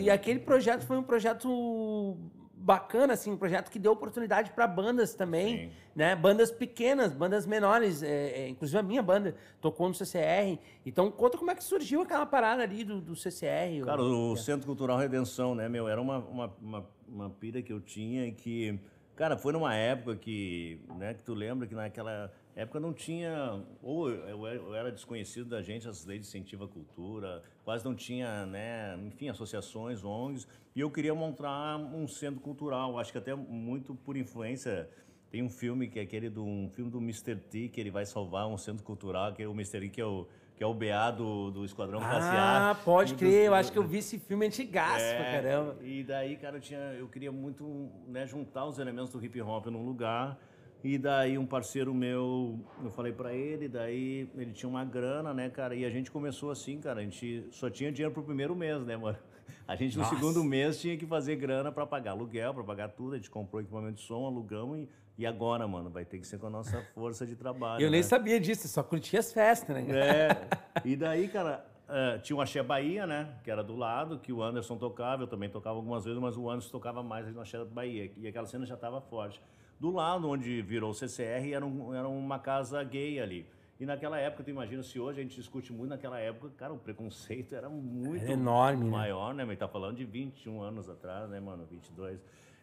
e 0.00 0.08
aquele 0.08 0.38
projeto 0.38 0.86
foi 0.86 0.96
um 0.98 1.02
projeto 1.02 2.16
bacana, 2.56 3.12
assim, 3.12 3.30
um 3.30 3.36
projeto 3.36 3.70
que 3.70 3.78
deu 3.78 3.92
oportunidade 3.92 4.50
para 4.50 4.66
bandas 4.66 5.14
também, 5.14 5.56
Sim. 5.56 5.70
né? 5.94 6.16
Bandas 6.16 6.50
pequenas, 6.50 7.12
bandas 7.12 7.46
menores, 7.46 8.02
é, 8.02 8.30
é, 8.30 8.48
inclusive 8.48 8.78
a 8.78 8.82
minha 8.82 9.02
banda 9.02 9.36
tocou 9.60 9.86
no 9.88 9.94
CCR. 9.94 10.58
Então, 10.84 11.10
conta 11.10 11.36
como 11.36 11.50
é 11.50 11.54
que 11.54 11.62
surgiu 11.62 12.02
aquela 12.02 12.24
parada 12.24 12.62
ali 12.62 12.82
do, 12.82 13.00
do 13.00 13.14
CCR. 13.14 13.84
Cara, 13.84 14.02
o, 14.02 14.32
o 14.32 14.36
Centro 14.36 14.66
Cultural 14.66 14.96
Redenção, 14.96 15.54
né, 15.54 15.68
meu? 15.68 15.86
Era 15.86 16.00
uma, 16.00 16.18
uma, 16.18 16.54
uma, 16.60 16.86
uma 17.06 17.30
pira 17.30 17.60
que 17.60 17.72
eu 17.72 17.80
tinha 17.80 18.32
que... 18.32 18.80
Cara, 19.14 19.36
foi 19.36 19.52
numa 19.52 19.74
época 19.74 20.16
que, 20.16 20.80
né, 20.96 21.14
que 21.14 21.22
tu 21.22 21.34
lembra 21.34 21.66
que 21.66 21.74
naquela 21.74 22.30
época 22.56 22.80
não 22.80 22.92
tinha, 22.92 23.62
ou 23.82 24.08
eu 24.08 24.74
era 24.74 24.90
desconhecido 24.90 25.50
da 25.50 25.60
gente, 25.60 25.86
as 25.86 26.06
leis 26.06 26.22
de 26.22 26.26
incentivo 26.26 26.64
à 26.64 26.68
cultura, 26.68 27.42
quase 27.62 27.84
não 27.84 27.94
tinha, 27.94 28.46
né, 28.46 28.98
enfim, 29.06 29.28
associações, 29.28 30.02
ONGs, 30.02 30.48
e 30.74 30.80
eu 30.80 30.90
queria 30.90 31.14
montar 31.14 31.76
um 31.76 32.08
centro 32.08 32.40
cultural, 32.40 32.98
acho 32.98 33.12
que 33.12 33.18
até 33.18 33.34
muito 33.34 33.94
por 33.94 34.16
influência, 34.16 34.88
tem 35.30 35.42
um 35.42 35.50
filme 35.50 35.86
que 35.86 35.98
é 35.98 36.02
aquele 36.02 36.30
do, 36.30 36.42
um 36.42 36.70
filme 36.70 36.90
do 36.90 36.98
Mr. 36.98 37.36
T, 37.36 37.68
que 37.68 37.78
ele 37.78 37.90
vai 37.90 38.06
salvar 38.06 38.48
um 38.48 38.56
centro 38.56 38.82
cultural, 38.82 39.34
que 39.34 39.42
é 39.42 39.46
o 39.46 39.52
Mr. 39.52 39.80
T, 39.80 39.88
que 39.90 40.00
é 40.00 40.06
o 40.06 40.26
que 40.56 40.64
é 40.64 40.66
o 40.66 40.72
BA 40.72 41.10
do, 41.14 41.50
do 41.50 41.64
Esquadrão 41.66 42.00
ah, 42.00 42.08
Classe 42.08 42.28
A. 42.28 42.70
Ah, 42.70 42.74
pode 42.74 43.14
crer, 43.14 43.44
eu 43.44 43.54
acho 43.54 43.70
que 43.70 43.76
eu 43.76 43.86
vi 43.86 43.98
esse 43.98 44.18
filme 44.18 44.46
antigaço 44.46 45.04
é, 45.04 45.14
pra 45.14 45.32
caramba. 45.32 45.76
E 45.82 46.02
daí, 46.02 46.34
cara, 46.38 46.56
eu, 46.56 46.60
tinha, 46.62 46.80
eu 46.94 47.06
queria 47.08 47.30
muito 47.30 47.90
né, 48.08 48.26
juntar 48.26 48.64
os 48.64 48.78
elementos 48.78 49.12
do 49.12 49.22
hip 49.22 49.38
hop 49.42 49.66
num 49.66 49.84
lugar 49.84 50.38
e 50.86 50.98
daí 50.98 51.36
um 51.36 51.44
parceiro 51.44 51.92
meu, 51.92 52.60
eu 52.84 52.90
falei 52.92 53.12
para 53.12 53.34
ele, 53.34 53.66
daí 53.66 54.30
ele 54.36 54.52
tinha 54.52 54.68
uma 54.68 54.84
grana, 54.84 55.34
né, 55.34 55.50
cara? 55.50 55.74
E 55.74 55.84
a 55.84 55.90
gente 55.90 56.12
começou 56.12 56.48
assim, 56.48 56.78
cara, 56.78 57.00
a 57.00 57.02
gente 57.02 57.44
só 57.50 57.68
tinha 57.68 57.90
dinheiro 57.90 58.14
pro 58.14 58.22
primeiro 58.22 58.54
mês, 58.54 58.84
né, 58.84 58.96
mano? 58.96 59.18
A 59.66 59.74
gente 59.74 59.96
no 59.96 60.04
Nossa. 60.04 60.14
segundo 60.14 60.44
mês 60.44 60.80
tinha 60.80 60.96
que 60.96 61.04
fazer 61.04 61.34
grana 61.34 61.72
para 61.72 61.84
pagar 61.84 62.12
aluguel, 62.12 62.54
para 62.54 62.62
pagar 62.62 62.88
tudo, 62.90 63.14
a 63.14 63.16
gente 63.16 63.28
comprou 63.28 63.60
equipamento 63.60 63.94
de 63.94 64.02
som, 64.02 64.26
alugamos 64.26 64.78
e, 64.78 64.88
e 65.18 65.26
agora, 65.26 65.66
mano, 65.66 65.90
vai 65.90 66.04
ter 66.04 66.20
que 66.20 66.26
ser 66.26 66.38
com 66.38 66.46
a 66.46 66.50
nossa 66.50 66.80
força 66.94 67.26
de 67.26 67.34
trabalho. 67.34 67.82
Eu 67.82 67.86
né? 67.86 67.96
nem 67.96 68.02
sabia 68.04 68.38
disso, 68.38 68.68
só 68.68 68.80
curtia 68.84 69.18
as 69.18 69.32
festas, 69.32 69.74
né? 69.74 69.86
É. 69.90 70.48
E 70.84 70.94
daí, 70.94 71.26
cara, 71.26 71.64
Uh, 71.86 72.18
tinha 72.20 72.36
o 72.36 72.40
Axé 72.40 72.60
Bahia, 72.64 73.06
né? 73.06 73.28
Que 73.44 73.50
era 73.50 73.62
do 73.62 73.76
lado, 73.76 74.18
que 74.18 74.32
o 74.32 74.42
Anderson 74.42 74.76
tocava, 74.76 75.22
eu 75.22 75.28
também 75.28 75.48
tocava 75.48 75.76
algumas 75.76 76.04
vezes, 76.04 76.20
mas 76.20 76.36
o 76.36 76.50
Anderson 76.50 76.68
tocava 76.68 77.00
mais 77.00 77.32
no 77.32 77.40
Axé 77.40 77.64
Bahia. 77.64 78.10
E 78.16 78.26
aquela 78.26 78.44
cena 78.44 78.66
já 78.66 78.74
estava 78.74 79.00
forte 79.00 79.40
do 79.78 79.90
lado 79.90 80.28
onde 80.28 80.62
virou 80.62 80.90
o 80.90 80.94
CCR 80.94 81.52
era, 81.52 81.64
um, 81.66 81.94
era 81.94 82.08
uma 82.08 82.38
casa 82.38 82.82
gay 82.84 83.20
ali. 83.20 83.46
E 83.78 83.84
naquela 83.84 84.18
época, 84.18 84.42
tu 84.42 84.48
imagina, 84.50 84.82
se 84.82 84.98
hoje 84.98 85.20
a 85.20 85.22
gente 85.22 85.36
discute 85.36 85.70
muito, 85.72 85.90
naquela 85.90 86.18
época, 86.18 86.50
cara, 86.56 86.72
o 86.72 86.78
preconceito 86.78 87.54
era 87.54 87.68
muito 87.68 88.22
Era 88.24 88.32
enorme, 88.32 88.84
né? 88.84 88.90
maior, 88.90 89.34
né? 89.34 89.44
Mas 89.44 89.58
tá 89.58 89.68
falando 89.68 89.96
de 89.96 90.04
21 90.06 90.62
anos 90.62 90.88
atrás, 90.88 91.28
né, 91.28 91.38
mano? 91.40 91.66
22. 91.66 92.18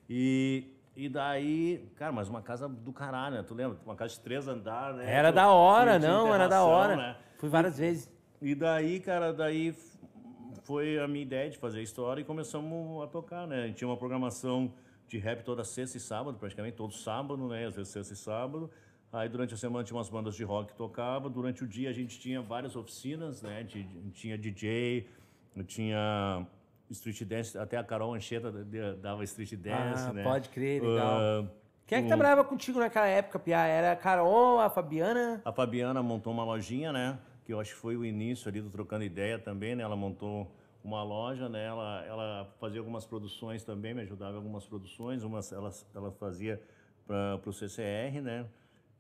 E, 0.10 0.74
e 0.96 1.08
daí, 1.08 1.88
cara, 1.98 2.12
mas 2.12 2.28
uma 2.30 2.42
casa 2.42 2.68
do 2.68 2.92
caralho, 2.92 3.36
né? 3.36 3.44
Tu 3.44 3.54
lembra? 3.54 3.78
Uma 3.86 3.96
casa 3.96 4.16
de 4.16 4.22
três 4.22 4.48
andares, 4.48 4.98
né? 4.98 5.12
Era 5.12 5.32
Tu- 5.32 5.36
da 5.36 5.50
hora, 5.52 6.00
não, 6.00 6.34
era 6.34 6.48
da 6.48 6.64
hora. 6.64 6.96
né? 6.96 7.16
Fui 7.38 7.48
várias 7.48 7.78
vezes. 7.78 8.12
E 8.42 8.56
daí, 8.56 9.00
cara, 9.00 9.32
daí 9.32 9.76
foi 10.64 10.98
a 11.00 11.08
minha 11.08 11.24
ideia 11.24 11.50
de 11.50 11.58
fazer 11.60 11.80
a 11.80 11.84
história 11.84 12.22
e 12.22 12.24
começamos 12.24 13.04
a 13.04 13.08
tocar, 13.08 13.46
né? 13.48 13.64
A 13.64 13.68
gente 13.68 13.78
tinha 13.78 13.88
uma 13.88 13.98
programação 13.98 14.74
de 15.14 15.20
rap 15.20 15.44
toda 15.44 15.64
sexta 15.64 15.96
e 15.98 16.00
sábado, 16.00 16.40
praticamente 16.40 16.76
todo 16.76 16.92
sábado, 16.92 17.48
né? 17.48 17.68
Às 17.68 17.76
vezes 17.76 17.92
sexta 17.94 18.14
e 18.14 18.18
sábado. 18.18 18.70
Aí 19.12 19.30
durante 19.30 19.54
a 19.54 19.58
semana 19.58 19.84
tinha 19.84 19.96
umas 19.96 20.10
bandas 20.10 20.36
de 20.36 20.44
rock 20.44 20.72
que 20.72 20.76
tocavam. 20.78 21.30
Durante 21.30 21.64
o 21.64 21.68
dia 21.68 21.92
a 21.92 21.94
gente 21.94 22.20
tinha 22.20 22.42
várias 22.42 22.76
oficinas, 22.76 23.44
né? 23.44 23.64
Tinha 24.12 24.36
DJ, 24.40 25.08
tinha 25.68 26.48
street 26.90 27.22
dance, 27.26 27.56
até 27.56 27.78
a 27.78 27.84
Carol 27.84 28.16
Ancheta 28.16 28.52
dava 29.00 29.24
street 29.24 29.54
dance, 29.54 30.10
Ah, 30.10 30.14
né? 30.14 30.24
pode 30.24 30.50
crer, 30.50 30.82
legal. 30.82 31.20
Ah, 31.20 31.46
Quem 31.86 32.00
é 32.00 32.02
que 32.02 32.08
trabalhava 32.08 32.44
contigo 32.44 32.80
naquela 32.80 33.06
época, 33.08 33.38
Pia? 33.38 33.60
Era 33.68 33.92
a 33.92 33.96
Carol, 33.96 34.60
a 34.60 34.68
Fabiana? 34.70 35.42
A 35.46 35.52
Fabiana 35.52 36.02
montou 36.02 36.34
uma 36.34 36.44
lojinha, 36.44 36.92
né? 36.92 37.20
Que 37.46 37.54
eu 37.54 37.60
acho 37.60 37.72
que 37.76 37.80
foi 37.80 37.96
o 37.96 38.04
início 38.04 38.50
ali 38.50 38.62
do 38.62 38.70
Trocando 38.72 39.04
Ideia 39.04 39.38
também, 39.38 39.76
né? 39.76 39.84
Ela 39.84 39.96
montou 39.96 40.52
uma 40.84 41.02
loja, 41.04 41.48
né? 41.48 41.66
Ela, 41.66 42.06
ela 42.06 42.56
fazia 42.60 42.80
algumas 42.80 43.06
produções 43.06 43.64
também, 43.64 43.94
me 43.94 44.02
ajudava 44.02 44.34
em 44.34 44.38
algumas 44.38 44.66
produções. 44.66 45.24
Umas 45.24 45.52
ela, 45.52 45.72
ela 45.96 46.12
fazia 46.12 46.62
para 47.08 47.40
o 47.46 47.54
CCR, 47.54 48.22
né? 48.22 48.46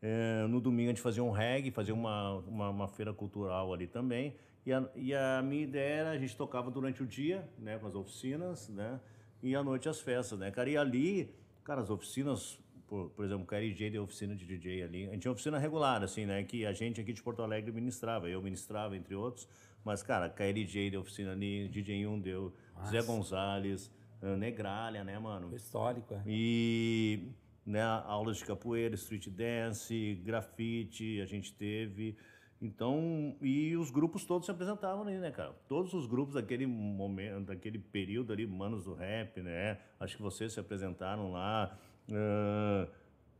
É, 0.01 0.45
no 0.47 0.59
domingo 0.59 0.89
a 0.89 0.93
gente 0.93 1.01
fazia 1.01 1.23
um 1.23 1.31
reggae, 1.31 1.71
fazia 1.71 1.93
uma, 1.93 2.33
uma, 2.39 2.69
uma 2.69 2.87
feira 2.87 3.13
cultural 3.13 3.73
ali 3.73 3.87
também. 3.87 4.35
E 4.65 4.71
a, 4.71 4.89
e 4.95 5.13
a 5.13 5.41
minha 5.41 5.63
ideia 5.63 5.93
era, 5.93 6.09
a 6.11 6.17
gente 6.17 6.35
tocava 6.35 6.71
durante 6.71 7.03
o 7.03 7.05
dia, 7.05 7.47
né? 7.59 7.77
Com 7.77 7.87
as 7.87 7.95
oficinas, 7.95 8.69
né? 8.69 8.99
E 9.41 9.55
à 9.55 9.63
noite 9.63 9.89
as 9.89 9.99
festas, 9.99 10.39
né? 10.39 10.51
Cara, 10.51 10.69
e 10.69 10.77
ali, 10.77 11.33
cara, 11.65 11.81
as 11.81 11.89
oficinas, 11.89 12.57
por, 12.87 13.09
por 13.09 13.25
exemplo, 13.25 13.45
KRJ 13.45 13.89
deu 13.89 14.03
oficina 14.03 14.33
de 14.33 14.45
DJ 14.45 14.83
ali. 14.83 15.07
A 15.07 15.11
gente 15.11 15.21
tinha 15.21 15.31
oficina 15.31 15.57
regular, 15.57 16.01
assim, 16.01 16.25
né? 16.25 16.43
Que 16.43 16.65
a 16.65 16.71
gente 16.71 17.01
aqui 17.01 17.11
de 17.11 17.21
Porto 17.21 17.41
Alegre 17.41 17.71
ministrava. 17.73 18.29
Eu 18.29 18.41
ministrava, 18.41 18.95
entre 18.95 19.13
outros. 19.15 19.47
Mas, 19.83 20.01
cara, 20.01 20.29
KRJ 20.29 20.91
deu 20.91 21.01
oficina 21.01 21.31
ali, 21.31 21.67
DJ 21.67 22.07
1 22.07 22.19
deu, 22.19 22.53
Zé 22.87 23.01
Gonzalez, 23.01 23.91
eh, 24.21 24.35
Negralha, 24.35 25.03
né, 25.03 25.19
mano? 25.19 25.49
Foi 25.49 25.57
histórico, 25.57 26.13
é. 26.13 26.21
E 26.25 27.31
né, 27.65 27.81
aulas 27.81 28.37
de 28.37 28.45
capoeira, 28.45 28.95
street 28.95 29.29
dance, 29.29 30.15
grafite, 30.23 31.19
a 31.21 31.25
gente 31.25 31.53
teve. 31.53 32.15
Então, 32.61 33.35
e 33.41 33.75
os 33.75 33.91
grupos 33.91 34.23
todos 34.23 34.45
se 34.45 34.51
apresentavam 34.51 35.05
ali, 35.05 35.17
né, 35.17 35.31
cara? 35.31 35.53
Todos 35.67 35.93
os 35.93 36.05
grupos 36.05 36.35
daquele 36.35 36.65
momento, 36.65 37.47
daquele 37.47 37.77
período 37.77 38.31
ali, 38.31 38.47
Manos 38.47 38.85
do 38.85 38.93
Rap, 38.93 39.41
né? 39.41 39.79
Acho 39.99 40.15
que 40.15 40.23
vocês 40.23 40.53
se 40.53 40.59
apresentaram 40.61 41.31
lá. 41.31 41.77
Ah, 42.09 42.87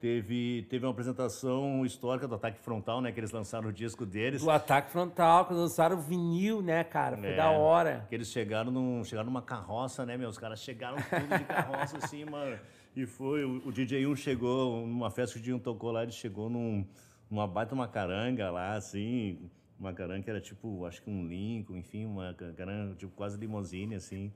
teve, 0.07 0.63
teve 0.69 0.85
uma 0.85 0.91
apresentação 0.91 1.85
histórica 1.85 2.27
do 2.27 2.35
Ataque 2.35 2.59
Frontal, 2.59 2.99
né? 2.99 3.09
Que 3.13 3.21
eles 3.21 3.31
lançaram 3.31 3.69
o 3.69 3.71
disco 3.71 4.05
deles. 4.05 4.41
Do 4.43 4.51
ataque 4.51 4.91
frontal, 4.91 5.45
que 5.45 5.53
lançaram 5.53 5.95
o 5.95 6.01
vinil, 6.01 6.61
né, 6.61 6.83
cara? 6.83 7.15
Foi 7.15 7.29
É, 7.29 7.35
da 7.37 7.51
hora. 7.51 8.05
Que 8.09 8.15
eles 8.15 8.27
chegaram, 8.27 8.69
num, 8.69 9.01
chegaram 9.05 9.27
numa 9.29 9.41
carroça, 9.41 10.05
né, 10.05 10.17
meu? 10.17 10.27
Os 10.27 10.37
caras 10.37 10.59
chegaram 10.59 10.97
tudo 10.97 11.37
de 11.37 11.45
carroça, 11.45 11.95
assim, 11.99 12.25
mano. 12.29 12.59
E 12.93 13.05
foi, 13.05 13.45
o, 13.45 13.65
o 13.65 13.71
DJ 13.71 14.05
1 14.05 14.13
chegou, 14.17 14.85
numa 14.85 15.09
festa 15.09 15.35
que 15.35 15.39
o 15.39 15.41
DJ 15.41 15.53
1 15.53 15.59
tocou 15.59 15.89
lá, 15.89 16.03
ele 16.03 16.11
chegou 16.11 16.49
num, 16.49 16.85
numa 17.31 17.47
baita 17.47 17.73
uma 17.73 17.87
caranga 17.87 18.51
lá, 18.51 18.73
assim. 18.73 19.49
Uma 19.79 19.93
caranga 19.93 20.21
que 20.21 20.29
era 20.29 20.41
tipo, 20.41 20.85
acho 20.85 21.01
que 21.01 21.09
um 21.09 21.25
Lincoln, 21.25 21.77
enfim, 21.77 22.05
uma 22.05 22.33
ca- 22.33 22.51
caranga 22.51 22.93
tipo 22.95 23.13
quase 23.15 23.37
limousine, 23.37 23.95
assim. 23.95 24.33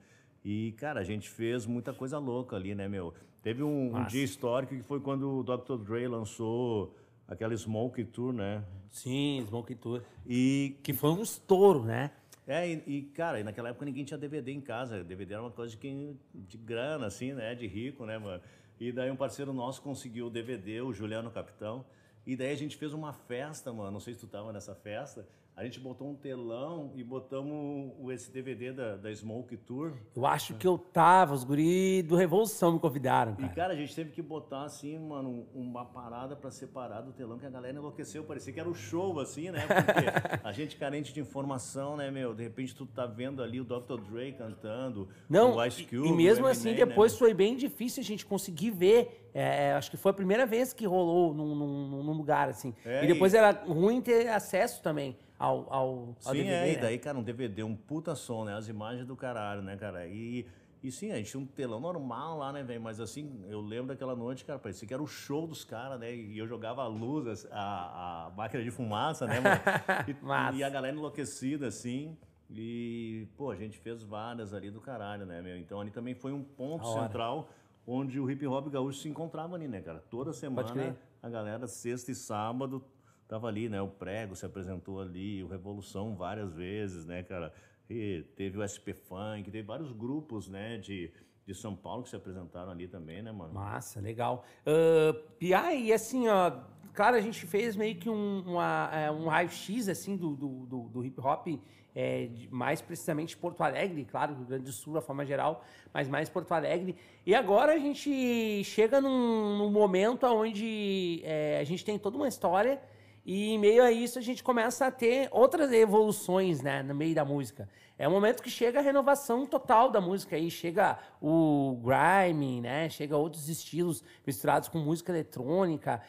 E, 0.49 0.71
cara, 0.77 1.01
a 1.01 1.03
gente 1.03 1.29
fez 1.29 1.65
muita 1.65 1.93
coisa 1.93 2.17
louca 2.17 2.55
ali, 2.55 2.73
né, 2.73 2.87
meu? 2.87 3.13
Teve 3.43 3.63
um, 3.63 3.93
um 3.93 4.05
dia 4.05 4.23
histórico 4.23 4.73
que 4.73 4.81
foi 4.81 5.01
quando 5.01 5.39
o 5.39 5.43
Dr. 5.43 5.75
Dre 5.75 6.07
lançou 6.07 6.95
aquela 7.27 7.53
Smoke 7.53 8.05
Tour, 8.05 8.31
né? 8.31 8.63
Sim, 8.89 9.43
Smoke 9.45 9.75
Tour. 9.75 10.01
E 10.25 10.77
Que 10.83 10.93
foi 10.93 11.09
um 11.09 11.21
estouro, 11.21 11.83
né? 11.83 12.11
é, 12.47 12.65
e, 12.65 12.83
e, 12.87 13.01
cara, 13.01 13.41
e 13.41 13.43
naquela 13.43 13.67
época 13.67 13.83
ninguém 13.83 14.05
tinha 14.05 14.17
DVD 14.17 14.53
em 14.53 14.61
casa. 14.61 15.03
DVD 15.03 15.33
era 15.33 15.43
uma 15.43 15.51
coisa 15.51 15.71
de 15.71 15.77
quem 15.79 16.17
de 16.33 16.57
grana, 16.57 17.07
assim, 17.07 17.33
né? 17.33 17.53
De 17.53 17.67
rico, 17.67 18.05
né, 18.05 18.17
mano? 18.17 18.41
E 18.79 18.93
daí 18.93 19.11
um 19.11 19.17
parceiro 19.17 19.51
nosso 19.51 19.81
conseguiu 19.81 20.27
o 20.27 20.29
DVD, 20.29 20.79
o 20.79 20.93
Juliano 20.93 21.29
Capitão. 21.29 21.85
E 22.25 22.37
daí 22.37 22.53
a 22.53 22.57
gente 22.57 22.77
fez 22.77 22.93
uma 22.93 23.11
festa, 23.11 23.73
mano. 23.73 23.91
Não 23.91 23.99
sei 23.99 24.13
se 24.13 24.21
tu 24.21 24.27
tava 24.27 24.53
nessa 24.53 24.73
festa. 24.73 25.27
A 25.57 25.63
gente 25.63 25.79
botou 25.79 26.07
um 26.07 26.13
telão 26.13 26.91
e 26.95 27.03
botamos 27.03 27.91
o- 27.99 28.11
esse 28.11 28.31
DVD 28.31 28.71
da, 28.71 28.95
da 28.95 29.11
Smoke 29.11 29.57
Tour. 29.57 29.93
Eu 30.15 30.23
acho 30.23 30.53
que 30.53 30.67
eu 30.67 30.77
tava, 30.77 31.33
os 31.33 31.43
guri 31.43 32.03
do 32.03 32.15
Revolução 32.15 32.73
me 32.73 32.79
convidaram, 32.79 33.31
E, 33.33 33.35
cara. 33.41 33.53
cara, 33.55 33.73
a 33.73 33.75
gente 33.75 33.95
teve 33.95 34.11
que 34.11 34.21
botar, 34.21 34.65
assim, 34.65 34.99
mano, 34.99 35.47
um- 35.55 35.61
uma 35.61 35.83
parada 35.83 36.35
pra 36.35 36.51
separar 36.51 37.01
do 37.01 37.11
telão, 37.11 37.39
que 37.39 37.45
a 37.47 37.49
galera 37.49 37.75
enlouqueceu. 37.75 38.23
Parecia 38.23 38.53
que 38.53 38.59
era 38.59 38.69
o 38.69 38.75
show, 38.75 39.19
assim, 39.19 39.49
né? 39.49 39.61
Porque 39.65 40.37
a 40.47 40.51
gente 40.53 40.75
carente 40.75 41.11
de 41.11 41.19
informação, 41.21 41.97
né, 41.97 42.11
meu? 42.11 42.35
De 42.35 42.43
repente 42.43 42.75
tu 42.75 42.85
tá 42.85 43.07
vendo 43.07 43.41
ali 43.41 43.59
o 43.59 43.63
Dr. 43.65 43.99
Dre 44.11 44.33
cantando, 44.33 45.09
Não, 45.27 45.55
o 45.55 45.65
Ice 45.65 45.81
e- 45.81 45.85
Cube, 45.87 46.07
e 46.07 46.11
mesmo 46.11 46.45
assim, 46.45 46.69
Eminem, 46.69 46.85
depois 46.85 47.13
né? 47.13 47.17
foi 47.17 47.33
bem 47.33 47.55
difícil 47.57 48.01
a 48.01 48.05
gente 48.05 48.27
conseguir 48.27 48.69
ver. 48.69 49.27
É, 49.33 49.73
acho 49.73 49.89
que 49.89 49.97
foi 49.97 50.11
a 50.11 50.13
primeira 50.13 50.45
vez 50.45 50.71
que 50.71 50.85
rolou 50.85 51.33
num, 51.33 51.55
num- 51.55 52.03
num 52.03 52.13
lugar, 52.13 52.47
assim. 52.47 52.75
É, 52.85 53.03
e 53.03 53.07
depois 53.07 53.33
e- 53.33 53.37
era 53.37 53.51
ruim 53.67 54.01
ter 54.01 54.27
acesso 54.29 54.83
também 54.83 55.17
ao, 55.39 55.71
ao, 55.71 56.15
ao 56.25 56.33
Sim, 56.33 56.43
DVD, 56.43 56.49
é, 56.49 56.71
e 56.71 56.75
né? 56.75 56.81
daí, 56.81 56.97
cara, 56.97 57.17
um 57.17 57.23
DVD, 57.23 57.63
um 57.63 57.75
puta 57.75 58.15
som, 58.15 58.43
né? 58.43 58.55
As 58.55 58.67
imagens 58.67 59.05
do 59.05 59.15
caralho, 59.15 59.61
né, 59.61 59.77
cara? 59.77 60.07
E, 60.07 60.45
e 60.81 60.91
sim, 60.91 61.11
a 61.11 61.17
gente 61.17 61.29
tinha 61.29 61.41
um 61.41 61.45
telão 61.45 61.79
normal 61.79 62.37
lá, 62.39 62.51
né, 62.51 62.63
velho? 62.63 62.81
Mas 62.81 62.99
assim, 62.99 63.43
eu 63.47 63.61
lembro 63.61 63.87
daquela 63.87 64.15
noite, 64.15 64.43
cara, 64.43 64.57
parecia 64.57 64.87
que 64.87 64.93
era 64.93 65.03
o 65.03 65.07
show 65.07 65.45
dos 65.45 65.63
caras, 65.63 65.99
né? 65.99 66.15
E 66.15 66.37
eu 66.37 66.47
jogava 66.47 66.81
a 66.81 66.87
luz, 66.87 67.45
a, 67.51 68.27
a 68.27 68.29
máquina 68.35 68.63
de 68.63 68.71
fumaça, 68.71 69.27
né, 69.27 69.39
mano? 69.39 69.57
E, 70.53 70.57
e 70.57 70.63
a 70.63 70.69
galera 70.69 70.95
enlouquecida, 70.95 71.67
assim. 71.67 72.17
E, 72.49 73.27
pô, 73.35 73.51
a 73.51 73.55
gente 73.55 73.77
fez 73.77 74.03
várias 74.03 74.53
ali 74.53 74.71
do 74.71 74.79
caralho, 74.79 75.25
né, 75.25 75.41
meu? 75.41 75.57
Então 75.57 75.81
ali 75.81 75.91
também 75.91 76.15
foi 76.15 76.31
um 76.31 76.43
ponto 76.43 76.87
central 76.93 77.49
onde 77.85 78.19
o 78.19 78.29
hip 78.29 78.45
hop 78.47 78.67
gaúcho 78.69 78.99
se 78.99 79.07
encontrava 79.09 79.55
ali, 79.55 79.67
né, 79.67 79.81
cara? 79.81 79.99
Toda 80.09 80.33
semana 80.33 80.97
a 81.21 81.29
galera, 81.29 81.67
sexta 81.67 82.11
e 82.11 82.15
sábado, 82.15 82.83
tava 83.27 83.47
ali, 83.47 83.67
né? 83.69 83.81
O 83.81 83.87
Prego 83.87 84.35
se 84.35 84.45
apresentou 84.45 84.99
ali, 85.01 85.43
o 85.43 85.47
Revolução 85.47 86.15
várias 86.15 86.53
vezes, 86.53 87.05
né, 87.05 87.23
cara? 87.23 87.53
E 87.89 88.23
teve 88.35 88.57
o 88.57 88.63
SP 88.67 88.91
Funk, 88.93 89.43
teve 89.51 89.63
vários 89.63 89.91
grupos, 89.93 90.49
né, 90.49 90.77
de, 90.77 91.09
de 91.45 91.53
São 91.55 91.73
Paulo 91.75 92.03
que 92.03 92.09
se 92.09 92.15
apresentaram 92.15 92.71
ali 92.71 92.87
também, 92.87 93.21
né, 93.21 93.31
mano? 93.31 93.53
Massa, 93.53 94.01
legal. 94.01 94.43
Uh, 94.65 95.13
Pia, 95.39 95.73
e 95.73 95.93
assim, 95.93 96.27
ó, 96.27 96.51
claro, 96.93 97.15
a 97.15 97.21
gente 97.21 97.45
fez 97.45 97.75
meio 97.77 97.95
que 97.95 98.09
um, 98.09 98.43
uma, 98.45 98.89
é, 98.93 99.09
um 99.09 99.27
raio-x, 99.27 99.87
assim, 99.87 100.17
do, 100.17 100.35
do, 100.35 100.65
do- 100.65 100.89
do 100.89 101.05
hip 101.05 101.19
hop, 101.21 101.47
é, 101.95 102.29
mais 102.51 102.81
precisamente 102.81 103.35
Porto 103.37 103.61
Alegre, 103.61 104.03
claro, 104.05 104.35
Rio 104.35 104.45
Grande 104.45 104.65
do 104.65 104.71
Sul, 104.71 104.99
de 104.99 105.05
forma 105.05 105.25
geral, 105.25 105.63
mas 105.93 106.07
mais 106.09 106.29
Porto 106.29 106.51
Alegre. 106.51 106.95
E 107.25 107.33
agora 107.33 107.73
a 107.73 107.77
gente 107.79 108.63
chega 108.65 108.99
num, 109.01 109.57
num 109.57 109.71
momento 109.71 110.25
onde 110.27 111.21
é, 111.23 111.57
a 111.59 111.63
gente 111.63 111.83
tem 111.85 111.97
toda 111.97 112.17
uma 112.17 112.27
história 112.27 112.79
e 113.27 113.49
em 113.49 113.59
meio 113.59 113.83
a 113.83 113.91
isso 113.91 114.17
a 114.17 114.21
gente 114.21 114.41
começa 114.41 114.87
a 114.87 114.91
ter 114.91 115.27
outras 115.33 115.69
evoluções, 115.73 116.61
né, 116.61 116.81
no 116.81 116.95
meio 116.95 117.13
da 117.13 117.25
música. 117.25 117.67
É 117.99 118.07
o 118.07 118.11
momento 118.11 118.41
que 118.41 118.49
chega 118.49 118.79
a 118.79 118.81
renovação 118.81 119.45
total 119.45 119.91
da 119.91 119.99
música 119.99 120.37
aí, 120.37 120.49
chega 120.49 120.97
o 121.21 121.77
grime, 121.83 122.61
né, 122.61 122.87
chega 122.87 123.17
outros 123.17 123.49
estilos 123.49 124.01
misturados 124.25 124.69
com 124.69 124.79
música 124.79 125.11
eletrônica. 125.11 126.01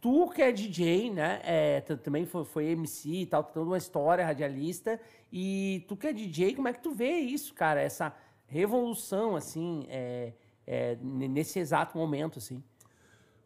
Tu 0.00 0.30
que 0.30 0.40
é 0.40 0.52
DJ, 0.52 1.10
né, 1.10 1.40
é, 1.42 1.80
também 1.80 2.24
foi, 2.26 2.44
foi 2.44 2.66
MC 2.66 3.10
e 3.10 3.26
tal, 3.26 3.42
toda 3.42 3.66
uma 3.66 3.78
história 3.78 4.24
radialista, 4.24 5.00
e 5.32 5.84
tu 5.88 5.96
que 5.96 6.06
é 6.06 6.12
DJ, 6.12 6.54
como 6.54 6.68
é 6.68 6.72
que 6.72 6.80
tu 6.80 6.92
vê 6.92 7.10
isso, 7.10 7.52
cara, 7.54 7.80
essa 7.80 8.14
revolução, 8.46 9.34
assim, 9.34 9.84
é, 9.88 10.32
é, 10.64 10.96
nesse 11.02 11.58
exato 11.58 11.98
momento, 11.98 12.38
assim? 12.38 12.62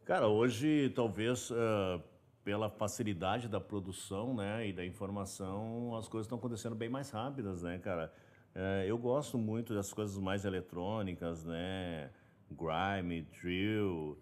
Cara, 0.04 0.28
hoje 0.28 0.92
talvez 0.94 1.50
ah, 1.50 1.98
pela 2.46 2.70
facilidade 2.70 3.48
da 3.48 3.60
produção, 3.60 4.32
né, 4.32 4.68
e 4.68 4.72
da 4.72 4.86
informação, 4.86 5.96
as 5.96 6.06
coisas 6.06 6.26
estão 6.26 6.38
acontecendo 6.38 6.76
bem 6.76 6.88
mais 6.88 7.10
rápidas, 7.10 7.64
né, 7.64 7.76
cara? 7.76 8.12
Eh, 8.54 8.84
eu 8.86 8.96
gosto 8.96 9.36
muito 9.36 9.74
das 9.74 9.92
coisas 9.92 10.16
mais 10.16 10.44
eletrônicas, 10.44 11.44
né, 11.44 12.08
grime, 12.48 13.22
drill, 13.22 14.16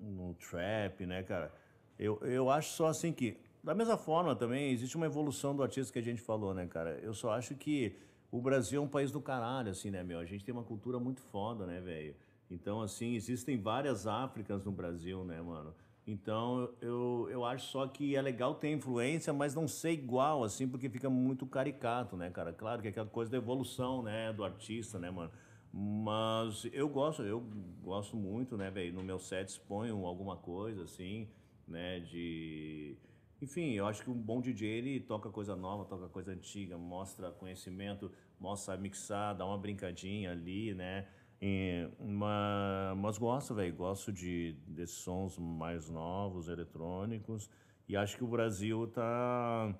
um 0.00 0.34
trap, 0.34 1.06
né, 1.06 1.22
cara? 1.22 1.54
Eu, 1.96 2.18
eu 2.22 2.50
acho 2.50 2.72
só 2.72 2.88
assim 2.88 3.12
que, 3.12 3.38
da 3.62 3.72
mesma 3.72 3.96
forma 3.96 4.34
também, 4.34 4.72
existe 4.72 4.96
uma 4.96 5.06
evolução 5.06 5.54
do 5.54 5.62
artista 5.62 5.92
que 5.92 6.00
a 6.00 6.02
gente 6.02 6.20
falou, 6.20 6.52
né, 6.52 6.66
cara? 6.66 6.98
Eu 7.00 7.14
só 7.14 7.30
acho 7.30 7.54
que 7.54 7.96
o 8.28 8.40
Brasil 8.40 8.82
é 8.82 8.84
um 8.84 8.88
país 8.88 9.12
do 9.12 9.20
caralho, 9.20 9.70
assim, 9.70 9.92
né, 9.92 10.02
meu? 10.02 10.18
A 10.18 10.24
gente 10.24 10.44
tem 10.44 10.52
uma 10.52 10.64
cultura 10.64 10.98
muito 10.98 11.20
foda, 11.20 11.64
né, 11.64 11.80
velho? 11.80 12.16
Então, 12.50 12.82
assim, 12.82 13.14
existem 13.14 13.56
várias 13.56 14.08
Áfricas 14.08 14.64
no 14.64 14.72
Brasil, 14.72 15.24
né, 15.24 15.40
mano? 15.40 15.72
Então, 16.06 16.72
eu, 16.80 17.26
eu 17.30 17.44
acho 17.44 17.66
só 17.66 17.86
que 17.88 18.14
é 18.14 18.22
legal 18.22 18.54
ter 18.54 18.70
influência, 18.70 19.32
mas 19.32 19.56
não 19.56 19.66
ser 19.66 19.90
igual, 19.90 20.44
assim, 20.44 20.68
porque 20.68 20.88
fica 20.88 21.10
muito 21.10 21.44
caricato, 21.46 22.16
né, 22.16 22.30
cara? 22.30 22.52
Claro 22.52 22.80
que 22.80 22.86
é 22.86 22.90
aquela 22.90 23.08
coisa 23.08 23.28
da 23.30 23.36
evolução, 23.38 24.02
né, 24.04 24.32
do 24.32 24.44
artista, 24.44 25.00
né, 25.00 25.10
mano? 25.10 25.32
Mas 25.72 26.64
eu 26.72 26.88
gosto, 26.88 27.22
eu 27.22 27.40
gosto 27.82 28.16
muito, 28.16 28.56
né, 28.56 28.70
velho? 28.70 28.94
No 28.94 29.02
meu 29.02 29.18
set 29.18 29.48
exponho 29.48 30.06
alguma 30.06 30.36
coisa, 30.36 30.84
assim, 30.84 31.28
né, 31.66 31.98
de... 31.98 32.96
Enfim, 33.42 33.72
eu 33.72 33.86
acho 33.86 34.02
que 34.02 34.08
um 34.10 34.14
bom 34.14 34.40
DJ, 34.40 34.78
ele 34.78 35.00
toca 35.00 35.28
coisa 35.28 35.56
nova, 35.56 35.84
toca 35.84 36.08
coisa 36.08 36.30
antiga, 36.30 36.78
mostra 36.78 37.32
conhecimento, 37.32 38.12
mostra 38.38 38.76
mixar, 38.76 39.34
dá 39.36 39.44
uma 39.44 39.58
brincadinha 39.58 40.30
ali, 40.30 40.72
né? 40.72 41.06
E, 41.40 41.88
mas, 42.00 42.96
mas 42.96 43.18
gosto, 43.18 43.54
velho, 43.54 43.74
gosto 43.74 44.12
de 44.12 44.56
desses 44.66 44.96
sons 44.96 45.38
mais 45.38 45.88
novos, 45.88 46.48
eletrônicos. 46.48 47.50
E 47.88 47.96
acho 47.96 48.16
que 48.16 48.24
o 48.24 48.26
Brasil 48.26 48.86
tá, 48.88 49.74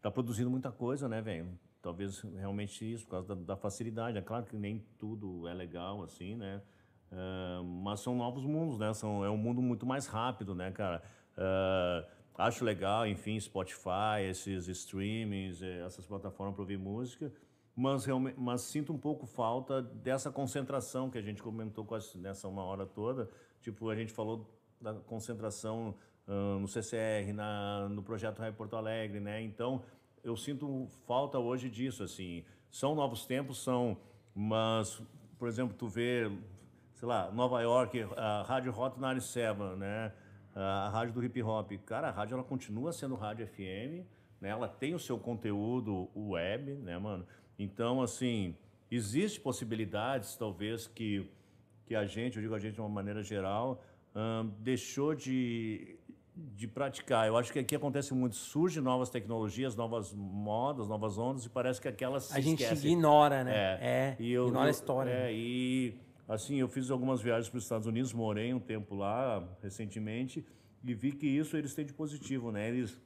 tá 0.00 0.10
produzindo 0.10 0.50
muita 0.50 0.72
coisa, 0.72 1.08
né, 1.08 1.20
velho? 1.20 1.48
Talvez 1.82 2.20
realmente 2.20 2.90
isso, 2.90 3.04
por 3.04 3.12
causa 3.12 3.28
da, 3.28 3.34
da, 3.34 3.56
facilidade. 3.56 4.18
É 4.18 4.22
claro 4.22 4.44
que 4.46 4.56
nem 4.56 4.84
tudo 4.98 5.46
é 5.46 5.54
legal, 5.54 6.02
assim, 6.02 6.34
né? 6.34 6.60
Uh, 7.12 7.62
mas 7.62 8.00
são 8.00 8.16
novos 8.16 8.44
mundos, 8.44 8.78
né? 8.78 8.92
São, 8.94 9.24
é 9.24 9.30
um 9.30 9.36
mundo 9.36 9.62
muito 9.62 9.86
mais 9.86 10.06
rápido, 10.06 10.54
né, 10.54 10.72
cara? 10.72 11.02
Uh, 11.36 12.06
acho 12.36 12.64
legal, 12.64 13.06
enfim, 13.06 13.38
Spotify, 13.38 14.22
esses 14.28 14.66
streamings, 14.66 15.62
eh, 15.62 15.84
essas 15.86 16.04
plataformas 16.04 16.54
para 16.54 16.62
ouvir 16.62 16.78
música 16.78 17.32
mas, 17.76 18.06
mas 18.38 18.62
sinto 18.62 18.90
um 18.90 18.98
pouco 18.98 19.26
falta 19.26 19.82
dessa 19.82 20.30
concentração 20.30 21.10
que 21.10 21.18
a 21.18 21.22
gente 21.22 21.42
comentou 21.42 21.84
quase 21.84 22.16
nessa 22.16 22.48
uma 22.48 22.64
hora 22.64 22.86
toda. 22.86 23.28
Tipo, 23.60 23.90
a 23.90 23.94
gente 23.94 24.14
falou 24.14 24.50
da 24.80 24.94
concentração 24.94 25.94
uh, 26.26 26.58
no 26.58 26.66
CCR, 26.66 27.34
na, 27.34 27.86
no 27.90 28.02
projeto 28.02 28.38
Raio 28.38 28.54
Porto 28.54 28.76
Alegre, 28.76 29.20
né? 29.20 29.42
Então, 29.42 29.82
eu 30.24 30.34
sinto 30.38 30.86
falta 31.06 31.38
hoje 31.38 31.68
disso, 31.68 32.02
assim. 32.02 32.44
São 32.70 32.94
novos 32.94 33.26
tempos, 33.26 33.62
são, 33.62 33.98
mas, 34.34 34.98
por 35.38 35.46
exemplo, 35.46 35.76
tu 35.76 35.86
vê, 35.86 36.30
sei 36.94 37.06
lá, 37.06 37.30
Nova 37.30 37.60
York, 37.60 38.08
a 38.16 38.42
Rádio 38.42 38.72
Hot 38.74 38.98
97, 38.98 39.76
né? 39.76 40.12
A 40.54 40.88
rádio 40.88 41.12
do 41.12 41.22
hip 41.22 41.42
hop. 41.42 41.70
Cara, 41.84 42.08
a 42.08 42.10
rádio 42.10 42.32
ela 42.34 42.42
continua 42.42 42.90
sendo 42.90 43.14
rádio 43.14 43.46
FM, 43.46 44.08
né? 44.40 44.48
Ela 44.48 44.66
tem 44.66 44.94
o 44.94 44.98
seu 44.98 45.18
conteúdo 45.18 46.08
web, 46.16 46.72
né, 46.76 46.96
mano? 46.98 47.26
Então, 47.58 48.02
assim, 48.02 48.54
existe 48.90 49.40
possibilidades, 49.40 50.36
talvez, 50.36 50.86
que, 50.86 51.28
que 51.86 51.94
a 51.94 52.04
gente, 52.04 52.36
eu 52.36 52.42
digo 52.42 52.54
a 52.54 52.58
gente 52.58 52.74
de 52.74 52.80
uma 52.80 52.88
maneira 52.88 53.22
geral, 53.22 53.82
hum, 54.14 54.50
deixou 54.58 55.14
de, 55.14 55.96
de 56.34 56.68
praticar. 56.68 57.26
Eu 57.26 57.36
acho 57.36 57.52
que 57.52 57.58
aqui 57.58 57.74
acontece 57.74 58.12
muito, 58.14 58.36
surgem 58.36 58.82
novas 58.82 59.08
tecnologias, 59.08 59.74
novas 59.74 60.12
modas, 60.12 60.88
novas 60.88 61.18
ondas, 61.18 61.46
e 61.46 61.48
parece 61.48 61.80
que 61.80 61.88
aquelas 61.88 62.32
A 62.32 62.40
gente 62.40 62.62
esquecem. 62.62 62.92
ignora, 62.92 63.42
né? 63.42 63.54
É, 63.54 63.78
é 63.80 64.16
e 64.18 64.32
eu, 64.32 64.48
ignora 64.48 64.68
a 64.68 64.70
história. 64.70 65.10
É, 65.10 65.24
né? 65.24 65.34
e, 65.34 65.94
assim, 66.28 66.56
eu 66.56 66.68
fiz 66.68 66.90
algumas 66.90 67.22
viagens 67.22 67.48
para 67.48 67.58
os 67.58 67.64
Estados 67.64 67.86
Unidos, 67.86 68.12
morei 68.12 68.52
um 68.52 68.60
tempo 68.60 68.94
lá, 68.94 69.42
recentemente, 69.62 70.44
e 70.84 70.94
vi 70.94 71.12
que 71.12 71.26
isso 71.26 71.56
eles 71.56 71.74
têm 71.74 71.84
de 71.84 71.92
positivo, 71.92 72.52
né? 72.52 72.68
Eles 72.68 73.00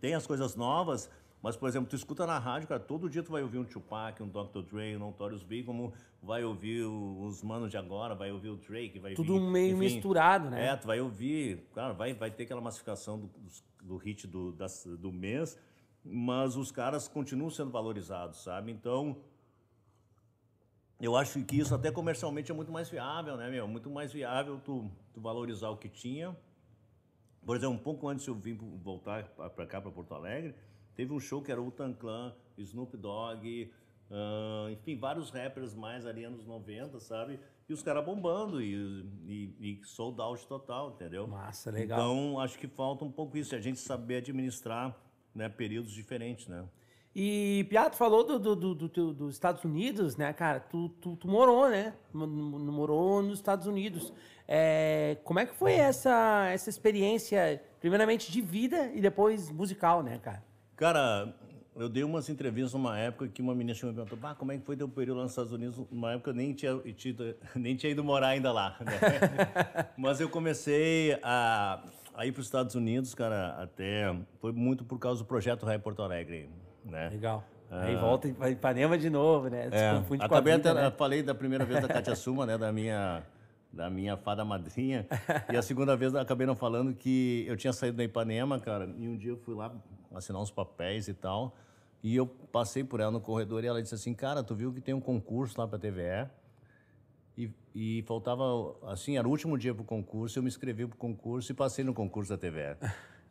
têm 0.00 0.14
as 0.14 0.26
coisas 0.26 0.54
novas, 0.54 1.10
mas, 1.42 1.56
por 1.56 1.68
exemplo, 1.68 1.88
tu 1.88 1.96
escuta 1.96 2.26
na 2.26 2.38
rádio, 2.38 2.68
cara, 2.68 2.80
todo 2.80 3.08
dia 3.08 3.22
tu 3.22 3.32
vai 3.32 3.42
ouvir 3.42 3.58
um 3.58 3.64
Tupac, 3.64 4.22
um 4.22 4.28
Dr. 4.28 4.60
Dre, 4.60 4.96
um 4.96 4.98
Notorious 4.98 5.42
Big, 5.42 5.64
como 5.64 5.92
vai 6.22 6.44
ouvir 6.44 6.82
os 6.82 7.42
manos 7.42 7.70
de 7.70 7.78
agora, 7.78 8.14
vai 8.14 8.30
ouvir 8.30 8.50
o 8.50 8.56
Drake, 8.56 8.98
vai 8.98 9.14
Tudo 9.14 9.34
vir, 9.34 9.40
meio 9.40 9.76
enfim, 9.76 9.94
misturado, 9.94 10.50
né? 10.50 10.66
É, 10.66 10.76
tu 10.76 10.86
vai 10.86 11.00
ouvir, 11.00 11.66
cara, 11.74 11.94
vai, 11.94 12.12
vai 12.12 12.30
ter 12.30 12.42
aquela 12.42 12.60
massificação 12.60 13.18
do, 13.18 13.26
do, 13.28 13.86
do 13.86 13.96
hit 13.96 14.26
do, 14.26 14.52
das, 14.52 14.84
do 14.84 15.10
mês, 15.10 15.58
mas 16.04 16.56
os 16.56 16.70
caras 16.70 17.08
continuam 17.08 17.48
sendo 17.48 17.70
valorizados, 17.70 18.42
sabe? 18.42 18.70
Então, 18.70 19.16
eu 21.00 21.16
acho 21.16 21.42
que 21.44 21.58
isso 21.58 21.74
até 21.74 21.90
comercialmente 21.90 22.52
é 22.52 22.54
muito 22.54 22.70
mais 22.70 22.90
viável, 22.90 23.38
né, 23.38 23.48
meu? 23.48 23.66
Muito 23.66 23.88
mais 23.88 24.12
viável 24.12 24.60
tu, 24.62 24.90
tu 25.14 25.20
valorizar 25.22 25.70
o 25.70 25.78
que 25.78 25.88
tinha. 25.88 26.36
Por 27.46 27.56
exemplo, 27.56 27.74
um 27.74 27.78
pouco 27.78 28.06
antes 28.06 28.26
de 28.26 28.30
eu 28.30 28.34
vir 28.34 28.58
voltar 28.82 29.24
para 29.24 29.66
cá, 29.66 29.80
para 29.80 29.90
Porto 29.90 30.14
Alegre, 30.14 30.54
Teve 30.94 31.12
um 31.12 31.20
show 31.20 31.40
que 31.42 31.50
era 31.50 31.60
o 31.60 31.70
Tan 31.70 31.92
Clan, 31.92 32.34
Snoop 32.58 32.96
Dogg, 32.96 33.72
uh, 34.10 34.70
enfim, 34.70 34.98
vários 34.98 35.30
rappers 35.30 35.74
mais 35.74 36.06
ali 36.06 36.24
anos 36.24 36.46
90, 36.46 36.98
sabe? 37.00 37.40
E 37.68 37.72
os 37.72 37.82
caras 37.82 38.04
bombando 38.04 38.60
e, 38.60 38.74
e, 39.26 39.54
e 39.60 39.80
sold 39.84 40.20
out 40.20 40.46
total, 40.46 40.90
entendeu? 40.90 41.26
Massa, 41.26 41.70
legal. 41.70 41.98
Então, 41.98 42.40
acho 42.40 42.58
que 42.58 42.66
falta 42.66 43.04
um 43.04 43.12
pouco 43.12 43.38
isso, 43.38 43.54
a 43.54 43.60
gente 43.60 43.78
saber 43.78 44.16
administrar 44.16 44.96
né, 45.34 45.48
períodos 45.48 45.92
diferentes, 45.92 46.48
né? 46.48 46.64
E 47.14 47.66
Piato 47.68 47.96
falou 47.96 48.24
do, 48.24 48.38
do, 48.38 48.54
do, 48.54 48.74
do, 48.74 49.14
dos 49.14 49.34
Estados 49.34 49.64
Unidos, 49.64 50.16
né, 50.16 50.32
cara? 50.32 50.60
Tu, 50.60 50.88
tu, 51.00 51.16
tu 51.16 51.26
morou, 51.28 51.68
né? 51.68 51.94
Morou 52.12 53.20
nos 53.20 53.38
Estados 53.38 53.66
Unidos. 53.66 54.12
É, 54.46 55.16
como 55.24 55.40
é 55.40 55.46
que 55.46 55.54
foi 55.54 55.72
essa, 55.72 56.48
essa 56.52 56.70
experiência, 56.70 57.62
primeiramente 57.80 58.30
de 58.30 58.40
vida 58.40 58.90
e 58.94 59.00
depois 59.00 59.50
musical, 59.50 60.02
né, 60.02 60.18
cara? 60.18 60.44
Cara, 60.80 61.28
eu 61.76 61.90
dei 61.90 62.02
umas 62.02 62.30
entrevistas 62.30 62.72
numa 62.72 62.98
época 62.98 63.28
que 63.28 63.42
uma 63.42 63.54
menina 63.54 63.78
me 63.82 63.92
perguntou, 63.92 64.18
ah, 64.22 64.34
como 64.34 64.50
é 64.50 64.56
que 64.56 64.64
foi 64.64 64.74
teu 64.78 64.88
período 64.88 65.18
lá 65.18 65.24
nos 65.24 65.32
Estados 65.32 65.52
Unidos? 65.52 65.78
Numa 65.90 66.12
época 66.12 66.30
eu 66.30 66.34
nem 66.34 66.54
tinha, 66.54 66.72
nem 67.54 67.76
tinha 67.76 67.92
ido 67.92 68.02
morar 68.02 68.28
ainda 68.28 68.50
lá, 68.50 68.78
né? 68.80 68.92
Mas 69.94 70.22
eu 70.22 70.30
comecei 70.30 71.18
a, 71.22 71.82
a 72.14 72.24
ir 72.24 72.32
para 72.32 72.40
os 72.40 72.46
Estados 72.46 72.74
Unidos, 72.74 73.14
cara, 73.14 73.62
até... 73.62 74.16
Foi 74.40 74.52
muito 74.52 74.82
por 74.82 74.98
causa 74.98 75.22
do 75.22 75.26
projeto 75.26 75.66
Raio 75.66 75.80
Porto 75.80 76.02
Alegre, 76.02 76.48
né? 76.82 77.10
Legal. 77.10 77.44
Ah, 77.70 77.82
Aí 77.82 77.94
volta 77.96 78.32
para 78.32 78.48
Ipanema 78.48 78.96
de 78.96 79.10
novo, 79.10 79.50
né? 79.50 79.68
Se 79.70 79.76
é, 79.76 79.92
confunde 79.92 80.26
com 80.26 80.34
a 80.34 80.40
vida, 80.40 80.70
até, 80.70 80.74
né? 80.74 80.90
falei 80.96 81.22
da 81.22 81.34
primeira 81.34 81.66
vez 81.66 81.82
da 81.82 81.88
Katia 81.92 82.16
Suma, 82.16 82.46
né? 82.46 82.56
Da 82.56 82.72
minha 82.72 83.22
da 83.70 83.88
minha 83.88 84.16
fada 84.16 84.44
madrinha. 84.44 85.06
e 85.52 85.56
a 85.56 85.62
segunda 85.62 85.94
vez 85.94 86.12
acabei 86.14 86.46
não 86.46 86.56
falando 86.56 86.92
que 86.94 87.44
eu 87.46 87.56
tinha 87.56 87.72
saído 87.72 87.98
da 87.98 88.02
Ipanema, 88.02 88.58
cara, 88.58 88.90
e 88.98 89.06
um 89.06 89.16
dia 89.16 89.30
eu 89.30 89.36
fui 89.36 89.54
lá 89.54 89.70
assinar 90.14 90.40
uns 90.40 90.50
papéis 90.50 91.08
e 91.08 91.14
tal. 91.14 91.54
E 92.02 92.16
eu 92.16 92.26
passei 92.26 92.82
por 92.82 93.00
ela 93.00 93.10
no 93.10 93.20
corredor 93.20 93.62
e 93.62 93.66
ela 93.66 93.82
disse 93.82 93.94
assim: 93.94 94.14
Cara, 94.14 94.42
tu 94.42 94.54
viu 94.54 94.72
que 94.72 94.80
tem 94.80 94.94
um 94.94 95.00
concurso 95.00 95.60
lá 95.60 95.66
para 95.66 95.76
a 95.76 95.80
TVE? 95.80 96.30
E, 97.36 97.50
e, 97.74 98.02
faltava, 98.02 98.44
assim, 98.86 99.16
era 99.16 99.26
o 99.26 99.30
último 99.30 99.56
dia 99.56 99.72
para 99.72 99.82
o 99.82 99.84
concurso, 99.84 100.38
eu 100.38 100.42
me 100.42 100.48
inscrevi 100.48 100.86
para 100.86 100.94
o 100.94 100.98
concurso 100.98 101.52
e 101.52 101.54
passei 101.54 101.84
no 101.84 101.94
concurso 101.94 102.30
da 102.30 102.36
TVE. 102.36 102.76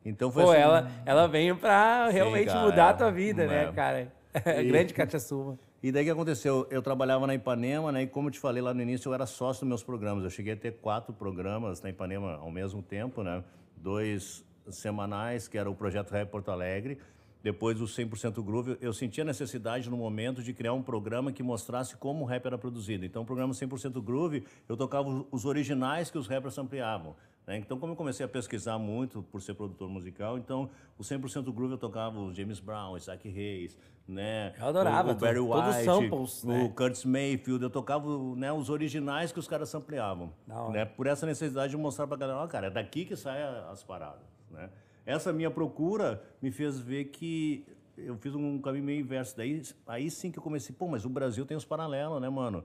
Então 0.04 0.32
foi 0.32 0.44
Pô, 0.44 0.52
assim, 0.52 0.62
ela, 0.62 0.92
ela 1.06 1.28
veio 1.28 1.58
para 1.58 2.08
realmente 2.10 2.48
cara, 2.48 2.66
mudar 2.66 2.90
a 2.90 2.94
tua 2.94 3.12
vida, 3.12 3.46
né, 3.46 3.66
é. 3.66 3.72
cara? 3.72 4.14
E, 4.62 4.64
Grande 4.72 4.94
Katia 4.94 5.20
Suma. 5.20 5.60
E 5.82 5.92
daí 5.92 6.04
o 6.04 6.06
que 6.06 6.12
aconteceu? 6.12 6.68
Eu 6.70 6.82
trabalhava 6.82 7.26
na 7.28 7.36
Ipanema, 7.36 7.92
né? 7.92 8.04
E 8.04 8.08
como 8.08 8.28
eu 8.28 8.32
te 8.32 8.40
falei 8.40 8.62
lá 8.62 8.74
no 8.74 8.82
início, 8.82 9.10
eu 9.10 9.14
era 9.14 9.26
sócio 9.26 9.62
dos 9.62 9.70
meus 9.70 9.84
programas. 9.84 10.24
Eu 10.24 10.30
cheguei 10.30 10.54
a 10.54 10.58
ter 10.58 10.74
quatro 10.74 11.14
programas 11.14 11.82
na 11.82 11.90
Ipanema 11.90 12.36
ao 12.36 12.52
mesmo 12.52 12.82
tempo, 12.82 13.24
né? 13.24 13.44
Dois 13.78 14.44
semanais, 14.72 15.48
que 15.48 15.58
era 15.58 15.70
o 15.70 15.76
Projeto 15.76 16.12
Rap 16.12 16.30
Porto 16.30 16.50
Alegre. 16.52 16.98
Depois 17.42 17.80
o 17.80 17.86
100% 17.86 18.44
Groove, 18.44 18.78
eu 18.82 18.92
senti 18.92 19.22
a 19.22 19.24
necessidade 19.24 19.90
no 19.90 19.96
momento 19.96 20.44
de 20.44 20.54
criar 20.54 20.74
um 20.74 20.82
programa 20.82 21.32
que 21.32 21.42
mostrasse 21.42 21.96
como 21.96 22.26
o 22.26 22.28
rap 22.28 22.46
era 22.46 22.58
produzido. 22.58 23.06
Então, 23.06 23.22
o 23.22 23.26
programa 23.26 23.54
100% 23.54 24.02
Groove, 24.04 24.44
eu 24.68 24.76
tocava 24.76 25.26
os 25.32 25.46
originais 25.46 26.12
que 26.12 26.18
os 26.18 26.28
rappers 26.28 26.58
ampliavam. 26.58 27.16
Né? 27.48 27.58
Então, 27.58 27.80
como 27.80 27.94
eu 27.94 27.96
comecei 27.96 28.24
a 28.26 28.30
pesquisar 28.30 28.78
muito 28.78 29.24
por 29.24 29.42
ser 29.42 29.56
produtor 29.56 29.90
musical, 29.90 30.38
então 30.38 30.70
o 30.98 31.02
100% 31.02 31.52
Groove 31.52 31.74
eu 31.74 31.78
tocava 31.78 32.20
o 32.20 32.34
James 32.34 32.60
Brown, 32.60 32.92
o 32.92 32.98
Isaac 32.98 33.28
Reis, 33.28 33.76
né? 34.08 34.54
Eu 34.60 34.68
adorava. 34.68 35.10
O, 35.10 35.12
o 35.14 35.16
Barry 35.16 35.40
todos 35.40 35.76
White, 35.76 35.86
samples, 35.86 36.44
o 36.44 36.48
né? 36.48 36.74
Curtis 36.76 37.06
Mayfield, 37.06 37.64
eu 37.64 37.70
tocava 37.70 38.08
né, 38.36 38.52
os 38.52 38.70
originais 38.70 39.32
que 39.32 39.40
os 39.40 39.48
caras 39.48 39.74
ampliavam. 39.74 40.32
Né? 40.72 40.86
Por 40.86 41.08
essa 41.08 41.26
necessidade 41.26 41.72
de 41.72 41.78
mostrar 41.78 42.06
pra 42.06 42.18
galera, 42.18 42.40
ó, 42.40 42.48
cara, 42.48 42.68
é 42.68 42.70
daqui 42.70 43.06
que 43.06 43.16
saem 43.16 43.44
as 43.72 43.84
paradas, 43.84 44.22
né? 44.52 44.70
Essa 45.06 45.34
minha 45.34 45.50
procura 45.50 46.22
me 46.42 46.52
fez 46.52 46.80
ver 46.80 47.06
que 47.06 47.66
eu 47.98 48.16
fiz 48.18 48.36
um 48.36 48.60
caminho 48.60 48.84
meio 48.84 49.00
inverso. 49.00 49.36
Daí, 49.36 49.62
aí 49.88 50.10
sim 50.10 50.32
que 50.32 50.40
eu 50.40 50.44
comecei, 50.44 50.74
pô, 50.74 50.88
mas 50.88 51.06
o 51.06 51.10
Brasil 51.10 51.46
tem 51.46 51.58
os 51.58 51.66
paralelos, 51.66 52.22
né, 52.22 52.30
mano? 52.30 52.64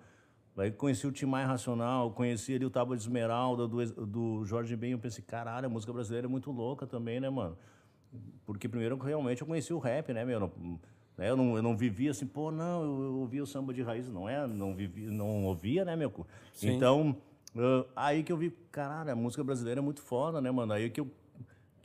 Aí 0.57 0.71
conheci 0.71 1.07
o 1.07 1.11
Timai 1.11 1.45
Racional, 1.45 2.13
conheci 2.13 2.55
ali 2.55 2.65
o 2.65 2.71
Tábua 2.71 2.97
de 2.97 3.03
Esmeralda, 3.03 3.67
do, 3.67 4.07
do 4.07 4.45
Jorge 4.45 4.77
Ben, 4.77 4.93
eu 4.93 4.99
pensei, 4.99 5.25
caralho, 5.27 5.67
a 5.67 5.69
música 5.69 5.93
brasileira 5.93 6.29
é 6.29 6.31
muito 6.31 6.53
louca 6.53 6.87
também, 6.87 7.19
né, 7.19 7.29
mano? 7.29 7.59
Porque 8.47 8.69
primeiro, 8.69 8.97
realmente, 8.97 9.41
eu 9.41 9.47
conheci 9.47 9.73
o 9.73 9.79
rap, 9.79 10.13
né, 10.13 10.25
meu? 10.25 10.53
Né, 11.17 11.31
eu 11.31 11.37
não, 11.37 11.57
eu 11.57 11.63
não 11.63 11.77
vivia 11.77 12.13
assim, 12.13 12.27
pô, 12.27 12.53
não, 12.53 12.83
eu, 12.85 13.15
ouvia 13.17 13.43
o 13.43 13.47
samba 13.47 13.75
de 13.75 13.83
raiz, 13.83 14.09
não 14.09 14.29
é? 14.29 14.47
Não, 14.47 14.75
vivia, 14.77 15.11
não 15.11 15.45
ouvia, 15.45 15.85
né, 15.85 15.97
meu? 15.97 16.13
Sim. 16.53 16.71
Então, 16.71 17.17
aí 17.97 18.23
que 18.23 18.31
eu 18.31 18.37
vi, 18.37 18.51
caralho, 18.71 19.11
a 19.11 19.17
música 19.17 19.43
brasileira 19.43 19.81
é 19.81 19.83
muito 19.83 20.03
foda, 20.03 20.41
né, 20.41 20.53
mano? 20.53 20.73
Aí 20.73 20.89
que 20.89 21.01
eu 21.01 21.11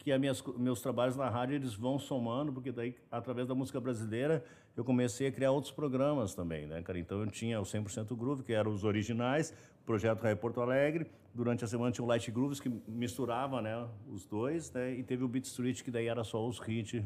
que 0.10 0.14
as 0.14 0.20
minhas, 0.20 0.43
meus 0.57 0.82
trabalhos 0.82 1.16
na 1.16 1.30
rádio 1.30 1.55
eles 1.55 1.76
vão 1.76 1.99
somando, 1.99 2.51
porque 2.51 2.72
daí, 2.72 2.95
através 3.12 3.47
da 3.47 3.53
música 3.53 3.80
brasileira, 3.80 4.43
eu 4.76 4.84
comecei 4.84 5.28
a 5.28 5.32
criar 5.32 5.51
outros 5.51 5.72
programas 5.72 6.34
também, 6.34 6.66
né, 6.66 6.82
cara? 6.82 6.97
Então 6.97 7.20
eu 7.22 7.28
tinha 7.28 7.60
o 7.60 7.64
100% 7.64 8.18
Groove, 8.18 8.43
que 8.43 8.51
eram 8.51 8.72
os 8.72 8.84
originais, 8.84 9.53
projeto 9.86 10.22
Raio 10.24 10.38
Porto 10.38 10.62
Alegre. 10.62 11.05
Durante 11.32 11.64
a 11.64 11.68
semana 11.68 11.91
tinha 11.91 12.03
o 12.03 12.07
Light 12.07 12.32
Grooves, 12.32 12.60
que 12.60 12.70
misturava, 12.88 13.62
né, 13.62 13.88
os 14.12 14.26
dois, 14.26 14.72
né? 14.72 14.93
E 14.93 15.03
teve 15.03 15.24
o 15.24 15.28
Beat 15.28 15.45
Street, 15.45 15.84
que 15.84 15.91
daí 15.91 16.07
era 16.07 16.24
só 16.24 16.45
os 16.47 16.60
hits 16.68 17.03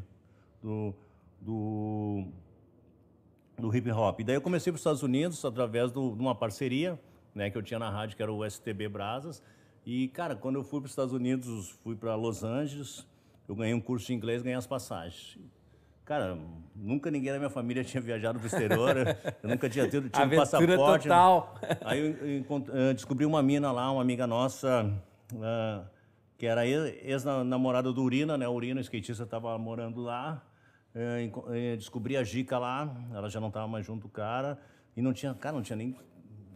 do, 0.62 0.94
do, 1.40 2.26
do 3.58 3.76
hip 3.76 3.90
hop. 3.90 4.20
E 4.20 4.24
daí 4.24 4.36
eu 4.36 4.40
comecei 4.40 4.72
para 4.72 4.76
os 4.76 4.80
Estados 4.80 5.02
Unidos 5.02 5.44
através 5.44 5.92
do, 5.92 6.14
de 6.14 6.22
uma 6.22 6.34
parceria, 6.34 6.98
né, 7.34 7.50
que 7.50 7.58
eu 7.58 7.62
tinha 7.62 7.78
na 7.78 7.90
rádio, 7.90 8.16
que 8.16 8.22
era 8.22 8.32
o 8.32 8.48
STB 8.48 8.88
Brasas. 8.88 9.42
E, 9.86 10.08
cara, 10.08 10.34
quando 10.34 10.56
eu 10.56 10.64
fui 10.64 10.80
para 10.80 10.86
os 10.86 10.92
Estados 10.92 11.12
Unidos, 11.12 11.70
fui 11.82 11.94
para 11.94 12.14
Los 12.14 12.42
Angeles, 12.42 13.06
eu 13.46 13.54
ganhei 13.54 13.74
um 13.74 13.80
curso 13.80 14.06
de 14.06 14.14
inglês, 14.14 14.40
ganhei 14.40 14.56
as 14.56 14.66
passagens. 14.66 15.38
Cara, 16.04 16.38
nunca 16.74 17.10
ninguém 17.10 17.32
da 17.32 17.38
minha 17.38 17.50
família 17.50 17.84
tinha 17.84 18.00
viajado 18.00 18.38
para 18.38 18.44
o 18.44 18.46
exterior, 18.46 18.96
eu 19.42 19.48
nunca 19.48 19.68
tinha 19.68 19.88
tido 19.88 20.08
tinha 20.08 20.26
um 20.26 20.30
passaporte. 20.30 21.04
total. 21.04 21.54
Aí 21.84 21.98
eu, 21.98 22.28
eu, 22.28 22.64
eu, 22.74 22.94
descobri 22.94 23.26
uma 23.26 23.42
mina 23.42 23.72
lá, 23.72 23.90
uma 23.90 24.02
amiga 24.02 24.26
nossa, 24.26 24.90
uh, 25.32 25.86
que 26.38 26.46
era 26.46 26.66
ex-namorada 26.66 27.92
do 27.92 28.02
Urina, 28.02 28.36
né? 28.38 28.48
O 28.48 28.52
Urina, 28.52 28.80
o 28.80 28.82
skatista, 28.82 29.24
estava 29.24 29.56
morando 29.58 30.00
lá. 30.00 30.42
Uh, 30.94 31.76
descobri 31.76 32.16
a 32.16 32.24
Gica 32.24 32.58
lá, 32.58 32.94
ela 33.12 33.28
já 33.28 33.40
não 33.40 33.48
estava 33.48 33.66
mais 33.66 33.84
junto 33.84 34.02
do 34.02 34.08
cara. 34.08 34.58
E 34.96 35.02
não 35.02 35.12
tinha, 35.12 35.34
cara, 35.34 35.56
não 35.56 35.62
tinha 35.62 35.76
nem 35.76 35.96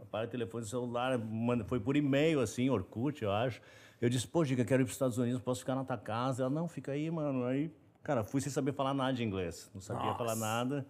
para 0.09 0.27
telefone 0.27 0.65
celular, 0.65 1.21
foi 1.67 1.79
por 1.79 1.97
e-mail, 1.97 2.41
assim, 2.41 2.69
Orkut, 2.71 3.23
eu 3.23 3.31
acho. 3.31 3.61
Eu 4.01 4.09
disse, 4.09 4.27
pô, 4.27 4.45
Gica, 4.45 4.65
quero 4.65 4.83
ir 4.83 4.85
para 4.85 4.91
os 4.91 4.95
Estados 4.95 5.19
Unidos, 5.19 5.41
posso 5.41 5.61
ficar 5.61 5.75
na 5.75 5.85
tua 5.85 5.99
casa? 5.99 6.43
Ela, 6.43 6.51
não, 6.51 6.69
fica 6.69 6.93
aí, 6.93 7.11
mano. 7.11 7.45
Aí 7.45 7.71
Cara, 8.09 8.25
fui 8.25 8.41
sem 8.41 8.51
saber 8.51 8.73
falar 8.73 8.95
nada 8.95 9.13
de 9.13 9.23
inglês. 9.23 9.71
Não 9.75 9.83
sabia 9.83 10.07
Nossa. 10.07 10.17
falar 10.17 10.35
nada. 10.35 10.87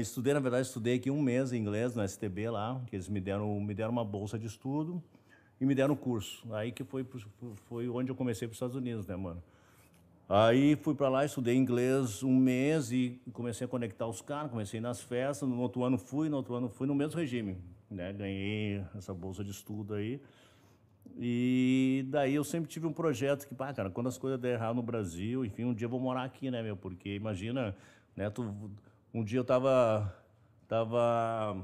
Estudei, 0.00 0.34
na 0.34 0.40
verdade, 0.40 0.66
estudei 0.66 0.96
aqui 0.96 1.08
um 1.08 1.22
mês 1.22 1.52
em 1.52 1.60
inglês 1.60 1.94
no 1.94 2.02
STB 2.02 2.50
lá, 2.50 2.82
que 2.88 2.96
eles 2.96 3.08
me 3.08 3.20
deram, 3.20 3.60
me 3.60 3.72
deram 3.72 3.92
uma 3.92 4.04
bolsa 4.04 4.36
de 4.36 4.46
estudo 4.46 5.00
e 5.60 5.64
me 5.64 5.72
deram 5.72 5.94
o 5.94 5.96
curso. 5.96 6.44
Aí 6.52 6.72
que 6.72 6.82
foi, 6.82 7.06
foi 7.68 7.88
onde 7.88 8.10
eu 8.10 8.16
comecei 8.16 8.48
para 8.48 8.52
os 8.52 8.56
Estados 8.56 8.74
Unidos, 8.74 9.06
né, 9.06 9.14
mano? 9.14 9.40
Aí 10.28 10.74
fui 10.74 10.96
para 10.96 11.08
lá, 11.08 11.24
estudei 11.24 11.54
inglês 11.54 12.24
um 12.24 12.34
mês 12.34 12.90
e 12.90 13.22
comecei 13.32 13.64
a 13.64 13.68
conectar 13.68 14.08
os 14.08 14.20
caras, 14.20 14.50
comecei 14.50 14.80
nas 14.80 15.00
festas. 15.00 15.48
No 15.48 15.60
outro 15.60 15.84
ano 15.84 15.96
fui, 15.96 16.28
no 16.28 16.38
outro 16.38 16.56
ano 16.56 16.68
fui 16.68 16.88
no 16.88 16.94
mesmo 16.94 17.20
regime, 17.20 17.56
né? 17.92 18.12
Ganhei 18.12 18.84
essa 18.96 19.12
bolsa 19.14 19.44
de 19.44 19.50
estudo 19.50 19.94
aí. 19.94 20.20
E 21.18 22.04
daí 22.08 22.34
eu 22.34 22.44
sempre 22.44 22.70
tive 22.70 22.86
um 22.86 22.92
projeto 22.92 23.46
que, 23.46 23.54
pá, 23.54 23.72
cara, 23.72 23.90
quando 23.90 24.08
as 24.08 24.16
coisas 24.16 24.40
der 24.40 24.54
errado 24.54 24.76
no 24.76 24.82
Brasil, 24.82 25.44
enfim, 25.44 25.64
um 25.64 25.74
dia 25.74 25.86
eu 25.86 25.90
vou 25.90 26.00
morar 26.00 26.24
aqui, 26.24 26.50
né, 26.50 26.62
meu? 26.62 26.76
Porque 26.76 27.14
imagina, 27.14 27.76
né, 28.16 28.30
tu, 28.30 28.54
um 29.12 29.22
dia 29.22 29.38
eu 29.38 29.44
tava, 29.44 30.14
tava 30.66 31.56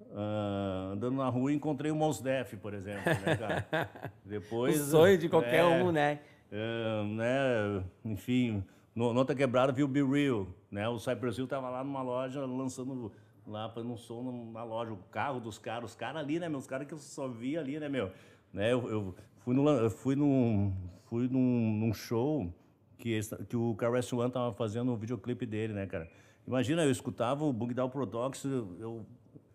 uh, 0.00 0.92
andando 0.92 1.16
na 1.16 1.28
rua 1.28 1.52
e 1.52 1.56
encontrei 1.56 1.90
o 1.90 1.96
Mos 1.96 2.20
Def, 2.20 2.54
por 2.56 2.72
exemplo, 2.72 3.02
né, 3.04 3.36
cara? 3.36 3.66
Depois... 4.24 4.80
o 4.80 4.90
sonho 4.90 5.18
de 5.18 5.28
qualquer 5.28 5.64
é, 5.64 5.82
um, 5.82 5.90
né? 5.90 6.20
É, 6.52 7.04
né, 7.04 7.84
enfim, 8.04 8.62
no, 8.94 9.12
Nota 9.12 9.34
Quebrada 9.34 9.72
viu 9.72 9.86
o 9.86 9.88
Be 9.88 10.02
Real, 10.02 10.46
né? 10.70 10.88
O 10.88 10.98
Cypress 11.00 11.36
Hill 11.36 11.48
tava 11.48 11.68
lá 11.68 11.82
numa 11.82 12.02
loja 12.02 12.44
lançando 12.46 13.10
lá 13.46 13.68
para 13.68 13.82
um 13.82 13.96
som 13.96 14.50
na 14.52 14.64
loja, 14.64 14.92
o 14.92 14.96
carro 15.10 15.40
dos 15.40 15.58
caras, 15.58 15.90
os 15.90 15.96
caras 15.96 16.22
ali, 16.22 16.38
né, 16.38 16.48
meu? 16.48 16.58
Os 16.58 16.66
caras 16.66 16.86
que 16.86 16.94
eu 16.94 16.98
só 16.98 17.28
via 17.28 17.60
ali, 17.60 17.78
né, 17.78 17.88
meu? 17.88 18.10
Né? 18.52 18.72
Eu, 18.72 18.88
eu 18.88 19.14
fui, 19.38 19.54
no, 19.54 19.68
eu 19.68 19.90
fui, 19.90 20.16
num, 20.16 20.72
fui 21.04 21.28
num, 21.28 21.76
num 21.78 21.92
show 21.92 22.52
que, 22.98 23.20
que 23.48 23.56
o 23.56 23.74
Caress 23.74 24.12
One 24.12 24.30
tava 24.30 24.52
fazendo 24.54 24.92
um 24.92 24.96
videoclipe 24.96 25.44
dele, 25.44 25.72
né, 25.72 25.86
cara? 25.86 26.08
Imagina, 26.46 26.84
eu 26.84 26.90
escutava 26.90 27.44
o 27.44 27.52
Bug 27.52 27.72
Down 27.74 27.88
Products, 27.88 28.44
eu, 28.44 29.06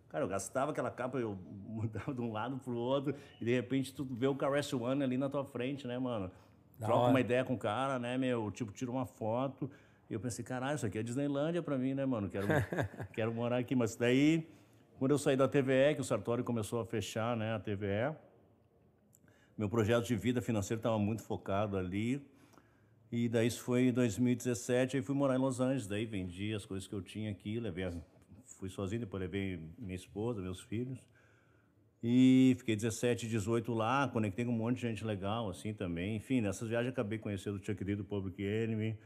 cara, 0.09 0.23
eu 0.23 0.27
gastava 0.27 0.71
aquela 0.71 0.89
capa, 0.89 1.17
eu 1.17 1.37
mudava 1.67 2.13
de 2.13 2.21
um 2.21 2.31
lado 2.31 2.57
pro 2.57 2.75
outro, 2.75 3.15
e 3.39 3.45
de 3.45 3.53
repente 3.53 3.93
tu 3.93 4.03
vê 4.03 4.27
o 4.27 4.35
Caress 4.35 4.73
One 4.73 5.03
ali 5.03 5.17
na 5.17 5.29
tua 5.29 5.45
frente, 5.45 5.87
né, 5.87 5.97
mano? 5.97 6.31
Troca 6.79 7.09
uma 7.09 7.19
ideia 7.19 7.43
com 7.43 7.55
o 7.55 7.57
cara, 7.57 7.99
né, 7.99 8.17
meu? 8.17 8.49
Tipo, 8.51 8.71
tira 8.71 8.89
uma 8.89 9.05
foto. 9.05 9.69
E 10.10 10.14
eu 10.14 10.20
pensei, 10.20 10.43
caralho, 10.43 10.76
isso 10.76 10.86
aqui 10.86 10.97
é 10.97 11.03
Disneylândia 11.03 11.62
pra 11.62 11.78
mim, 11.78 11.93
né, 11.93 12.05
mano? 12.05 12.30
Quero, 12.30 12.47
quero 13.14 13.34
morar 13.34 13.57
aqui. 13.57 13.76
Mas 13.76 13.95
daí, 13.95 14.47
quando 14.97 15.12
eu 15.12 15.20
saí 15.20 15.38
da 15.38 15.47
TVE, 15.47 15.93
que 15.95 16.01
o 16.01 16.03
Sartori 16.03 16.41
começou 16.41 16.82
a 16.82 16.86
fechar, 16.86 17.38
né, 17.38 17.53
a 17.53 17.60
TVE, 17.60 18.16
meu 19.55 19.70
projeto 19.70 20.05
de 20.05 20.16
vida 20.16 20.41
financeiro 20.41 20.80
estava 20.80 20.97
muito 20.97 21.22
focado 21.22 21.78
ali. 21.78 22.26
E 23.12 23.28
daí 23.28 23.47
isso 23.47 23.62
foi 23.62 23.88
em 23.88 23.93
2017, 23.93 24.97
aí 24.97 25.03
fui 25.03 25.16
morar 25.16 25.36
em 25.36 25.39
Los 25.39 25.60
Angeles, 25.60 25.88
daí 25.88 26.05
vendi 26.05 26.53
as 26.53 26.66
coisas 26.66 26.88
que 26.88 26.93
eu 26.93 27.01
tinha 27.01 27.32
aqui, 27.32 27.60
levei, 27.60 27.91
fui 28.57 28.70
sozinho, 28.70 29.01
depois 29.01 29.22
levei 29.22 29.60
minha 29.78 29.95
esposa, 29.95 30.41
meus 30.41 30.62
filhos. 30.62 31.03
E 32.01 32.55
fiquei 32.60 32.76
17, 32.76 33.28
18 33.28 33.74
lá, 33.74 34.07
conectei 34.07 34.45
com 34.45 34.51
um 34.51 34.55
monte 34.55 34.76
de 34.76 34.82
gente 34.84 35.03
legal, 35.03 35.49
assim, 35.49 35.74
também. 35.74 36.16
Enfim, 36.16 36.39
nessas 36.39 36.70
viagens 36.70 36.93
acabei 36.93 37.20
conhecendo 37.20 37.57
o 37.57 37.64
Chuck 37.64 37.84
D 37.84 37.95
do 37.95 38.05
Public 38.05 38.41
Enemy, 38.41 38.97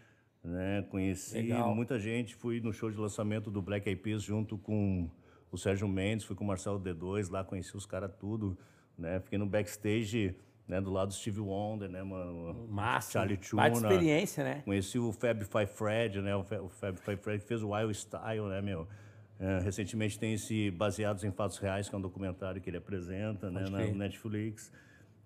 né? 0.44 0.84
Conheci 0.90 1.36
legal. 1.36 1.74
muita 1.74 2.00
gente, 2.00 2.36
fui 2.36 2.60
no 2.60 2.74
show 2.74 2.92
de 2.92 2.98
lançamento 2.98 3.50
do 3.50 3.62
Black 3.62 3.88
Eyed 3.88 4.02
Peas 4.02 4.22
junto 4.22 4.58
com 4.58 5.10
o 5.52 5.58
Sérgio 5.58 5.88
Mendes, 5.88 6.26
fui 6.26 6.36
com 6.36 6.44
o 6.44 6.48
Marcelo 6.48 6.80
D2, 6.80 7.30
lá 7.30 7.44
conheci 7.44 7.76
os 7.78 7.86
caras 7.86 8.12
tudo 8.20 8.58
né? 8.98 9.20
Fiquei 9.20 9.38
no 9.38 9.46
backstage, 9.46 10.36
né, 10.68 10.80
do 10.80 10.92
lado 10.92 11.10
do 11.10 11.14
Steve 11.14 11.40
Wonder, 11.40 11.90
né, 11.90 12.04
mano? 12.04 12.68
Massa. 12.70 13.12
Charlie 13.12 13.38
Tuna. 13.38 13.68
experiência, 13.68 14.44
né? 14.44 14.62
Conheci 14.64 14.98
o 14.98 15.12
Fab 15.12 15.44
Five 15.44 15.68
Fred, 15.68 16.22
né? 16.22 16.36
O 16.36 16.44
Fab 16.44 16.98
Five 16.98 17.18
Fred 17.18 17.42
que 17.42 17.48
fez 17.48 17.62
o 17.62 17.72
Wild 17.72 17.94
Style, 17.94 18.48
né, 18.48 18.62
meu? 18.62 18.88
É, 19.40 19.60
recentemente 19.60 20.18
tem 20.18 20.34
esse 20.34 20.72
Baseados 20.72 21.24
em 21.24 21.32
Fatos 21.32 21.58
Reais, 21.58 21.90
que 21.90 21.96
é 21.96 21.98
um 21.98 22.02
documentário 22.02 22.62
que 22.62 22.70
ele 22.70 22.78
apresenta, 22.78 23.50
né, 23.50 23.66
na 23.70 23.80
Netflix. 23.88 24.72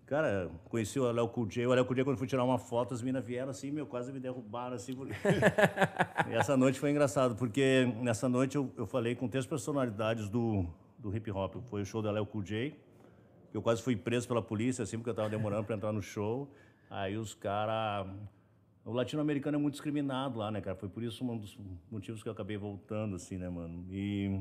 Cara, 0.07 0.49
conheci 0.69 0.97
o 0.97 1.11
Léo 1.11 1.29
J. 1.49 1.67
O 1.67 1.73
Léo 1.73 1.85
J, 1.93 2.03
quando 2.05 2.17
fui 2.17 2.27
tirar 2.27 2.45
uma 2.45 2.57
foto, 2.57 2.93
as 2.93 3.01
minas 3.01 3.25
vieram 3.25 3.49
assim, 3.49 3.71
meu, 3.71 3.85
quase 3.85 4.11
me 4.13 4.21
derrubaram 4.21 4.73
assim. 4.73 4.95
Porque... 4.95 5.13
e 6.31 6.33
essa 6.33 6.55
noite 6.55 6.79
foi 6.79 6.91
engraçado, 6.91 7.35
porque 7.35 7.93
nessa 8.01 8.29
noite 8.29 8.55
eu, 8.55 8.71
eu 8.77 8.87
falei 8.87 9.15
com 9.15 9.27
três 9.27 9.45
personalidades 9.45 10.29
do, 10.29 10.65
do 10.97 11.13
hip 11.13 11.29
hop. 11.29 11.55
Foi 11.69 11.81
o 11.81 11.85
show 11.85 12.01
da 12.01 12.09
Léo 12.09 12.25
Cool 12.25 12.41
J, 12.41 12.73
eu 13.53 13.61
quase 13.61 13.81
fui 13.81 13.97
preso 13.97 14.25
pela 14.27 14.41
polícia, 14.41 14.81
assim, 14.83 14.97
porque 14.97 15.09
eu 15.09 15.13
estava 15.13 15.29
demorando 15.29 15.65
para 15.65 15.75
entrar 15.75 15.91
no 15.91 16.01
show. 16.01 16.49
Aí 16.89 17.17
os 17.17 17.33
caras. 17.33 18.07
O 18.85 18.93
latino-americano 18.93 19.57
é 19.57 19.59
muito 19.59 19.73
discriminado 19.73 20.39
lá, 20.39 20.49
né, 20.49 20.61
cara? 20.61 20.77
Foi 20.77 20.87
por 20.87 21.03
isso 21.03 21.21
um 21.25 21.37
dos 21.37 21.59
motivos 21.91 22.23
que 22.23 22.29
eu 22.29 22.33
acabei 22.33 22.55
voltando, 22.55 23.17
assim, 23.17 23.37
né, 23.37 23.49
mano? 23.49 23.85
E, 23.91 24.39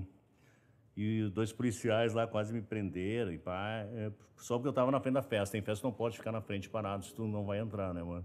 e 0.97 1.29
dois 1.31 1.53
policiais 1.53 2.15
lá 2.15 2.27
quase 2.27 2.53
me 2.53 2.63
prenderam, 2.63 3.33
e 3.33 3.39
pá, 3.39 3.85
é, 3.95 4.11
só 4.37 4.57
porque 4.57 4.69
eu 4.69 4.73
tava 4.73 4.91
na 4.91 5.01
frente 5.01 5.15
da 5.15 5.23
festa. 5.23 5.53
Tem 5.53 5.63
festa 5.63 5.87
não 5.87 5.93
pode 5.93 6.17
ficar 6.17 6.33
na 6.33 6.41
frente 6.41 6.69
parado, 6.69 7.05
se 7.05 7.15
tu 7.15 7.27
não 7.27 7.45
vai 7.45 7.59
entrar, 7.59 7.93
né, 7.93 8.03
mano? 8.03 8.25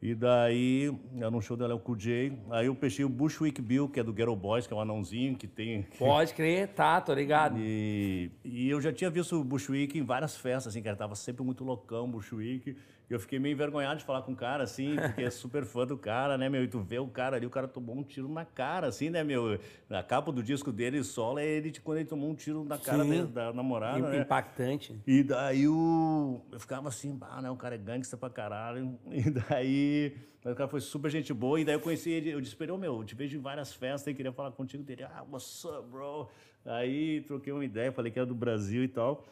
E 0.00 0.14
daí, 0.14 0.96
era 1.16 1.28
um 1.28 1.40
show 1.40 1.56
da 1.56 1.66
Léo 1.66 1.82
J. 1.96 2.32
Aí 2.50 2.66
eu 2.66 2.74
peixei 2.74 3.04
o 3.04 3.08
Bushwick 3.08 3.60
Bill, 3.60 3.88
que 3.88 3.98
é 3.98 4.02
do 4.02 4.12
Ghetto 4.12 4.36
Boys, 4.36 4.64
que 4.64 4.72
é 4.72 4.76
um 4.76 4.80
anãozinho 4.80 5.36
que 5.36 5.48
tem. 5.48 5.82
Pode 5.98 6.34
crer, 6.34 6.68
tá, 6.68 7.00
tô 7.00 7.12
ligado. 7.12 7.58
E, 7.58 8.30
e 8.44 8.70
eu 8.70 8.80
já 8.80 8.92
tinha 8.92 9.10
visto 9.10 9.40
o 9.40 9.42
Bushwick 9.42 9.98
em 9.98 10.04
várias 10.04 10.36
festas, 10.36 10.68
assim, 10.68 10.82
cara. 10.82 10.96
Tava 10.96 11.16
sempre 11.16 11.42
muito 11.42 11.64
loucão 11.64 12.08
Bushwick. 12.08 12.76
E 13.10 13.14
eu 13.14 13.18
fiquei 13.18 13.38
meio 13.38 13.54
envergonhado 13.54 13.98
de 13.98 14.04
falar 14.04 14.20
com 14.20 14.32
o 14.32 14.36
cara, 14.36 14.64
assim, 14.64 14.96
porque 14.96 15.22
é 15.22 15.30
super 15.30 15.64
fã 15.64 15.86
do 15.86 15.96
cara, 15.96 16.36
né, 16.36 16.48
meu? 16.48 16.62
E 16.62 16.68
tu 16.68 16.80
vê 16.80 16.98
o 16.98 17.06
cara 17.06 17.36
ali, 17.36 17.46
o 17.46 17.50
cara 17.50 17.66
tomou 17.66 17.96
um 17.96 18.02
tiro 18.02 18.28
na 18.28 18.44
cara, 18.44 18.88
assim, 18.88 19.08
né, 19.08 19.24
meu? 19.24 19.58
Na 19.88 20.02
capa 20.02 20.30
do 20.30 20.42
disco 20.42 20.70
dele, 20.70 21.02
solo, 21.02 21.38
é 21.38 21.46
ele 21.46 21.72
quando 21.82 21.98
ele 21.98 22.08
tomou 22.08 22.28
um 22.28 22.34
tiro 22.34 22.64
na 22.64 22.76
cara 22.76 23.02
dele, 23.04 23.26
da 23.26 23.50
namorada, 23.52 24.10
né? 24.10 24.18
Impactante. 24.18 25.00
E 25.06 25.22
daí 25.22 25.66
o... 25.66 26.42
eu 26.52 26.60
ficava 26.60 26.88
assim, 26.88 27.16
ah, 27.22 27.40
né, 27.40 27.50
o 27.50 27.56
cara 27.56 27.76
é 27.76 27.78
gangsta 27.78 28.14
pra 28.16 28.28
caralho. 28.28 28.98
E 29.10 29.30
daí 29.30 30.14
o 30.44 30.54
cara 30.54 30.68
foi 30.68 30.80
super 30.80 31.10
gente 31.10 31.32
boa. 31.32 31.58
E 31.58 31.64
daí 31.64 31.76
eu 31.76 31.80
conheci 31.80 32.10
ele, 32.10 32.30
eu 32.30 32.40
disse, 32.42 32.56
oh, 32.70 32.76
meu, 32.76 32.98
eu 32.98 33.04
te 33.04 33.14
vejo 33.14 33.38
em 33.38 33.40
várias 33.40 33.72
festas 33.72 34.12
e 34.12 34.14
queria 34.14 34.32
falar 34.32 34.52
contigo 34.52 34.82
dele. 34.82 35.04
Ah, 35.04 35.24
what's 35.30 35.64
up, 35.64 35.88
bro? 35.90 36.28
Aí 36.66 37.22
troquei 37.22 37.54
uma 37.54 37.64
ideia, 37.64 37.90
falei 37.90 38.12
que 38.12 38.18
era 38.18 38.26
do 38.26 38.34
Brasil 38.34 38.84
e 38.84 38.88
tal. 38.88 39.24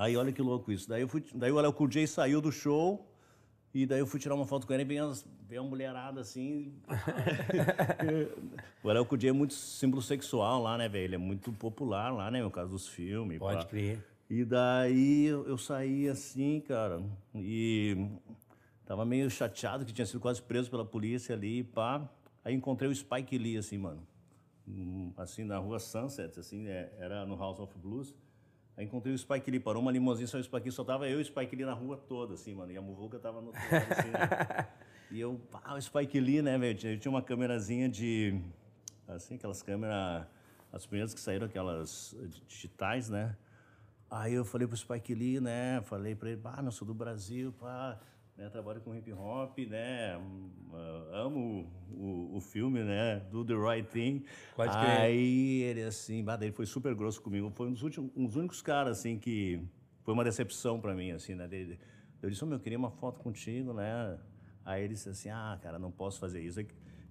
Aí 0.00 0.16
olha 0.16 0.32
que 0.32 0.40
louco 0.40 0.72
isso. 0.72 0.88
Daí, 0.88 1.02
eu 1.02 1.08
fui, 1.08 1.22
daí 1.34 1.52
o 1.52 1.60
Léo 1.60 1.74
J 1.86 2.06
saiu 2.06 2.40
do 2.40 2.50
show 2.50 3.06
e 3.74 3.84
daí 3.84 3.98
eu 4.00 4.06
fui 4.06 4.18
tirar 4.18 4.34
uma 4.34 4.46
foto 4.46 4.66
com 4.66 4.72
ele 4.72 4.82
e 4.82 4.86
veio, 4.86 5.12
veio 5.46 5.60
uma 5.60 5.68
mulherada 5.68 6.22
assim. 6.22 6.72
o 8.82 8.88
Léo 8.88 9.06
J 9.18 9.28
é 9.28 9.32
muito 9.32 9.52
símbolo 9.52 10.00
sexual 10.00 10.62
lá, 10.62 10.78
né, 10.78 10.88
velho? 10.88 11.04
Ele 11.04 11.14
é 11.16 11.18
muito 11.18 11.52
popular 11.52 12.14
lá, 12.14 12.30
né, 12.30 12.42
no 12.42 12.50
caso 12.50 12.70
dos 12.70 12.88
filmes. 12.88 13.38
Pode 13.38 13.64
pá. 13.64 13.68
crer. 13.68 14.02
E 14.30 14.42
daí 14.42 15.26
eu, 15.26 15.46
eu 15.46 15.58
saí 15.58 16.08
assim, 16.08 16.60
cara, 16.60 17.02
e 17.34 18.08
tava 18.86 19.04
meio 19.04 19.28
chateado 19.28 19.84
que 19.84 19.92
tinha 19.92 20.06
sido 20.06 20.20
quase 20.20 20.40
preso 20.40 20.70
pela 20.70 20.84
polícia 20.84 21.34
ali, 21.34 21.62
pá. 21.62 22.08
Aí 22.42 22.54
encontrei 22.54 22.90
o 22.90 22.94
Spike 22.94 23.36
Lee, 23.36 23.58
assim, 23.58 23.76
mano. 23.76 24.02
Hum, 24.66 25.12
assim, 25.18 25.44
na 25.44 25.58
rua 25.58 25.78
Sunset, 25.78 26.40
assim, 26.40 26.60
né? 26.60 26.88
era 26.98 27.26
no 27.26 27.36
House 27.36 27.60
of 27.60 27.76
Blues. 27.76 28.14
Aí 28.80 28.86
encontrei 28.86 29.12
o 29.12 29.18
Spike 29.18 29.50
Lee, 29.50 29.60
parou 29.60 29.82
uma 29.82 29.92
limousine, 29.92 30.26
só 30.26 30.38
o 30.38 30.42
Spike 30.42 30.64
Lee, 30.64 30.72
só 30.72 30.82
tava 30.82 31.06
eu 31.06 31.18
e 31.18 31.22
o 31.22 31.24
Spike 31.26 31.54
Lee 31.54 31.66
na 31.66 31.74
rua 31.74 31.98
toda, 31.98 32.32
assim, 32.32 32.54
mano. 32.54 32.72
E 32.72 32.78
a 32.78 32.80
Muvuca 32.80 33.18
tava 33.18 33.42
no 33.42 33.48
outro 33.48 33.60
lado, 33.70 33.92
assim, 33.92 34.08
né? 34.08 34.66
E 35.12 35.20
eu, 35.20 35.38
pá, 35.50 35.74
o 35.74 35.82
Spike 35.82 36.18
Lee, 36.18 36.40
né, 36.40 36.56
velho? 36.56 36.88
Eu 36.88 36.98
tinha 36.98 37.10
uma 37.10 37.20
câmerazinha 37.20 37.88
de 37.90 38.40
assim, 39.08 39.34
aquelas 39.34 39.60
câmeras, 39.60 40.24
as 40.72 40.86
primeiras 40.86 41.12
que 41.12 41.20
saíram, 41.20 41.46
aquelas 41.46 42.16
digitais, 42.48 43.10
né? 43.10 43.36
Aí 44.10 44.32
eu 44.32 44.46
falei 44.46 44.66
pro 44.66 44.76
Spike 44.76 45.14
Lee, 45.14 45.40
né? 45.40 45.82
Falei 45.82 46.14
para 46.14 46.30
ele, 46.30 46.40
ah, 46.44 46.62
não 46.62 46.70
sou 46.70 46.86
do 46.86 46.94
Brasil, 46.94 47.52
pá, 47.60 47.98
né? 48.40 48.48
Trabalho 48.48 48.80
com 48.80 48.94
hip 48.96 49.12
hop, 49.12 49.58
né? 49.68 50.16
Uh, 50.16 51.14
amo 51.14 51.70
o, 51.92 52.36
o, 52.36 52.40
filme, 52.40 52.82
né? 52.82 53.20
Do 53.30 53.44
The 53.44 53.54
Right 53.54 53.88
Thing. 53.90 54.24
Pode 54.56 54.72
crer. 54.72 55.00
Aí 55.00 55.62
ele 55.62 55.82
assim, 55.82 56.24
ele 56.40 56.52
foi 56.52 56.64
super 56.64 56.94
grosso 56.94 57.20
comigo. 57.20 57.50
Foi 57.50 57.68
um 57.68 57.72
dos, 57.72 57.82
últimos, 57.82 58.10
um 58.16 58.24
dos 58.24 58.36
únicos 58.36 58.62
caras, 58.62 58.98
assim, 58.98 59.18
que 59.18 59.60
foi 60.02 60.14
uma 60.14 60.24
decepção 60.24 60.80
para 60.80 60.94
mim, 60.94 61.10
assim, 61.10 61.34
né? 61.34 61.46
Dele, 61.46 61.78
eu 62.22 62.30
disse, 62.30 62.42
oh, 62.42 62.46
meu, 62.46 62.56
eu 62.56 62.62
queria 62.62 62.78
uma 62.78 62.90
foto 62.90 63.20
contigo, 63.20 63.74
né? 63.74 64.18
Aí 64.64 64.84
ele 64.84 64.94
disse 64.94 65.10
assim, 65.10 65.28
ah, 65.28 65.58
cara, 65.62 65.78
não 65.78 65.90
posso 65.90 66.18
fazer 66.18 66.40
isso. 66.40 66.60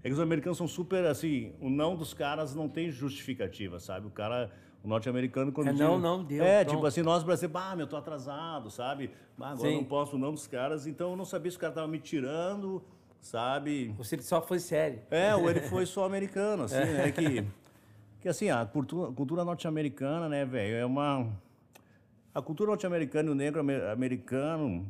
É 0.03 0.07
que, 0.07 0.13
os 0.13 0.19
americanos 0.19 0.57
são 0.57 0.67
super, 0.67 1.05
assim, 1.05 1.53
o 1.59 1.69
não 1.69 1.95
dos 1.95 2.13
caras 2.13 2.55
não 2.55 2.69
tem 2.69 2.89
justificativa, 2.89 3.79
sabe? 3.79 4.07
O 4.07 4.09
cara 4.09 4.51
o 4.83 4.87
norte-americano 4.87 5.51
quando 5.51 5.67
é, 5.67 5.71
diz, 5.71 5.81
não, 5.81 5.99
não 5.99 6.23
deu. 6.23 6.43
É, 6.43 6.63
pronto. 6.63 6.75
tipo 6.75 6.87
assim, 6.87 7.01
nós 7.01 7.23
brasileiros, 7.23 7.61
ah, 7.61 7.75
meu, 7.75 7.85
tô 7.85 7.97
atrasado, 7.97 8.69
sabe? 8.69 9.11
Ah, 9.39 9.51
agora 9.51 9.69
Sim. 9.69 9.75
não 9.75 9.83
posso 9.83 10.17
não 10.17 10.31
dos 10.31 10.47
caras, 10.47 10.87
então 10.87 11.11
eu 11.11 11.17
não 11.17 11.25
sabia 11.25 11.51
se 11.51 11.57
o 11.57 11.59
cara 11.59 11.73
tava 11.73 11.87
me 11.87 11.99
tirando, 11.99 12.81
sabe? 13.19 13.93
Ou 13.97 14.03
se 14.03 14.15
ele 14.15 14.21
só 14.21 14.41
foi 14.41 14.59
sério. 14.59 15.01
É, 15.11 15.35
ou 15.35 15.49
ele 15.49 15.61
foi 15.67 15.85
só 15.85 16.05
americano, 16.05 16.63
assim, 16.63 16.75
é. 16.75 16.85
né? 16.85 17.11
Que, 17.11 17.45
que 18.21 18.29
assim, 18.29 18.49
a 18.49 18.65
cultura, 18.65 19.11
cultura 19.11 19.43
norte-americana, 19.43 20.29
né, 20.29 20.45
velho, 20.45 20.75
é 20.75 20.85
uma... 20.85 21.27
A 22.33 22.41
cultura 22.41 22.69
norte-americana 22.69 23.29
e 23.29 23.31
o 23.31 23.35
negro 23.35 23.61
americano 23.91 24.89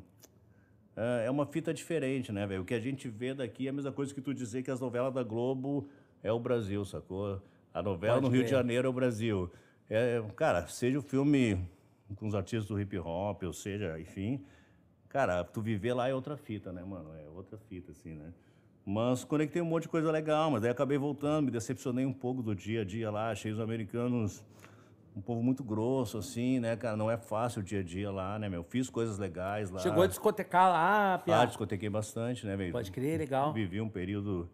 é, 0.99 1.27
é 1.27 1.31
uma 1.31 1.45
fita 1.45 1.73
diferente, 1.73 2.29
né, 2.29 2.45
velho? 2.45 2.61
O 2.61 2.65
que 2.65 2.73
a 2.73 2.79
gente 2.79 3.07
vê 3.07 3.33
daqui 3.33 3.67
é 3.67 3.69
a 3.69 3.73
mesma 3.73 3.91
coisa 3.91 4.13
que 4.13 4.19
tu 4.19 4.33
dizer 4.33 4.63
que 4.63 4.69
as 4.69 4.81
novelas 4.81 5.13
da 5.13 5.23
Globo 5.23 5.87
é 6.21 6.29
o 6.31 6.39
Brasil, 6.39 6.83
sacou? 6.83 7.41
A 7.73 7.81
novela 7.81 8.15
Pode 8.15 8.25
no 8.25 8.31
Rio 8.31 8.43
de 8.43 8.49
Janeiro 8.49 8.87
é 8.87 8.89
o 8.89 8.93
Brasil. 8.93 9.49
É, 9.89 10.21
cara, 10.35 10.67
seja 10.67 10.99
o 10.99 11.01
filme 11.01 11.57
com 12.17 12.27
os 12.27 12.35
artistas 12.35 12.67
do 12.67 12.79
hip 12.79 12.97
hop, 12.97 13.43
ou 13.43 13.53
seja, 13.53 13.97
enfim, 13.99 14.43
cara, 15.07 15.43
tu 15.43 15.61
viver 15.61 15.93
lá 15.93 16.09
é 16.09 16.13
outra 16.13 16.35
fita, 16.35 16.71
né, 16.73 16.83
mano? 16.83 17.13
É 17.15 17.29
outra 17.29 17.57
fita, 17.57 17.91
assim, 17.91 18.13
né? 18.15 18.33
Mas 18.85 19.23
conectei 19.23 19.61
um 19.61 19.65
monte 19.65 19.83
de 19.83 19.89
coisa 19.89 20.11
legal, 20.11 20.51
mas 20.51 20.61
daí 20.61 20.71
acabei 20.71 20.97
voltando, 20.97 21.45
me 21.45 21.51
decepcionei 21.51 22.05
um 22.05 22.13
pouco 22.13 22.43
do 22.43 22.53
dia 22.53 22.81
a 22.81 22.83
dia 22.83 23.09
lá, 23.09 23.29
achei 23.29 23.51
os 23.51 23.59
americanos 23.59 24.43
um 25.19 25.21
povo 25.21 25.43
muito 25.43 25.63
grosso, 25.63 26.17
assim, 26.17 26.59
né, 26.59 26.75
cara? 26.77 26.95
Não 26.95 27.11
é 27.11 27.17
fácil 27.17 27.61
o 27.61 27.63
dia 27.63 27.81
a 27.81 27.83
dia 27.83 28.09
lá, 28.09 28.39
né, 28.39 28.47
meu? 28.47 28.63
Fiz 28.63 28.89
coisas 28.89 29.17
legais 29.17 29.69
lá. 29.69 29.79
Chegou 29.79 30.01
a 30.01 30.07
discotecar 30.07 30.71
lá, 30.71 31.17
Pia? 31.19 31.41
Ah, 31.41 31.45
discotequei 31.45 31.89
bastante, 31.89 32.45
né, 32.45 32.55
velho? 32.55 32.71
Pode 32.71 32.89
crer, 32.89 33.19
legal. 33.19 33.51
Vivi 33.51 33.81
um 33.81 33.89
período 33.89 34.49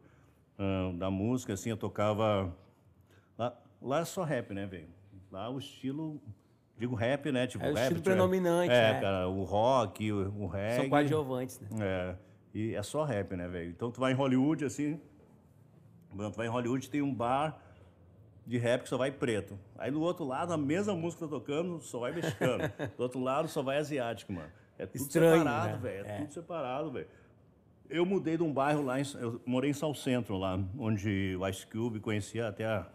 uh, 0.58 0.92
da 0.98 1.12
música, 1.12 1.54
assim, 1.54 1.70
eu 1.70 1.78
tocava... 1.78 2.52
Lá, 3.38 3.56
lá 3.80 4.00
é 4.00 4.06
só 4.06 4.24
rap, 4.24 4.54
né, 4.54 4.66
velho? 4.66 4.90
Lá 5.32 5.50
o 5.50 5.60
estilo, 5.60 6.20
digo 6.78 6.96
rap, 6.96 7.32
né? 7.32 7.46
Tipo, 7.46 7.64
é 7.64 7.72
o 7.72 7.74
rap, 7.76 7.84
estilo 7.84 8.02
predominante, 8.02 8.74
é, 8.74 8.92
é, 8.92 9.02
cara, 9.02 9.28
o 9.30 9.44
rock, 9.44 10.12
o, 10.12 10.34
o 10.44 10.48
reggae. 10.48 10.82
São 10.82 10.90
coadjuvantes, 10.90 11.60
né? 11.60 11.68
É, 11.80 12.16
e 12.54 12.74
é 12.74 12.82
só 12.82 13.04
rap, 13.04 13.36
né, 13.36 13.48
velho? 13.48 13.70
Então 13.70 13.92
tu 13.92 14.00
vai 14.00 14.14
em 14.14 14.16
Hollywood, 14.16 14.66
assim, 14.66 15.00
tu 16.10 16.32
vai 16.32 16.48
em 16.48 16.50
Hollywood, 16.50 16.90
tem 16.90 17.04
um 17.04 17.14
bar 17.14 17.62
de 18.46 18.58
rap 18.58 18.84
que 18.84 18.90
só 18.90 18.98
vai 18.98 19.12
preto. 19.12 19.58
Aí 19.78 19.92
do 19.92 20.02
outro 20.02 20.26
lado, 20.26 20.54
a 20.54 20.58
mesma 20.58 20.96
música 20.96 21.26
que 21.26 21.32
tá 21.32 21.40
tocando, 21.40 21.82
só 21.82 22.00
vai 22.00 22.12
mexicano. 22.12 22.72
do 22.98 23.04
outro 23.04 23.20
lado, 23.20 23.48
só 23.48 23.62
vai 23.62 23.78
asiático, 23.78 24.32
mano. 24.34 24.50
É 24.78 24.86
tudo 24.86 25.02
Estranho, 25.02 25.38
separado, 25.40 25.72
né? 25.72 25.78
velho. 25.78 26.06
É, 26.06 26.10
é, 26.10 26.18
tudo 26.20 26.34
separado, 26.34 26.92
velho. 26.92 27.08
Eu 27.90 28.06
mudei 28.06 28.36
de 28.36 28.44
um 28.44 28.52
bairro 28.52 28.84
lá, 28.84 29.00
em, 29.00 29.04
eu 29.20 29.42
morei 29.46 29.70
em 29.70 29.74
South 29.74 29.96
Central, 29.96 30.40
lá, 30.40 30.60
onde 30.78 31.38
o 31.40 31.48
Ice 31.48 31.66
Cube 31.68 32.00
conhecia 32.00 32.48
até 32.48 32.66
a 32.66 32.88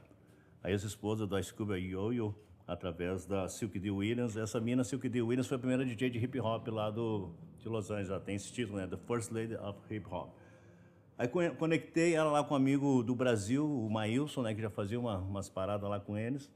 a 0.63 0.71
ex-esposa 0.71 1.27
do 1.27 1.39
Ice 1.39 1.53
Cube, 1.53 1.73
a 1.73 1.77
Yo-Yo, 1.77 2.35
através 2.67 3.27
da 3.27 3.49
Silk 3.49 3.79
D. 3.79 3.91
Williams. 3.91 4.37
Essa 4.37 4.61
mina, 4.61 4.85
Silk 4.85 5.09
D. 5.09 5.23
Williams, 5.23 5.47
foi 5.47 5.57
a 5.57 5.59
primeira 5.59 5.85
DJ 5.85 6.11
de 6.11 6.19
hip 6.19 6.39
hop 6.39 6.69
lá 6.69 6.91
do, 6.91 7.31
de 7.59 7.69
Los 7.69 7.91
Angeles. 7.91 8.11
Ela 8.11 8.21
tem 8.21 8.37
esse 8.37 8.53
título, 8.53 8.79
né? 8.79 8.87
The 8.87 8.99
First 8.99 9.33
Lady 9.33 9.57
of 9.57 9.79
Hip 9.91 10.07
Hop. 10.11 10.31
Aí 11.21 11.29
conectei 11.29 12.15
ela 12.15 12.31
lá 12.31 12.43
com 12.43 12.55
um 12.55 12.57
amigo 12.57 13.03
do 13.03 13.15
Brasil, 13.15 13.71
o 13.71 13.91
Maílson, 13.91 14.41
né? 14.41 14.55
Que 14.55 14.63
já 14.63 14.71
fazia 14.71 14.99
uma, 14.99 15.19
umas 15.19 15.51
paradas 15.51 15.87
lá 15.87 16.01
com 16.01 16.17
eles. 16.17 16.51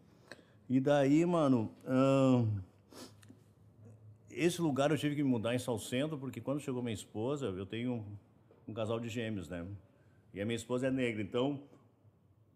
E 0.71 0.81
daí, 0.81 1.27
mano, 1.27 1.71
hum, 1.87 2.49
esse 4.31 4.63
lugar 4.63 4.91
eu 4.91 4.97
tive 4.97 5.17
que 5.17 5.23
me 5.23 5.29
mudar 5.29 5.55
em 5.55 5.59
Sal 5.59 5.79
Centro, 5.79 6.17
porque 6.17 6.41
quando 6.41 6.61
chegou 6.61 6.83
minha 6.83 6.95
esposa, 6.95 7.49
eu 7.49 7.67
tenho 7.67 7.93
um, 7.93 8.05
um 8.69 8.73
casal 8.73 8.99
de 8.99 9.07
gêmeos, 9.07 9.51
né? 9.51 9.67
E 10.33 10.41
a 10.41 10.47
minha 10.47 10.57
esposa 10.57 10.87
é 10.87 10.91
negra, 10.91 11.21
então 11.21 11.61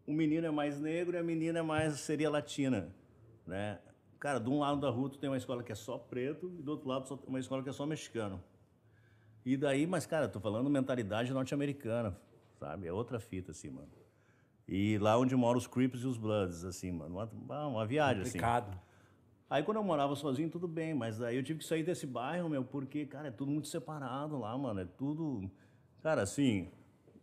o 0.07 0.13
menino 0.15 0.47
é 0.47 0.51
mais 0.51 0.81
negro 0.81 1.15
e 1.15 1.19
a 1.19 1.23
menina 1.23 1.59
é 1.59 1.63
mais 1.63 2.01
seria 2.01 2.31
latina, 2.31 2.89
né? 3.47 3.81
Cara, 4.19 4.39
de 4.39 4.49
um 4.49 4.61
lado 4.61 4.81
da 4.81 4.89
rua 4.89 5.11
tu 5.11 5.19
tem 5.19 5.29
uma 5.29 5.37
escola 5.37 5.63
que 5.63 5.73
é 5.73 5.75
só 5.75 5.99
preto 5.99 6.51
e 6.59 6.63
do 6.63 6.71
outro 6.71 6.89
lado 6.89 7.21
uma 7.27 7.39
escola 7.39 7.63
que 7.63 7.69
é 7.69 7.73
só 7.73 7.85
mexicano. 7.85 8.43
E 9.49 9.57
daí, 9.57 9.87
mas 9.87 10.05
cara, 10.05 10.29
tô 10.29 10.39
falando 10.39 10.69
mentalidade 10.69 11.33
norte-americana, 11.33 12.15
sabe? 12.61 12.87
É 12.87 12.93
outra 12.93 13.19
fita 13.19 13.53
assim, 13.53 13.71
mano. 13.71 13.89
E 14.69 14.99
lá 14.99 15.19
onde 15.19 15.35
moram 15.35 15.57
os 15.57 15.67
Crips 15.67 16.03
e 16.03 16.07
os 16.07 16.19
Bloods, 16.19 16.67
assim, 16.67 16.93
mano, 16.93 17.15
uma, 17.15 17.67
uma 17.67 17.87
viagem 17.87 18.21
assim. 18.21 18.33
Complicado. 18.33 18.69
assim. 18.69 18.79
Aí 19.49 19.63
quando 19.63 19.79
eu 19.79 19.83
morava 19.83 20.15
sozinho, 20.15 20.51
tudo 20.51 20.69
bem, 20.69 20.93
mas 20.93 21.17
daí 21.17 21.37
eu 21.37 21.43
tive 21.43 21.61
que 21.61 21.65
sair 21.65 21.83
desse 21.83 22.07
bairro, 22.07 22.47
meu, 22.51 22.63
porque, 22.63 23.07
cara, 23.07 23.29
é 23.29 23.31
tudo 23.31 23.51
muito 23.51 23.69
separado 23.69 24.39
lá, 24.39 24.57
mano. 24.59 24.81
É 24.81 24.85
tudo. 24.85 25.51
Cara, 26.03 26.21
assim, 26.21 26.69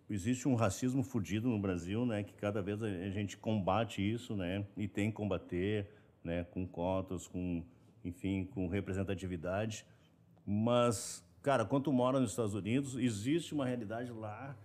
existe 0.10 0.48
um 0.48 0.56
racismo 0.56 1.04
fudido 1.04 1.48
no 1.48 1.60
Brasil, 1.60 2.08
né? 2.08 2.24
Que 2.24 2.34
cada 2.34 2.60
vez 2.60 2.82
a 2.82 2.90
gente 3.12 3.38
combate 3.38 4.02
isso, 4.02 4.36
né? 4.36 4.66
E 4.76 4.88
tem 4.88 5.12
que 5.12 5.18
combater, 5.18 5.92
né? 6.24 6.44
Com 6.46 6.66
cotas, 6.66 7.28
com, 7.28 7.64
enfim, 8.04 8.46
com 8.46 8.68
representatividade. 8.68 9.86
Mas, 10.44 11.24
cara, 11.46 11.64
quando 11.64 11.84
tu 11.84 11.94
mora 11.94 12.20
nos 12.20 12.32
Estados 12.32 12.56
Unidos, 12.56 12.96
existe 12.96 13.54
uma 13.54 13.68
realidade 13.68 14.12
lá 14.12 14.58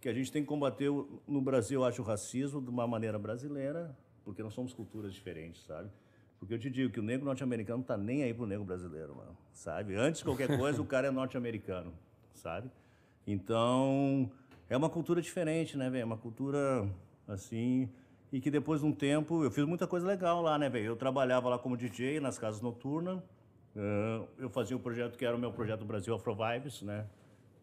que 0.00 0.08
a 0.08 0.14
gente 0.14 0.30
tem 0.30 0.42
que 0.42 0.48
combater. 0.48 0.88
No 1.26 1.42
Brasil, 1.42 1.80
eu 1.80 1.84
acho 1.84 2.02
o 2.02 2.04
racismo 2.04 2.62
de 2.62 2.70
uma 2.70 2.86
maneira 2.86 3.18
brasileira, 3.18 3.98
porque 4.24 4.40
nós 4.40 4.54
somos 4.54 4.72
culturas 4.72 5.12
diferentes, 5.12 5.64
sabe? 5.64 5.90
Porque 6.38 6.54
eu 6.54 6.58
te 6.58 6.70
digo 6.70 6.92
que 6.92 7.00
o 7.00 7.02
negro 7.02 7.26
norte-americano 7.26 7.78
não 7.78 7.84
tá 7.84 7.96
nem 7.96 8.22
aí 8.22 8.32
pro 8.32 8.46
negro 8.46 8.64
brasileiro, 8.64 9.16
mano, 9.16 9.36
sabe? 9.52 9.96
Antes 9.96 10.20
de 10.20 10.24
qualquer 10.24 10.56
coisa, 10.56 10.80
o 10.80 10.84
cara 10.86 11.08
é 11.08 11.10
norte-americano, 11.10 11.92
sabe? 12.32 12.70
Então, 13.26 14.30
é 14.68 14.76
uma 14.76 14.88
cultura 14.88 15.20
diferente, 15.20 15.76
né, 15.76 15.90
velho? 15.90 16.02
É 16.02 16.04
uma 16.04 16.16
cultura 16.16 16.88
assim. 17.26 17.90
E 18.32 18.40
que 18.40 18.52
depois 18.52 18.82
de 18.82 18.86
um 18.86 18.92
tempo, 18.92 19.42
eu 19.42 19.50
fiz 19.50 19.64
muita 19.64 19.84
coisa 19.84 20.06
legal 20.06 20.40
lá, 20.40 20.56
né, 20.56 20.68
velho? 20.68 20.86
Eu 20.86 20.96
trabalhava 20.96 21.48
lá 21.48 21.58
como 21.58 21.76
DJ 21.76 22.20
nas 22.20 22.38
casas 22.38 22.60
noturnas. 22.60 23.20
Eu 24.38 24.50
fazia 24.50 24.76
um 24.76 24.80
projeto 24.80 25.16
que 25.16 25.24
era 25.24 25.36
o 25.36 25.38
meu 25.38 25.52
projeto 25.52 25.84
Brasil 25.84 26.14
Afro 26.14 26.34
Vibes, 26.34 26.82
né? 26.82 27.06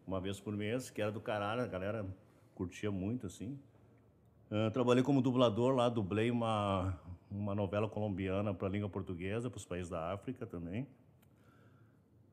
Uma 0.06 0.20
vez 0.20 0.40
por 0.40 0.56
mês, 0.56 0.88
que 0.88 1.02
era 1.02 1.12
do 1.12 1.20
caralho, 1.20 1.62
a 1.62 1.66
galera 1.66 2.06
curtia 2.54 2.90
muito, 2.90 3.26
assim. 3.26 3.58
Uh, 4.50 4.70
trabalhei 4.70 5.02
como 5.02 5.20
dublador 5.20 5.74
lá, 5.74 5.90
dublei 5.90 6.30
uma, 6.30 6.98
uma 7.30 7.54
novela 7.54 7.88
colombiana 7.88 8.54
para 8.54 8.66
a 8.66 8.70
língua 8.70 8.88
portuguesa, 8.88 9.50
para 9.50 9.58
os 9.58 9.66
países 9.66 9.90
da 9.90 10.10
África 10.12 10.46
também. 10.46 10.86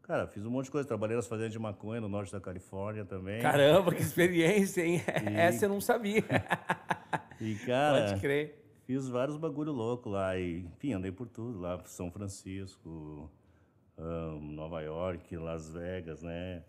Cara, 0.02 0.28
fiz 0.28 0.46
um 0.46 0.52
monte 0.52 0.66
de 0.66 0.72
coisa. 0.72 0.88
Trabalhei 0.88 1.16
nas 1.16 1.28
fazendas 1.28 1.52
de 1.52 1.58
maconha 1.58 2.00
no 2.00 2.08
norte 2.08 2.32
da 2.32 2.40
Califórnia 2.40 3.04
também. 3.04 3.42
Caramba, 3.42 3.94
que 3.94 4.02
experiência, 4.02 4.86
hein? 4.86 5.02
E... 5.30 5.34
Essa 5.36 5.66
eu 5.66 5.70
não 5.70 5.82
sabia. 5.82 6.24
e, 7.42 7.56
cara, 7.66 8.10
Pode 8.10 8.22
crer. 8.22 8.64
fiz 8.86 9.10
vários 9.10 9.36
bagulho 9.36 9.72
louco 9.72 10.08
lá. 10.10 10.38
E, 10.38 10.60
enfim, 10.60 10.94
andei 10.94 11.12
por 11.12 11.28
tudo 11.28 11.60
lá. 11.60 11.82
São 11.86 12.12
Francisco, 12.12 13.32
Nova 13.98 14.82
York, 14.82 15.36
Las 15.38 15.70
Vegas, 15.70 16.22
né? 16.22 16.64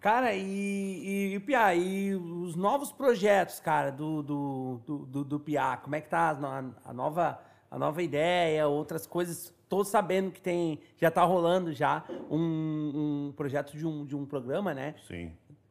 Cara, 0.00 0.34
e, 0.34 0.42
e, 0.42 1.34
e 1.34 1.40
Pia, 1.40 1.74
e 1.74 2.14
os 2.14 2.56
novos 2.56 2.90
projetos, 2.90 3.60
cara, 3.60 3.90
do, 3.90 4.22
do, 4.22 4.80
do, 4.86 4.98
do, 5.06 5.24
do 5.24 5.40
Pia, 5.40 5.76
como 5.76 5.94
é 5.94 6.00
que 6.00 6.08
tá 6.08 6.30
a, 6.30 6.90
a, 6.90 6.92
nova, 6.92 7.38
a 7.70 7.78
nova 7.78 8.02
ideia, 8.02 8.66
outras 8.66 9.06
coisas 9.06 9.54
Tô 9.70 9.84
sabendo 9.84 10.32
que 10.32 10.40
tem, 10.42 10.80
já 10.96 11.06
está 11.06 11.22
rolando 11.22 11.72
já 11.72 12.04
um, 12.28 13.28
um, 13.28 13.32
projeto 13.36 13.76
de 13.76 13.86
um, 13.86 14.04
de 14.04 14.16
um 14.16 14.26
programa, 14.26 14.74
né? 14.74 14.96
Sim. 15.06 15.30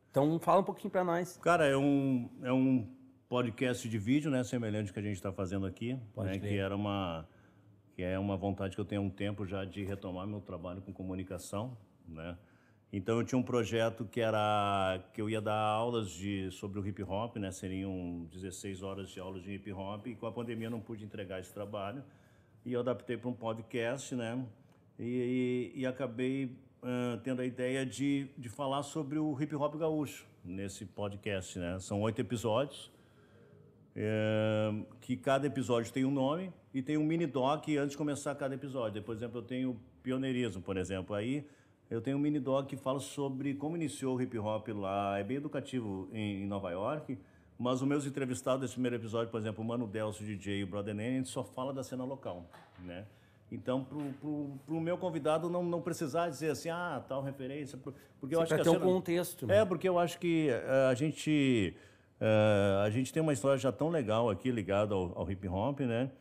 Então 0.09 0.39
fala 0.39 0.61
um 0.61 0.63
pouquinho 0.63 0.89
para 0.89 1.03
nós. 1.03 1.37
Cara, 1.43 1.65
é 1.65 1.75
um, 1.75 2.29
é 2.41 2.53
um 2.53 2.87
podcast 3.27 3.89
de 3.89 3.97
vídeo, 3.97 4.31
né? 4.31 4.41
Semelhante 4.45 4.93
que 4.93 4.99
a 4.99 5.01
gente 5.01 5.17
está 5.17 5.33
fazendo 5.33 5.65
aqui, 5.65 5.99
Pode 6.15 6.29
né? 6.29 6.39
Que 6.39 6.57
era 6.57 6.73
uma 6.73 7.27
que 7.99 8.03
é 8.05 8.17
uma 8.17 8.37
vontade 8.37 8.75
que 8.75 8.79
eu 8.79 8.85
tenho 8.85 9.01
há 9.01 9.03
um 9.03 9.09
tempo 9.09 9.45
já 9.45 9.65
de 9.65 9.83
retomar 9.83 10.25
meu 10.25 10.39
trabalho 10.39 10.81
com 10.81 10.93
comunicação, 10.93 11.77
né? 12.07 12.37
Então 12.93 13.17
eu 13.17 13.25
tinha 13.25 13.37
um 13.37 13.43
projeto 13.43 14.05
que 14.05 14.21
era 14.21 15.03
que 15.13 15.21
eu 15.21 15.29
ia 15.29 15.41
dar 15.41 15.59
aulas 15.59 16.09
de 16.09 16.49
sobre 16.49 16.79
o 16.79 16.87
hip 16.87 17.03
hop, 17.03 17.35
né? 17.35 17.51
Seriam 17.51 18.25
16 18.31 18.83
horas 18.83 19.09
de 19.09 19.19
aulas 19.19 19.43
de 19.43 19.51
hip 19.51 19.69
hop 19.73 20.07
e 20.07 20.15
com 20.15 20.25
a 20.25 20.31
pandemia 20.31 20.67
eu 20.67 20.71
não 20.71 20.79
pude 20.79 21.03
entregar 21.03 21.41
esse 21.41 21.53
trabalho 21.53 22.01
e 22.65 22.71
eu 22.71 22.79
adaptei 22.79 23.17
para 23.17 23.27
um 23.27 23.33
podcast, 23.33 24.15
né? 24.15 24.45
E, 24.97 25.73
e, 25.75 25.81
e 25.81 25.85
acabei 25.85 26.45
uh, 26.81 27.17
tendo 27.21 27.41
a 27.41 27.45
ideia 27.45 27.85
de, 27.85 28.29
de 28.37 28.47
falar 28.47 28.83
sobre 28.83 29.19
o 29.19 29.37
hip 29.41 29.53
hop 29.57 29.75
gaúcho 29.75 30.25
nesse 30.41 30.85
podcast, 30.85 31.59
né? 31.59 31.77
São 31.81 31.99
oito 31.99 32.21
episódios. 32.21 32.89
é, 33.93 34.71
que 35.01 35.17
cada 35.17 35.45
episódio 35.45 35.91
tem 35.91 36.05
um 36.05 36.11
nome 36.11 36.53
e 36.73 36.81
tem 36.81 36.97
um 36.97 37.03
mini 37.03 37.25
doc 37.25 37.67
antes 37.69 37.91
de 37.91 37.97
começar 37.97 38.35
cada 38.35 38.55
episódio. 38.55 39.01
Por 39.01 39.15
exemplo, 39.15 39.39
eu 39.39 39.43
tenho 39.43 39.79
pioneirismo, 40.03 40.61
por 40.61 40.77
exemplo. 40.77 41.15
Aí 41.15 41.45
eu 41.89 42.01
tenho 42.01 42.17
um 42.17 42.19
mini 42.19 42.39
doc 42.39 42.67
que 42.67 42.77
fala 42.77 42.99
sobre 42.99 43.53
como 43.55 43.75
iniciou 43.75 44.17
o 44.17 44.21
hip 44.21 44.37
hop 44.37 44.67
lá. 44.69 45.17
É 45.17 45.23
bem 45.23 45.37
educativo 45.37 46.07
em, 46.13 46.43
em 46.43 46.45
Nova 46.45 46.69
York. 46.71 47.17
Mas 47.57 47.81
os 47.81 47.87
meus 47.87 48.05
entrevistados 48.05 48.61
desse 48.61 48.73
primeiro 48.73 48.95
episódio, 48.95 49.29
por 49.29 49.37
exemplo, 49.37 49.61
o 49.61 49.67
Mano 49.67 49.85
Delcio, 49.85 50.23
o 50.23 50.25
DJ 50.25 50.59
e 50.59 50.63
o 50.63 50.67
Brother 50.67 50.95
Nene, 50.95 51.15
a 51.15 51.17
gente 51.17 51.29
só 51.29 51.43
fala 51.43 51.73
da 51.73 51.83
cena 51.83 52.05
local, 52.05 52.49
né? 52.79 53.05
Então, 53.51 53.83
para 53.83 54.73
o 54.73 54.79
meu 54.79 54.97
convidado 54.97 55.49
não, 55.49 55.61
não 55.63 55.81
precisar 55.81 56.29
dizer 56.29 56.51
assim, 56.51 56.69
ah, 56.69 57.03
tal 57.05 57.21
referência, 57.21 57.77
porque 57.77 58.35
eu 58.35 58.39
Você 58.39 58.53
acho 58.53 58.55
que 58.55 58.63
ter 58.63 58.69
cena... 58.69 58.85
um 58.85 58.93
contexto, 58.93 59.45
né? 59.45 59.57
É, 59.57 59.65
porque 59.65 59.89
eu 59.89 59.99
acho 59.99 60.19
que 60.19 60.49
uh, 60.51 60.89
a 60.89 60.93
gente 60.93 61.75
uh, 62.21 62.83
a 62.85 62.89
gente 62.91 63.11
tem 63.11 63.21
uma 63.21 63.33
história 63.33 63.57
já 63.57 63.71
tão 63.71 63.89
legal 63.89 64.29
aqui 64.29 64.51
ligada 64.51 64.93
ao, 64.93 65.17
ao 65.17 65.29
hip 65.29 65.45
hop, 65.47 65.81
né? 65.81 66.11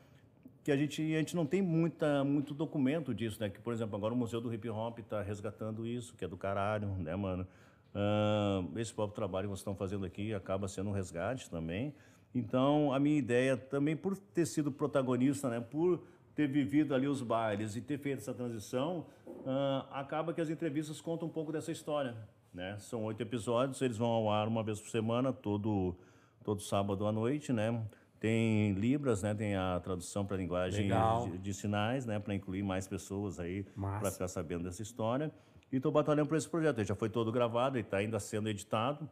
Que 0.65 0.73
a 0.73 0.77
gente 0.77 1.01
a 1.03 1.19
gente 1.19 1.35
não 1.35 1.47
tem 1.47 1.63
muita 1.63 2.25
muito 2.25 2.53
documento 2.53 3.15
disso, 3.15 3.41
né? 3.41 3.49
Que 3.49 3.61
por 3.61 3.73
exemplo 3.73 3.97
agora 3.97 4.13
o 4.13 4.17
Museu 4.17 4.41
do 4.41 4.53
Hip 4.53 4.69
Hop 4.69 4.99
está 4.99 5.23
resgatando 5.23 5.87
isso, 5.87 6.15
que 6.15 6.25
é 6.25 6.29
do 6.29 6.37
caralho, 6.37 6.89
né, 6.99 7.15
mano? 7.17 7.47
Uh, 7.95 8.79
esse 8.79 8.93
próprio 8.93 9.15
trabalho 9.15 9.47
que 9.47 9.51
vocês 9.51 9.61
estão 9.61 9.75
fazendo 9.75 10.05
aqui 10.05 10.35
acaba 10.35 10.69
sendo 10.69 10.91
um 10.91 10.93
resgate 10.93 11.49
também. 11.51 11.95
Então, 12.35 12.93
a 12.93 13.01
minha 13.01 13.19
ideia 13.19 13.57
também, 13.57 13.97
por 13.97 14.17
ter 14.17 14.47
sido 14.47 14.71
protagonista, 14.71 15.49
né, 15.49 15.61
por 15.61 16.03
ter 16.35 16.47
vivido 16.47 16.95
ali 16.95 17.09
os 17.09 17.23
bailes 17.23 17.75
e 17.75 17.81
ter 17.81 17.99
feito 17.99 18.19
essa 18.19 18.35
transição, 18.35 19.07
uh, 19.27 19.85
acaba 19.91 20.33
que 20.33 20.41
as 20.41 20.51
entrevistas 20.51 21.01
contam 21.01 21.27
um 21.27 21.31
pouco 21.31 21.51
dessa 21.51 21.73
história. 21.73 22.15
Né? 22.53 22.77
São 22.79 23.05
oito 23.05 23.21
episódios, 23.21 23.81
eles 23.83 23.97
vão 23.97 24.09
ao 24.09 24.31
ar 24.31 24.47
uma 24.47 24.63
vez 24.63 24.81
por 24.81 24.89
semana, 24.91 25.33
todo, 25.33 25.97
todo 26.45 26.61
sábado 26.61 27.07
à 27.07 27.13
noite, 27.13 27.53
né? 27.53 27.83
Tem 28.21 28.73
Libras, 28.73 29.23
né? 29.23 29.35
Tem 29.35 29.55
a 29.55 29.81
tradução 29.81 30.27
para 30.27 30.37
linguagem 30.37 30.89
de, 30.89 31.39
de, 31.39 31.55
sinais, 31.55 32.05
né? 32.05 32.19
Para 32.19 32.35
incluir 32.35 32.63
mais 32.63 32.87
pessoas 32.89 33.39
aí, 33.39 33.65
para 34.01 34.11
ficar 34.11 34.29
sabendo 34.29 34.65
dessa 34.65 34.83
história. 34.83 35.31
E 35.71 35.77
estou 35.77 35.93
batalhando 35.93 36.29
por 36.29 36.37
esse 36.37 36.49
projeto. 36.49 36.79
Ele 36.79 36.87
já 36.87 36.95
foi 36.95 37.09
todo 37.09 37.31
gravado, 37.31 37.77
ele 37.77 37.85
está 37.85 37.99
ainda 37.99 38.19
sendo 38.19 38.49
editado. 38.49 39.09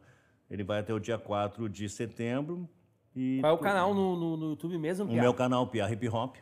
Ele 0.49 0.63
vai 0.63 0.79
até 0.79 0.93
o 0.93 0.99
dia 0.99 1.17
4 1.17 1.69
de 1.69 1.87
setembro. 1.87 2.67
E 3.15 3.39
Qual 3.41 3.51
é 3.51 3.55
o 3.55 3.57
canal 3.57 3.93
no, 3.93 4.15
no, 4.15 4.37
no 4.37 4.49
YouTube 4.51 4.77
mesmo, 4.77 5.07
Pia? 5.07 5.17
O 5.17 5.21
meu 5.21 5.33
canal, 5.33 5.67
Pia 5.67 5.89
Hip 5.91 6.07
Hop. 6.09 6.35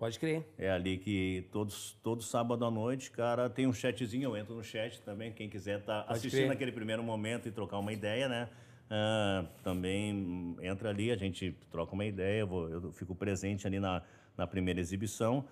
Pode 0.00 0.18
crer. 0.18 0.46
É 0.56 0.70
ali 0.70 0.96
que 0.96 1.46
todos, 1.52 1.92
todo 2.02 2.22
sábado 2.22 2.64
à 2.64 2.70
noite, 2.70 3.10
cara, 3.10 3.50
tem 3.50 3.66
um 3.66 3.72
chatzinho, 3.72 4.30
eu 4.30 4.36
entro 4.36 4.54
no 4.54 4.64
chat 4.64 5.02
também, 5.02 5.30
quem 5.30 5.46
quiser 5.46 5.82
tá 5.84 6.04
Pode 6.04 6.18
assistindo 6.18 6.44
crer. 6.44 6.52
aquele 6.52 6.72
primeiro 6.72 7.02
momento 7.02 7.46
e 7.46 7.52
trocar 7.52 7.78
uma 7.78 7.92
ideia, 7.92 8.26
né? 8.26 8.48
Uh, 8.90 9.46
também 9.62 10.56
entra 10.60 10.88
ali, 10.88 11.12
a 11.12 11.16
gente 11.16 11.56
troca 11.70 11.92
uma 11.94 12.04
ideia, 12.04 12.40
eu, 12.40 12.46
vou, 12.46 12.68
eu 12.68 12.92
fico 12.92 13.14
presente 13.14 13.64
ali 13.64 13.78
na, 13.78 14.02
na 14.36 14.46
primeira 14.48 14.80
exibição. 14.80 15.44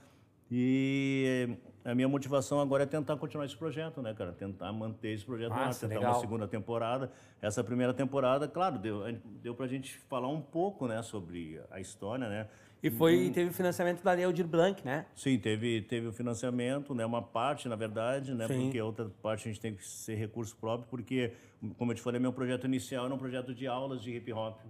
E 0.51 1.57
a 1.84 1.95
minha 1.95 2.09
motivação 2.09 2.61
agora 2.61 2.82
é 2.82 2.86
tentar 2.86 3.16
continuar 3.16 3.45
esse 3.45 3.57
projeto, 3.57 4.03
né, 4.03 4.14
cara? 4.14 4.32
Tentar 4.32 4.72
manter 4.72 5.11
esse 5.11 5.24
projeto 5.24 5.51
Nossa, 5.51 5.86
tentar 5.86 6.01
legal. 6.01 6.14
uma 6.14 6.20
segunda 6.20 6.49
temporada. 6.49 7.12
Essa 7.41 7.62
primeira 7.62 7.95
temporada, 7.95 8.49
claro, 8.49 8.78
deu, 8.78 9.05
deu 9.43 9.55
pra 9.55 9.66
gente 9.66 9.97
falar 10.09 10.28
um 10.28 10.41
pouco, 10.41 10.86
né, 10.86 11.03
sobre 11.03 11.61
a 11.70 11.78
história, 11.78 12.28
né? 12.28 12.49
E 12.83 12.91
foi, 12.91 13.26
uhum. 13.26 13.33
teve 13.33 13.51
o 13.51 13.53
financiamento 13.53 14.03
da 14.05 14.12
Aldir 14.24 14.47
Blanc, 14.47 14.85
né? 14.85 15.07
Sim, 15.14 15.37
teve, 15.39 15.83
teve 15.83 16.07
o 16.07 16.12
financiamento, 16.12 16.95
né? 16.95 17.05
Uma 17.05 17.20
parte, 17.20 17.68
na 17.68 17.74
verdade, 17.74 18.33
né? 18.35 18.47
Sim. 18.47 18.64
Porque 18.64 18.79
a 18.79 18.85
outra 18.85 19.11
parte 19.20 19.49
a 19.49 19.53
gente 19.53 19.61
tem 19.61 19.74
que 19.74 19.85
ser 19.85 20.14
recurso 20.14 20.57
próprio, 20.57 20.89
porque, 20.89 21.33
como 21.76 21.91
eu 21.91 21.97
te 21.97 22.03
falei, 22.03 22.20
meu 22.20 22.33
projeto 22.33 22.66
inicial 22.66 23.07
era 23.07 23.14
um 23.14 23.18
projeto 23.18 23.53
de 23.53 23.66
aulas 23.66 24.01
de 24.01 24.14
hip 24.14 24.33
hop, 24.33 24.61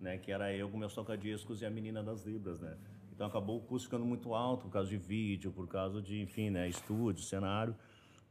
né? 0.00 0.16
Que 0.16 0.30
era 0.30 0.54
eu 0.54 0.68
com 0.68 0.78
meus 0.78 0.94
tocadiscos 0.94 1.60
e 1.60 1.66
a 1.66 1.70
menina 1.70 2.02
das 2.04 2.24
libras, 2.24 2.60
né? 2.60 2.76
Então 3.12 3.26
acabou 3.26 3.56
o 3.56 3.60
custo 3.60 3.88
ficando 3.88 4.04
muito 4.04 4.32
alto 4.32 4.66
por 4.66 4.70
causa 4.70 4.88
de 4.88 4.98
vídeo, 4.98 5.50
por 5.50 5.66
causa 5.66 6.00
de, 6.00 6.20
enfim, 6.20 6.50
né? 6.50 6.68
Estúdio, 6.68 7.24
cenário. 7.24 7.74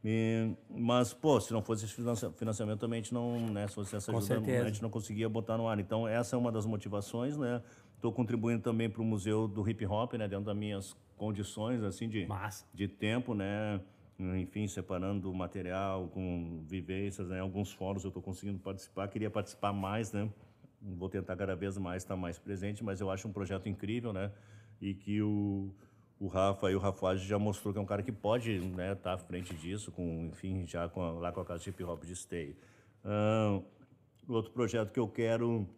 E, 0.04 0.52
mas, 0.70 1.12
pô, 1.12 1.40
se 1.40 1.52
não 1.52 1.60
fosse 1.60 1.84
esse 1.84 1.94
financiamento 2.36 2.78
também 2.78 3.00
a 3.00 3.02
gente 3.02 3.12
não, 3.12 3.40
né? 3.50 3.66
Se 3.66 3.74
fosse 3.74 3.96
essa 3.96 4.16
ajuda, 4.16 4.62
a 4.62 4.68
gente 4.68 4.80
não 4.80 4.88
conseguia 4.88 5.28
botar 5.28 5.58
no 5.58 5.66
ar. 5.66 5.80
Então, 5.80 6.06
essa 6.06 6.36
é 6.36 6.38
uma 6.38 6.52
das 6.52 6.64
motivações, 6.64 7.36
né? 7.36 7.60
Estou 7.96 8.12
contribuindo 8.12 8.62
também 8.62 8.88
para 8.88 9.02
o 9.02 9.04
Museu 9.04 9.48
do 9.48 9.68
Hip 9.68 9.84
Hop, 9.86 10.12
né, 10.14 10.28
dentro 10.28 10.44
das 10.44 10.56
minhas 10.56 10.96
condições 11.16 11.82
assim 11.82 12.08
de, 12.08 12.28
de 12.72 12.86
tempo, 12.86 13.34
né? 13.34 13.80
Enfim, 14.18 14.66
separando 14.66 15.32
material 15.34 16.08
com 16.08 16.64
vivências, 16.66 17.28
né? 17.28 17.40
Alguns 17.40 17.72
fóruns 17.72 18.04
eu 18.04 18.08
estou 18.08 18.22
conseguindo 18.22 18.58
participar, 18.58 19.08
queria 19.08 19.30
participar 19.30 19.72
mais, 19.72 20.12
né? 20.12 20.30
Vou 20.80 21.08
tentar 21.08 21.36
cada 21.36 21.54
vez 21.54 21.76
mais 21.76 22.02
estar 22.02 22.16
mais 22.16 22.38
presente, 22.38 22.84
mas 22.84 23.00
eu 23.00 23.10
acho 23.10 23.28
um 23.28 23.32
projeto 23.32 23.68
incrível, 23.68 24.12
né? 24.12 24.30
E 24.80 24.94
que 24.94 25.20
o, 25.20 25.70
o 26.18 26.28
Rafa 26.28 26.70
e 26.70 26.74
o 26.74 26.78
Rafa 26.78 27.16
já 27.16 27.38
mostrou 27.38 27.72
que 27.74 27.78
é 27.78 27.82
um 27.82 27.86
cara 27.86 28.02
que 28.02 28.12
pode 28.12 28.52
estar 28.52 28.76
né, 28.76 28.94
tá 28.94 29.14
à 29.14 29.18
frente 29.18 29.54
disso, 29.54 29.92
com, 29.92 30.30
enfim, 30.32 30.66
já 30.66 30.88
com 30.88 31.02
a, 31.02 31.10
lá 31.12 31.32
com 31.32 31.40
a 31.40 31.44
casa 31.44 31.62
de 31.62 31.70
hip 31.70 31.82
hop 31.84 32.04
de 32.04 32.16
Stay. 32.16 32.56
Uh, 33.04 33.62
outro 34.28 34.50
projeto 34.52 34.92
que 34.92 35.00
eu 35.00 35.08
quero 35.08 35.68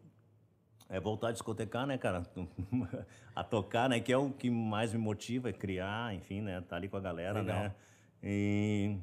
é 0.88 0.98
voltar 0.98 1.28
a 1.28 1.32
discotecar, 1.32 1.86
né, 1.86 1.98
cara? 1.98 2.22
a 3.34 3.44
tocar, 3.44 3.88
né? 3.88 4.00
Que 4.00 4.12
é 4.12 4.16
o 4.16 4.30
que 4.30 4.50
mais 4.50 4.92
me 4.92 4.98
motiva, 4.98 5.50
é 5.50 5.52
criar, 5.52 6.14
enfim, 6.14 6.40
né? 6.40 6.60
Tá 6.62 6.76
ali 6.76 6.88
com 6.88 6.96
a 6.96 7.00
galera, 7.00 7.40
Legal. 7.40 7.60
né? 7.60 7.74
E, 8.22 8.96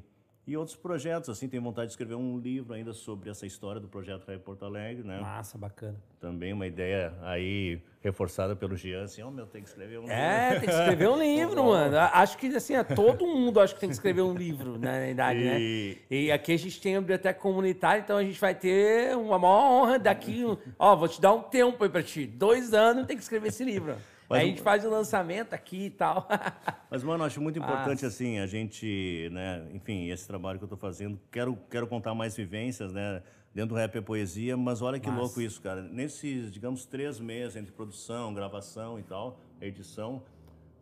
e 0.46 0.56
outros 0.56 0.76
projetos, 0.76 1.28
assim, 1.28 1.48
tenho 1.48 1.62
vontade 1.62 1.88
de 1.88 1.92
escrever 1.94 2.14
um 2.14 2.38
livro 2.38 2.72
ainda 2.72 2.92
sobre 2.92 3.28
essa 3.28 3.44
história 3.44 3.80
do 3.80 3.88
projeto 3.88 4.24
Rei 4.28 4.38
Porto 4.38 4.64
Alegre, 4.64 5.02
né? 5.02 5.18
Massa, 5.18 5.58
bacana. 5.58 6.00
Também 6.20 6.52
uma 6.52 6.68
ideia 6.68 7.12
aí 7.22 7.80
reforçada 8.00 8.54
pelo 8.54 8.76
Jean, 8.76 9.02
assim, 9.02 9.22
ó, 9.22 9.26
oh, 9.26 9.30
meu, 9.32 9.44
tem 9.46 9.60
que 9.60 9.68
escrever 9.68 9.98
um 9.98 10.04
é, 10.04 10.06
livro. 10.06 10.14
É, 10.14 10.50
tem 10.60 10.68
que 10.68 10.74
escrever 10.74 11.08
um 11.08 11.18
livro, 11.18 11.64
mano. 11.64 11.96
Acho 11.98 12.38
que, 12.38 12.46
assim, 12.54 12.74
é, 12.74 12.84
todo 12.84 13.26
mundo 13.26 13.58
acho 13.58 13.74
que 13.74 13.80
tem 13.80 13.88
que 13.88 13.96
escrever 13.96 14.22
um 14.22 14.34
livro, 14.34 14.78
né, 14.78 15.00
na 15.00 15.10
idade, 15.10 15.44
né? 15.44 15.60
e... 15.60 15.98
né? 16.08 16.16
E 16.16 16.30
aqui 16.30 16.52
a 16.52 16.58
gente 16.58 16.80
tem 16.80 16.94
a 16.94 17.00
biblioteca 17.00 17.40
comunitária, 17.40 18.00
então 18.00 18.16
a 18.16 18.22
gente 18.22 18.40
vai 18.40 18.54
ter 18.54 19.16
uma 19.16 19.40
maior 19.40 19.64
honra 19.64 19.98
daqui, 19.98 20.44
ó, 20.78 20.94
vou 20.94 21.08
te 21.08 21.20
dar 21.20 21.32
um 21.32 21.42
tempo 21.42 21.82
aí 21.82 21.90
pra 21.90 22.04
ti, 22.04 22.24
dois 22.24 22.72
anos 22.72 23.04
tem 23.06 23.16
que 23.16 23.22
escrever 23.24 23.48
esse 23.48 23.64
livro. 23.64 23.96
Mas, 24.28 24.42
a 24.42 24.44
gente 24.44 24.62
faz 24.62 24.84
o 24.84 24.90
lançamento 24.90 25.52
aqui 25.52 25.86
e 25.86 25.90
tal. 25.90 26.28
Mas, 26.90 27.02
mano, 27.02 27.24
acho 27.24 27.40
muito 27.40 27.58
importante, 27.58 28.02
Nossa. 28.02 28.06
assim, 28.06 28.38
a 28.38 28.46
gente, 28.46 29.28
né, 29.32 29.66
enfim, 29.72 30.08
esse 30.08 30.26
trabalho 30.26 30.58
que 30.58 30.64
eu 30.64 30.68
tô 30.68 30.76
fazendo, 30.76 31.20
quero, 31.30 31.56
quero 31.70 31.86
contar 31.86 32.14
mais 32.14 32.36
vivências, 32.36 32.92
né, 32.92 33.22
dentro 33.54 33.70
do 33.70 33.74
rap 33.76 33.96
é 33.96 34.00
poesia, 34.00 34.56
mas 34.56 34.82
olha 34.82 34.98
que 34.98 35.08
Nossa. 35.08 35.20
louco 35.20 35.40
isso, 35.40 35.60
cara. 35.62 35.82
Nesses, 35.82 36.50
digamos, 36.52 36.84
três 36.84 37.20
meses 37.20 37.56
entre 37.56 37.72
produção, 37.72 38.34
gravação 38.34 38.98
e 38.98 39.02
tal, 39.02 39.38
edição, 39.60 40.22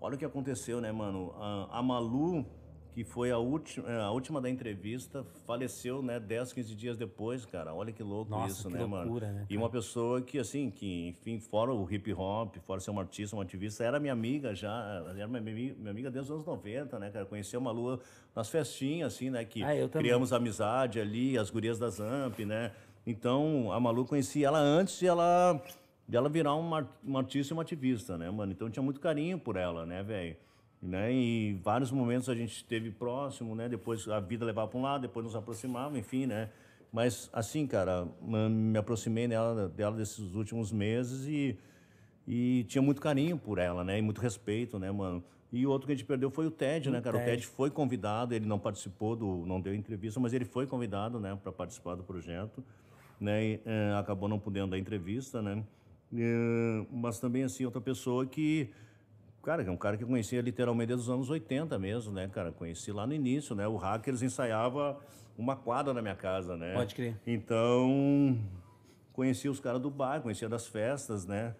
olha 0.01 0.15
o 0.17 0.19
que 0.19 0.25
aconteceu, 0.25 0.81
né, 0.81 0.91
mano? 0.91 1.35
A, 1.39 1.79
a 1.79 1.83
Malu 1.83 2.47
que 2.95 3.03
foi 3.03 3.33
a 3.33 3.39
última, 3.39 3.91
a 3.93 4.13
última 4.13 4.41
da 4.41 4.49
entrevista, 4.49 5.27
faleceu, 5.45 6.01
né, 6.01 6.21
10, 6.21 6.53
15 6.53 6.75
dias 6.77 6.97
depois, 6.97 7.45
cara. 7.45 7.75
Olha 7.75 7.93
que 7.93 8.05
louco 8.05 8.31
Nossa, 8.31 8.53
isso, 8.53 8.69
que 8.69 8.75
né, 8.75 8.85
loucura, 8.85 9.27
mano? 9.27 9.39
Né, 9.41 9.47
e 9.51 9.57
uma 9.57 9.69
pessoa 9.69 10.23
que, 10.23 10.39
assim, 10.39 10.71
que, 10.71 11.09
enfim, 11.09 11.41
fora 11.41 11.75
o 11.75 11.93
hip 11.93 12.13
hop, 12.13 12.55
fora 12.65 12.79
ser 12.79 12.93
uma 12.93 13.03
artista, 13.03 13.35
uma 13.35 13.43
ativista, 13.43 13.83
era 13.83 13.99
minha 13.99 14.13
amiga 14.13 14.55
já, 14.55 15.05
era 15.09 15.27
minha, 15.27 15.41
minha 15.41 15.91
amiga 15.91 16.09
desde 16.09 16.31
os 16.31 16.37
anos 16.37 16.47
90, 16.47 16.97
né, 17.01 17.11
cara? 17.11 17.27
Conheceu 17.27 17.59
uma 17.59 17.73
lua 17.73 17.99
nas 18.33 18.49
festinhas, 18.49 19.13
assim, 19.13 19.29
né, 19.29 19.45
que 19.45 19.65
ah, 19.65 19.89
criamos 19.91 20.33
amizade 20.33 21.01
ali, 21.01 21.37
as 21.37 21.51
gurias 21.51 21.81
da 21.81 21.89
Zamp, 21.89 22.39
né? 22.47 22.71
Então, 23.05 23.73
a 23.73 23.81
Malu 23.81 24.05
conheci 24.05 24.45
ela 24.45 24.61
antes 24.61 25.01
de 25.01 25.09
ela, 25.09 25.61
de 26.09 26.17
ela 26.17 26.29
virar 26.29 26.55
uma, 26.55 26.89
uma 27.03 27.19
artista 27.19 27.53
e 27.53 27.55
uma 27.55 27.63
ativista, 27.63 28.17
né, 28.17 28.31
mano? 28.31 28.53
Então, 28.53 28.71
tinha 28.71 28.85
muito 28.85 29.01
carinho 29.01 29.37
por 29.37 29.57
ela, 29.57 29.85
né, 29.85 30.01
velho? 30.01 30.37
Né? 30.85 31.15
E 31.15 31.55
vários 31.65 31.91
momentos 31.91 32.29
a 32.29 32.35
gente 32.35 32.57
esteve 32.57 32.91
próximo, 32.91 33.55
né? 33.55 33.71
Depois 33.71 34.07
a 34.07 34.21
vida 34.21 34.45
levava 34.45 34.69
para 34.69 34.79
um 34.79 34.83
lado, 34.83 35.01
depois 35.01 35.25
nos 35.25 35.35
aproximava, 35.35 35.99
enfim, 35.99 36.27
né? 36.27 36.51
Mas 36.93 37.31
assim, 37.33 37.67
cara, 37.67 38.07
me 38.21 38.79
aproximei 38.79 39.27
dela, 39.27 39.67
dela 39.71 39.97
desses 39.97 40.35
últimos 40.35 40.71
meses 40.71 41.27
e, 41.27 41.59
e 42.29 42.65
tinha 42.69 42.83
muito 42.83 43.01
carinho 43.01 43.39
por 43.39 43.57
ela, 43.59 43.83
né? 43.83 43.99
E 43.99 44.03
muito 44.03 44.21
respeito, 44.21 44.79
né, 44.79 44.93
mano? 44.93 45.25
E 45.51 45.67
o 45.67 45.71
outro 45.71 45.87
que 45.87 45.93
a 45.93 45.97
gente 45.97 46.05
perdeu 46.05 46.31
foi 46.31 46.47
o 46.47 46.51
Ted, 46.51 46.91
o 46.91 46.93
né, 46.93 47.01
cara? 47.01 47.17
Ted. 47.17 47.31
O 47.31 47.35
Ted 47.35 47.47
foi 47.47 47.71
convidado, 47.71 48.35
ele 48.35 48.45
não 48.45 48.59
participou 48.59 49.17
do, 49.17 49.47
não 49.47 49.61
deu 49.61 49.75
entrevista, 49.75 50.21
mas 50.21 50.35
ele 50.35 50.45
foi 50.45 50.67
convidado, 50.67 51.19
né, 51.19 51.39
para 51.43 51.51
participar 51.51 51.95
do 51.95 52.03
projeto, 52.03 52.63
né? 53.19 53.43
E, 53.43 53.61
é, 53.65 53.95
acabou 53.99 54.29
não 54.29 54.39
podendo 54.39 54.73
dar 54.73 54.79
entrevista, 54.79 55.41
né? 55.41 55.65
E, 56.13 56.87
mas 56.93 57.19
também 57.19 57.43
assim 57.43 57.65
outra 57.65 57.81
pessoa 57.81 58.27
que 58.27 58.69
Cara, 59.45 59.63
é 59.63 59.71
um 59.71 59.77
cara 59.77 59.97
que 59.97 60.03
eu 60.03 60.09
conhecia 60.09 60.41
literalmente 60.41 60.89
desde 60.89 61.05
os 61.05 61.11
anos 61.11 61.29
80 61.29 61.79
mesmo, 61.79 62.13
né, 62.13 62.27
cara? 62.29 62.51
Conheci 62.51 62.91
lá 62.91 63.07
no 63.07 63.13
início, 63.13 63.55
né? 63.55 63.69
O 63.69 63.77
Hackers 63.77 64.23
ensaiava 64.23 64.99
uma 65.37 65.55
quadra 65.55 65.93
na 65.93 66.01
minha 66.01 66.17
casa, 66.17 66.57
né? 66.57 66.73
Pode 66.73 66.95
crer. 66.95 67.15
Então, 67.27 68.39
conhecia 69.13 69.51
os 69.51 69.61
caras 69.61 69.83
do 69.83 69.91
bar, 69.91 70.23
conhecia 70.23 70.49
das 70.49 70.67
festas, 70.67 71.27
né? 71.27 71.55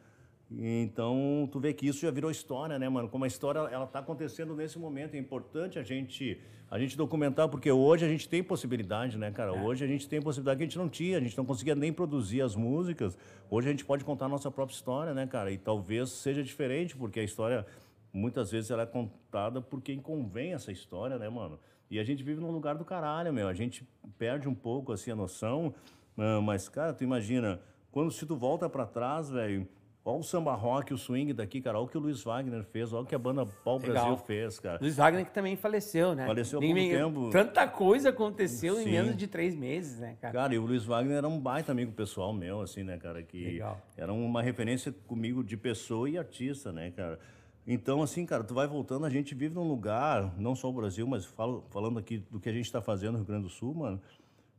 Então, 0.51 1.49
tu 1.51 1.59
vê 1.59 1.73
que 1.73 1.87
isso 1.87 2.01
já 2.01 2.11
virou 2.11 2.31
história, 2.31 2.79
né, 2.79 2.89
mano? 2.89 3.09
Como 3.09 3.25
a 3.25 3.27
história 3.27 3.61
ela 3.61 3.87
tá 3.87 3.99
acontecendo 3.99 4.55
nesse 4.55 4.79
momento, 4.79 5.15
é 5.15 5.19
importante 5.19 5.79
a 5.79 5.83
gente 5.83 6.39
a 6.71 6.79
gente 6.79 6.97
documentar 6.97 7.49
porque 7.49 7.71
hoje 7.71 8.05
a 8.05 8.09
gente 8.09 8.29
tem 8.29 8.43
possibilidade, 8.43 9.17
né, 9.17 9.31
cara? 9.31 9.55
É. 9.55 9.63
Hoje 9.63 9.85
a 9.85 9.87
gente 9.87 10.09
tem 10.09 10.21
possibilidade 10.21 10.59
que 10.59 10.65
a 10.65 10.67
gente 10.67 10.79
não 10.79 10.89
tinha, 10.89 11.19
a 11.19 11.21
gente 11.21 11.37
não 11.37 11.45
conseguia 11.45 11.75
nem 11.75 11.93
produzir 11.93 12.43
as 12.43 12.57
músicas. 12.57 13.17
Hoje 13.49 13.69
a 13.69 13.71
gente 13.71 13.85
pode 13.85 14.05
contar 14.05 14.27
a 14.27 14.29
nossa 14.29 14.51
própria 14.51 14.75
história, 14.75 15.15
né, 15.15 15.27
cara? 15.27 15.53
E 15.53 15.59
talvez 15.59 16.11
seja 16.11 16.43
diferente, 16.43 16.97
porque 16.97 17.21
a 17.21 17.23
história 17.23 17.65
muitas 18.13 18.51
vezes 18.51 18.71
ela 18.71 18.83
é 18.83 18.87
contada 18.87 19.61
por 19.61 19.81
quem 19.83 20.01
convém 20.01 20.53
essa 20.53 20.73
história, 20.73 21.19
né, 21.19 21.29
mano? 21.29 21.59
E 21.91 21.99
a 21.99 22.05
gente 22.05 22.23
vive 22.23 22.41
num 22.41 22.51
lugar 22.51 22.77
do 22.77 22.85
caralho, 22.85 23.33
meu. 23.33 23.47
A 23.47 23.55
gente 23.55 23.87
perde 24.19 24.49
um 24.49 24.55
pouco 24.55 24.93
assim 24.93 25.11
a 25.11 25.17
noção, 25.17 25.75
ah, 26.17 26.41
mas 26.41 26.69
cara, 26.69 26.93
tu 26.93 27.05
imagina, 27.05 27.61
quando 27.93 28.11
se 28.11 28.27
tu 28.27 28.37
volta 28.37 28.69
para 28.69 28.87
trás, 28.87 29.31
velho, 29.31 29.69
Olha 30.07 30.19
o 30.19 30.23
samba 30.23 30.55
rock, 30.55 30.93
o 30.93 30.99
swing 30.99 31.33
daqui, 31.33 31.63
cara. 31.63 31.79
Olha 31.79 31.87
o 31.87 31.89
que 31.89 31.97
o 31.97 32.01
Luiz 32.01 32.23
Wagner 32.23 32.63
fez, 32.65 32.93
olha 32.93 33.05
o 33.05 33.07
que 33.07 33.15
a 33.15 33.19
banda 33.19 33.47
Pau 33.47 33.79
Brasil 33.79 34.19
fez, 34.19 34.61
cara. 34.61 34.79
Luiz 34.79 34.97
Wagner 34.97 35.25
que 35.25 35.33
também 35.33 35.57
faleceu, 35.57 36.15
né? 36.15 36.27
Faleceu 36.27 36.59
há 36.59 36.63
pouco 36.63 36.75
tempo. 36.75 37.31
Tanta 37.31 37.67
coisa 37.67 38.11
aconteceu 38.11 38.77
Sim. 38.77 38.83
em 38.83 38.93
menos 38.93 39.17
de 39.17 39.27
três 39.27 39.55
meses, 39.55 39.99
né, 39.99 40.19
cara? 40.21 40.35
Cara, 40.35 40.55
e 40.55 40.59
o 40.59 40.67
Luiz 40.67 40.85
Wagner 40.85 41.17
era 41.17 41.27
um 41.27 41.41
baita 41.41 41.73
amigo 41.73 41.91
pessoal 41.91 42.35
meu, 42.35 42.61
assim, 42.61 42.83
né, 42.83 42.99
cara? 42.99 43.23
Que 43.23 43.45
Legal. 43.45 43.81
era 43.97 44.13
uma 44.13 44.43
referência 44.43 44.95
comigo 45.07 45.43
de 45.43 45.57
pessoa 45.57 46.11
e 46.11 46.19
artista, 46.19 46.71
né, 46.71 46.91
cara? 46.91 47.19
Então, 47.67 48.03
assim, 48.03 48.27
cara, 48.27 48.45
tu 48.45 48.53
vai 48.53 48.67
voltando, 48.67 49.07
a 49.07 49.11
gente 49.11 49.35
vive 49.35 49.55
num 49.55 49.67
lugar, 49.67 50.35
não 50.39 50.55
só 50.55 50.69
o 50.69 50.73
Brasil, 50.73 51.07
mas 51.07 51.25
falo, 51.25 51.65
falando 51.71 51.99
aqui 51.99 52.19
do 52.31 52.39
que 52.39 52.51
a 52.51 52.53
gente 52.53 52.67
está 52.67 52.83
fazendo 52.83 53.13
no 53.13 53.19
Rio 53.19 53.27
Grande 53.27 53.45
do 53.45 53.49
Sul, 53.49 53.75
mano. 53.75 53.99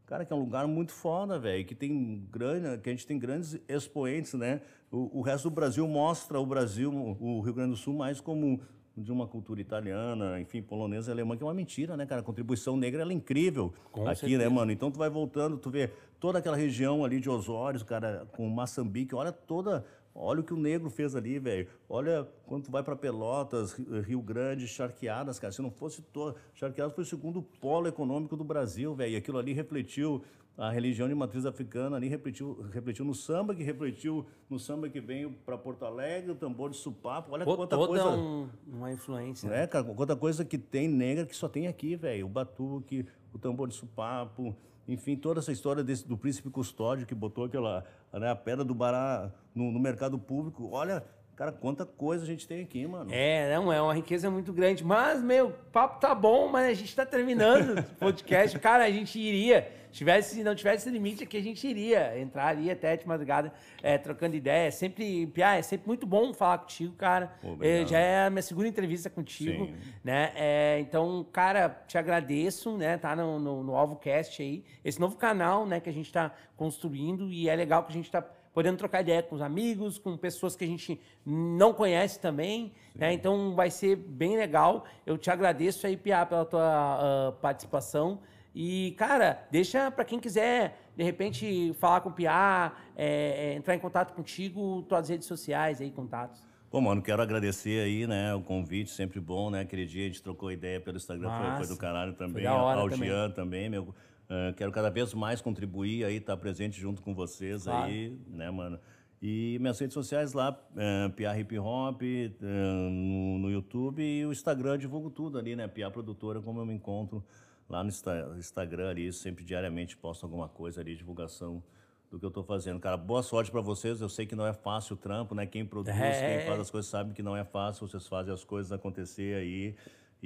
Cara, 0.06 0.24
que 0.24 0.32
é 0.32 0.36
um 0.36 0.40
lugar 0.40 0.68
muito 0.68 0.92
foda, 0.92 1.40
velho, 1.40 1.66
que 1.66 1.74
tem 1.74 2.28
grande, 2.32 2.80
que 2.82 2.90
a 2.90 2.94
gente 2.94 3.08
tem 3.08 3.18
grandes 3.18 3.60
expoentes, 3.68 4.36
né? 4.36 4.62
O, 4.92 5.20
o, 5.20 5.22
resto 5.22 5.50
do 5.50 5.56
Brasil 5.56 5.88
mostra 5.88 6.40
o 6.40 6.46
Brasil, 6.46 6.94
o 6.94 7.42
Rio 7.42 7.54
Grande 7.54 7.72
do 7.72 7.76
Sul, 7.76 7.96
mais 7.96 8.22
como 8.22 8.62
de 8.96 9.12
uma 9.12 9.28
cultura 9.28 9.60
italiana, 9.60 10.40
enfim, 10.40 10.62
polonesa 10.62 11.12
e 11.12 11.14
alemã, 11.14 11.36
que 11.36 11.44
é 11.44 11.46
uma 11.46 11.54
mentira, 11.54 11.98
né, 11.98 12.06
cara? 12.06 12.22
A 12.22 12.24
contribuição 12.24 12.78
negra 12.78 13.04
é 13.04 13.14
incrível 13.14 13.74
Com 13.92 14.08
aqui, 14.08 14.22
certeza. 14.22 14.44
né, 14.44 14.48
mano? 14.48 14.72
Então 14.72 14.92
tu 14.92 15.00
vai 15.00 15.10
voltando, 15.10 15.58
tu 15.58 15.70
vê 15.70 15.92
toda 16.20 16.40
aquela 16.40 16.56
região 16.56 17.04
ali 17.04 17.20
de 17.20 17.30
Osório, 17.30 17.84
cara, 17.84 18.28
com 18.32 18.48
Moçambique, 18.48 19.14
olha 19.14 19.32
toda 19.32 19.84
Olha 20.18 20.40
o 20.40 20.44
que 20.44 20.54
o 20.54 20.58
negro 20.58 20.90
fez 20.90 21.14
ali, 21.14 21.38
velho. 21.38 21.68
Olha 21.90 22.26
quando 22.46 22.64
tu 22.64 22.72
vai 22.72 22.82
para 22.82 22.96
Pelotas, 22.96 23.74
Rio 23.74 24.22
Grande, 24.22 24.66
Charqueadas, 24.66 25.38
cara. 25.38 25.52
Se 25.52 25.62
não 25.62 25.70
fosse 25.70 26.02
todo. 26.02 26.38
Charqueadas 26.54 26.96
foi 26.96 27.04
o 27.04 27.08
segundo 27.08 27.42
polo 27.42 27.86
econômico 27.86 28.38
do 28.38 28.44
Brasil, 28.44 28.96
velho. 28.96 29.12
E 29.12 29.16
aquilo 29.18 29.38
ali 29.38 29.52
refletiu 29.52 30.24
a 30.58 30.72
religião 30.72 31.10
de 31.10 31.14
matriz 31.14 31.46
africana, 31.46 31.98
ali 31.98 32.08
refletiu, 32.08 32.66
refletiu 32.72 33.04
no 33.04 33.14
samba, 33.14 33.54
que 33.54 33.62
refletiu 33.62 34.26
no 34.50 34.58
samba 34.58 34.88
que 34.88 35.02
veio 35.02 35.32
para 35.46 35.58
Porto 35.58 35.84
Alegre, 35.84 36.32
o 36.32 36.36
tambor 36.36 36.70
de 36.70 36.78
supapo. 36.78 37.34
Olha 37.34 37.44
Pô, 37.44 37.58
quanta 37.58 37.76
toda 37.76 37.88
coisa. 37.88 38.10
Um, 38.10 38.48
uma 38.66 38.94
influência. 38.94 39.50
Né, 39.50 39.68
cara? 39.68 39.84
Quanta 39.84 40.16
coisa 40.16 40.46
que 40.46 40.58
tem 40.58 40.88
negra 40.88 41.26
que 41.26 41.36
só 41.36 41.50
tem 41.50 41.68
aqui, 41.68 41.98
velho. 41.98 42.26
O 42.26 42.30
batuque, 42.30 43.06
o 43.34 43.38
tambor 43.38 43.68
de 43.68 43.76
supapo 43.76 44.56
enfim, 44.88 45.16
toda 45.16 45.40
essa 45.40 45.52
história 45.52 45.84
desse, 45.84 46.08
do 46.08 46.18
príncipe 46.18 46.50
custódio 46.50 47.08
que 47.08 47.16
botou 47.16 47.46
aquela 47.46 47.84
né, 48.14 48.30
a 48.30 48.36
pedra 48.36 48.64
do 48.64 48.76
Bará 48.76 49.32
no, 49.54 49.72
no 49.72 49.80
mercado 49.80 50.18
público. 50.18 50.70
Olha, 50.72 51.04
Cara, 51.36 51.52
quanta 51.52 51.86
coisa 51.86 52.24
a 52.24 52.28
gente 52.28 52.48
tem 52.48 52.62
aqui, 52.62 52.88
mano. 52.88 53.10
É, 53.12 53.54
não, 53.54 53.72
é 53.72 53.82
uma 53.82 53.94
riqueza 53.94 54.32
muito 54.32 54.54
grande. 54.54 54.86
Mas, 54.86 55.22
meu, 55.22 55.48
o 55.48 55.52
papo 55.52 56.00
tá 56.00 56.16
bom, 56.16 56.48
mas 56.48 56.66
a 56.66 56.74
gente 56.74 56.96
tá 56.96 57.06
terminando 57.06 57.78
o 57.92 57.96
podcast. 57.96 58.58
Cara, 58.58 58.86
a 58.86 58.90
gente 58.90 59.20
iria, 59.20 59.70
tivesse, 59.92 60.42
não 60.46 60.56
tivesse 60.56 60.90
limite 60.90 61.26
aqui, 61.26 61.36
a 61.36 61.44
gente 61.44 61.68
iria 61.68 62.18
entrar 62.18 62.48
ali 62.48 62.72
até 62.72 62.96
de 62.96 63.06
madrugada, 63.06 63.52
é, 63.84 63.98
trocando 63.98 64.38
ideia. 64.38 64.68
É 64.68 64.72
sempre, 64.72 65.28
Pia, 65.28 65.56
é 65.56 65.62
sempre 65.62 65.88
muito 65.88 66.08
bom 66.08 66.34
falar 66.34 66.60
contigo, 66.60 66.94
cara. 66.96 67.34
É, 67.60 67.86
já 67.86 68.00
é 68.00 68.28
a 68.28 68.30
minha 68.30 68.42
segunda 68.42 68.70
entrevista 68.70 69.10
contigo, 69.10 69.66
Sim. 69.66 69.76
né? 70.06 70.32
É, 70.36 70.80
então, 70.80 71.26
cara, 71.34 71.68
te 71.86 71.98
agradeço, 71.98 72.78
né? 72.78 72.98
Tá 72.98 73.14
no, 73.14 73.38
no, 73.40 73.62
no 73.62 73.76
AlvoCast 73.76 74.42
aí, 74.42 74.64
esse 74.86 75.02
novo 75.02 75.18
canal, 75.18 75.66
né, 75.66 75.82
que 75.82 75.90
a 75.90 75.94
gente 75.94 76.14
tá 76.14 76.32
construindo 76.56 77.30
e 77.30 77.50
é 77.50 77.56
legal 77.58 77.84
que 77.84 77.92
a 77.92 77.96
gente 77.96 78.10
tá 78.10 78.26
podendo 78.56 78.78
trocar 78.78 79.02
ideia 79.02 79.22
com 79.22 79.36
os 79.36 79.42
amigos, 79.42 79.98
com 79.98 80.16
pessoas 80.16 80.56
que 80.56 80.64
a 80.64 80.68
gente 80.68 80.98
não 81.26 81.74
conhece 81.74 82.22
também. 82.22 82.72
Né? 82.96 83.12
Então 83.12 83.54
vai 83.54 83.70
ser 83.70 83.98
bem 83.98 84.38
legal. 84.38 84.86
Eu 85.06 85.18
te 85.18 85.30
agradeço 85.30 85.86
aí, 85.86 85.98
Pia, 85.98 86.26
pela 86.26 86.46
tua 86.46 87.30
uh, 87.30 87.34
participação. 87.34 88.22
E, 88.56 88.96
cara, 88.98 89.46
deixa 89.52 89.92
para 89.92 90.06
quem 90.06 90.22
quiser, 90.22 90.80
de 90.96 91.04
repente, 91.04 91.76
falar 91.78 92.00
com 92.00 92.08
o 92.08 92.14
Pia, 92.14 92.72
é, 92.96 93.52
é, 93.52 93.54
entrar 93.56 93.76
em 93.76 93.80
contato 93.80 94.14
contigo, 94.14 94.84
tuas 94.84 95.10
redes 95.10 95.28
sociais 95.28 95.82
aí, 95.82 95.92
contatos. 95.92 96.42
Bom, 96.72 96.80
mano, 96.80 97.02
quero 97.02 97.22
agradecer 97.22 97.84
aí, 97.84 98.08
né, 98.08 98.34
o 98.34 98.42
convite, 98.42 98.90
sempre 98.92 99.20
bom, 99.20 99.50
né? 99.50 99.62
Aquele 99.62 99.86
dia 99.86 100.04
a 100.04 100.08
gente 100.08 100.24
trocou 100.24 100.52
ideia 100.52 100.80
pelo 100.80 100.96
Instagram, 100.96 101.30
foi, 101.30 101.66
foi, 101.66 101.76
do 101.76 101.80
caralho 101.80 102.14
também. 102.14 102.46
Ao 102.46 102.90
também. 102.90 103.10
Jean 103.10 103.32
também, 103.32 103.70
meu 103.70 103.94
Uh, 104.26 104.54
quero 104.56 104.72
cada 104.72 104.90
vez 104.90 105.14
mais 105.14 105.40
contribuir 105.42 106.04
aí, 106.04 106.18
estar 106.18 106.36
tá 106.36 106.42
presente 106.42 106.80
junto 106.80 107.02
com 107.02 107.14
vocês 107.14 107.64
claro. 107.64 107.86
aí, 107.86 108.18
né, 108.28 108.50
mano? 108.50 108.80
E 109.22 109.58
minhas 109.60 109.80
redes 109.80 109.94
sociais 109.94 110.34
lá, 110.34 110.52
uh, 110.52 111.10
Pia 111.12 111.38
Hip 111.40 111.58
Hop, 111.58 112.02
uh, 112.02 112.46
no, 112.46 113.40
no, 113.40 113.52
YouTube 113.52 114.04
e 114.04 114.26
o 114.26 114.32
Instagram, 114.32 114.78
divulgo 114.78 115.10
tudo 115.10 115.38
ali, 115.38 115.56
né? 115.56 115.68
Pia 115.68 115.90
Produtora, 115.90 116.42
como 116.42 116.60
eu 116.60 116.66
me 116.66 116.74
encontro 116.74 117.24
lá 117.70 117.84
no 117.84 117.90
Instagram 118.38 118.90
ali, 118.90 119.12
sempre 119.12 119.44
diariamente 119.44 119.98
posto 119.98 120.24
alguma 120.26 120.48
coisa 120.48 120.82
ali, 120.82 120.96
divulgação 120.96 121.64
do 122.10 122.20
que 122.20 122.26
eu 122.26 122.30
estou 122.30 122.44
fazendo. 122.44 122.80
Cara, 122.80 122.98
boa 122.98 123.24
sorte 123.24 123.52
para 123.52 123.62
vocês. 123.62 124.02
Eu 124.02 124.10
sei 124.10 124.26
que 124.26 124.36
não 124.36 124.46
é 124.46 124.54
fácil 124.54 124.96
o 124.96 124.98
trampo, 124.98 125.34
né? 125.36 125.46
Quem 125.46 125.66
produz, 125.66 125.96
é. 125.96 126.38
quem 126.38 126.48
faz 126.48 126.60
as 126.60 126.70
coisas 126.70 126.90
sabe 126.90 127.14
que 127.14 127.24
não 127.24 127.36
é 127.36 127.44
fácil. 127.44 127.88
Vocês 127.88 128.08
fazem 128.08 128.34
as 128.34 128.44
coisas 128.44 128.72
acontecer 128.72 129.36
aí. 129.36 129.76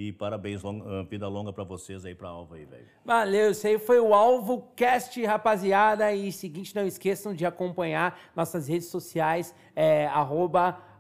E 0.02 0.14
parabéns, 0.14 0.64
long, 0.64 0.82
ah, 0.86 1.04
vida 1.04 1.28
longa 1.28 1.52
para 1.52 1.66
vocês 1.66 2.06
aí, 2.06 2.16
pra 2.16 2.30
Alva 2.30 2.56
aí, 2.56 2.64
velho. 2.64 2.86
Valeu, 3.04 3.52
isso 3.52 3.68
aí 3.68 3.78
foi 3.78 4.00
o 4.00 4.14
Alvo 4.14 4.72
Cast, 4.74 5.22
rapaziada. 5.26 6.14
E 6.14 6.32
seguinte, 6.32 6.74
não 6.74 6.86
esqueçam 6.86 7.34
de 7.34 7.46
acompanhar 7.46 8.18
nossas 8.34 8.70
redes 8.70 8.88
sociais, 8.88 9.54
é, 9.76 10.10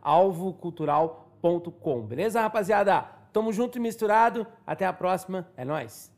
alvocultural.com. 0.02 2.02
Beleza, 2.02 2.41
rapaziada? 2.41 3.04
Tamo 3.32 3.54
junto 3.54 3.78
e 3.78 3.82
misturado. 3.82 4.45
Até 4.68 4.86
a 4.86 4.91
próxima. 4.91 5.47
É 5.56 5.64
nóis. 5.64 6.12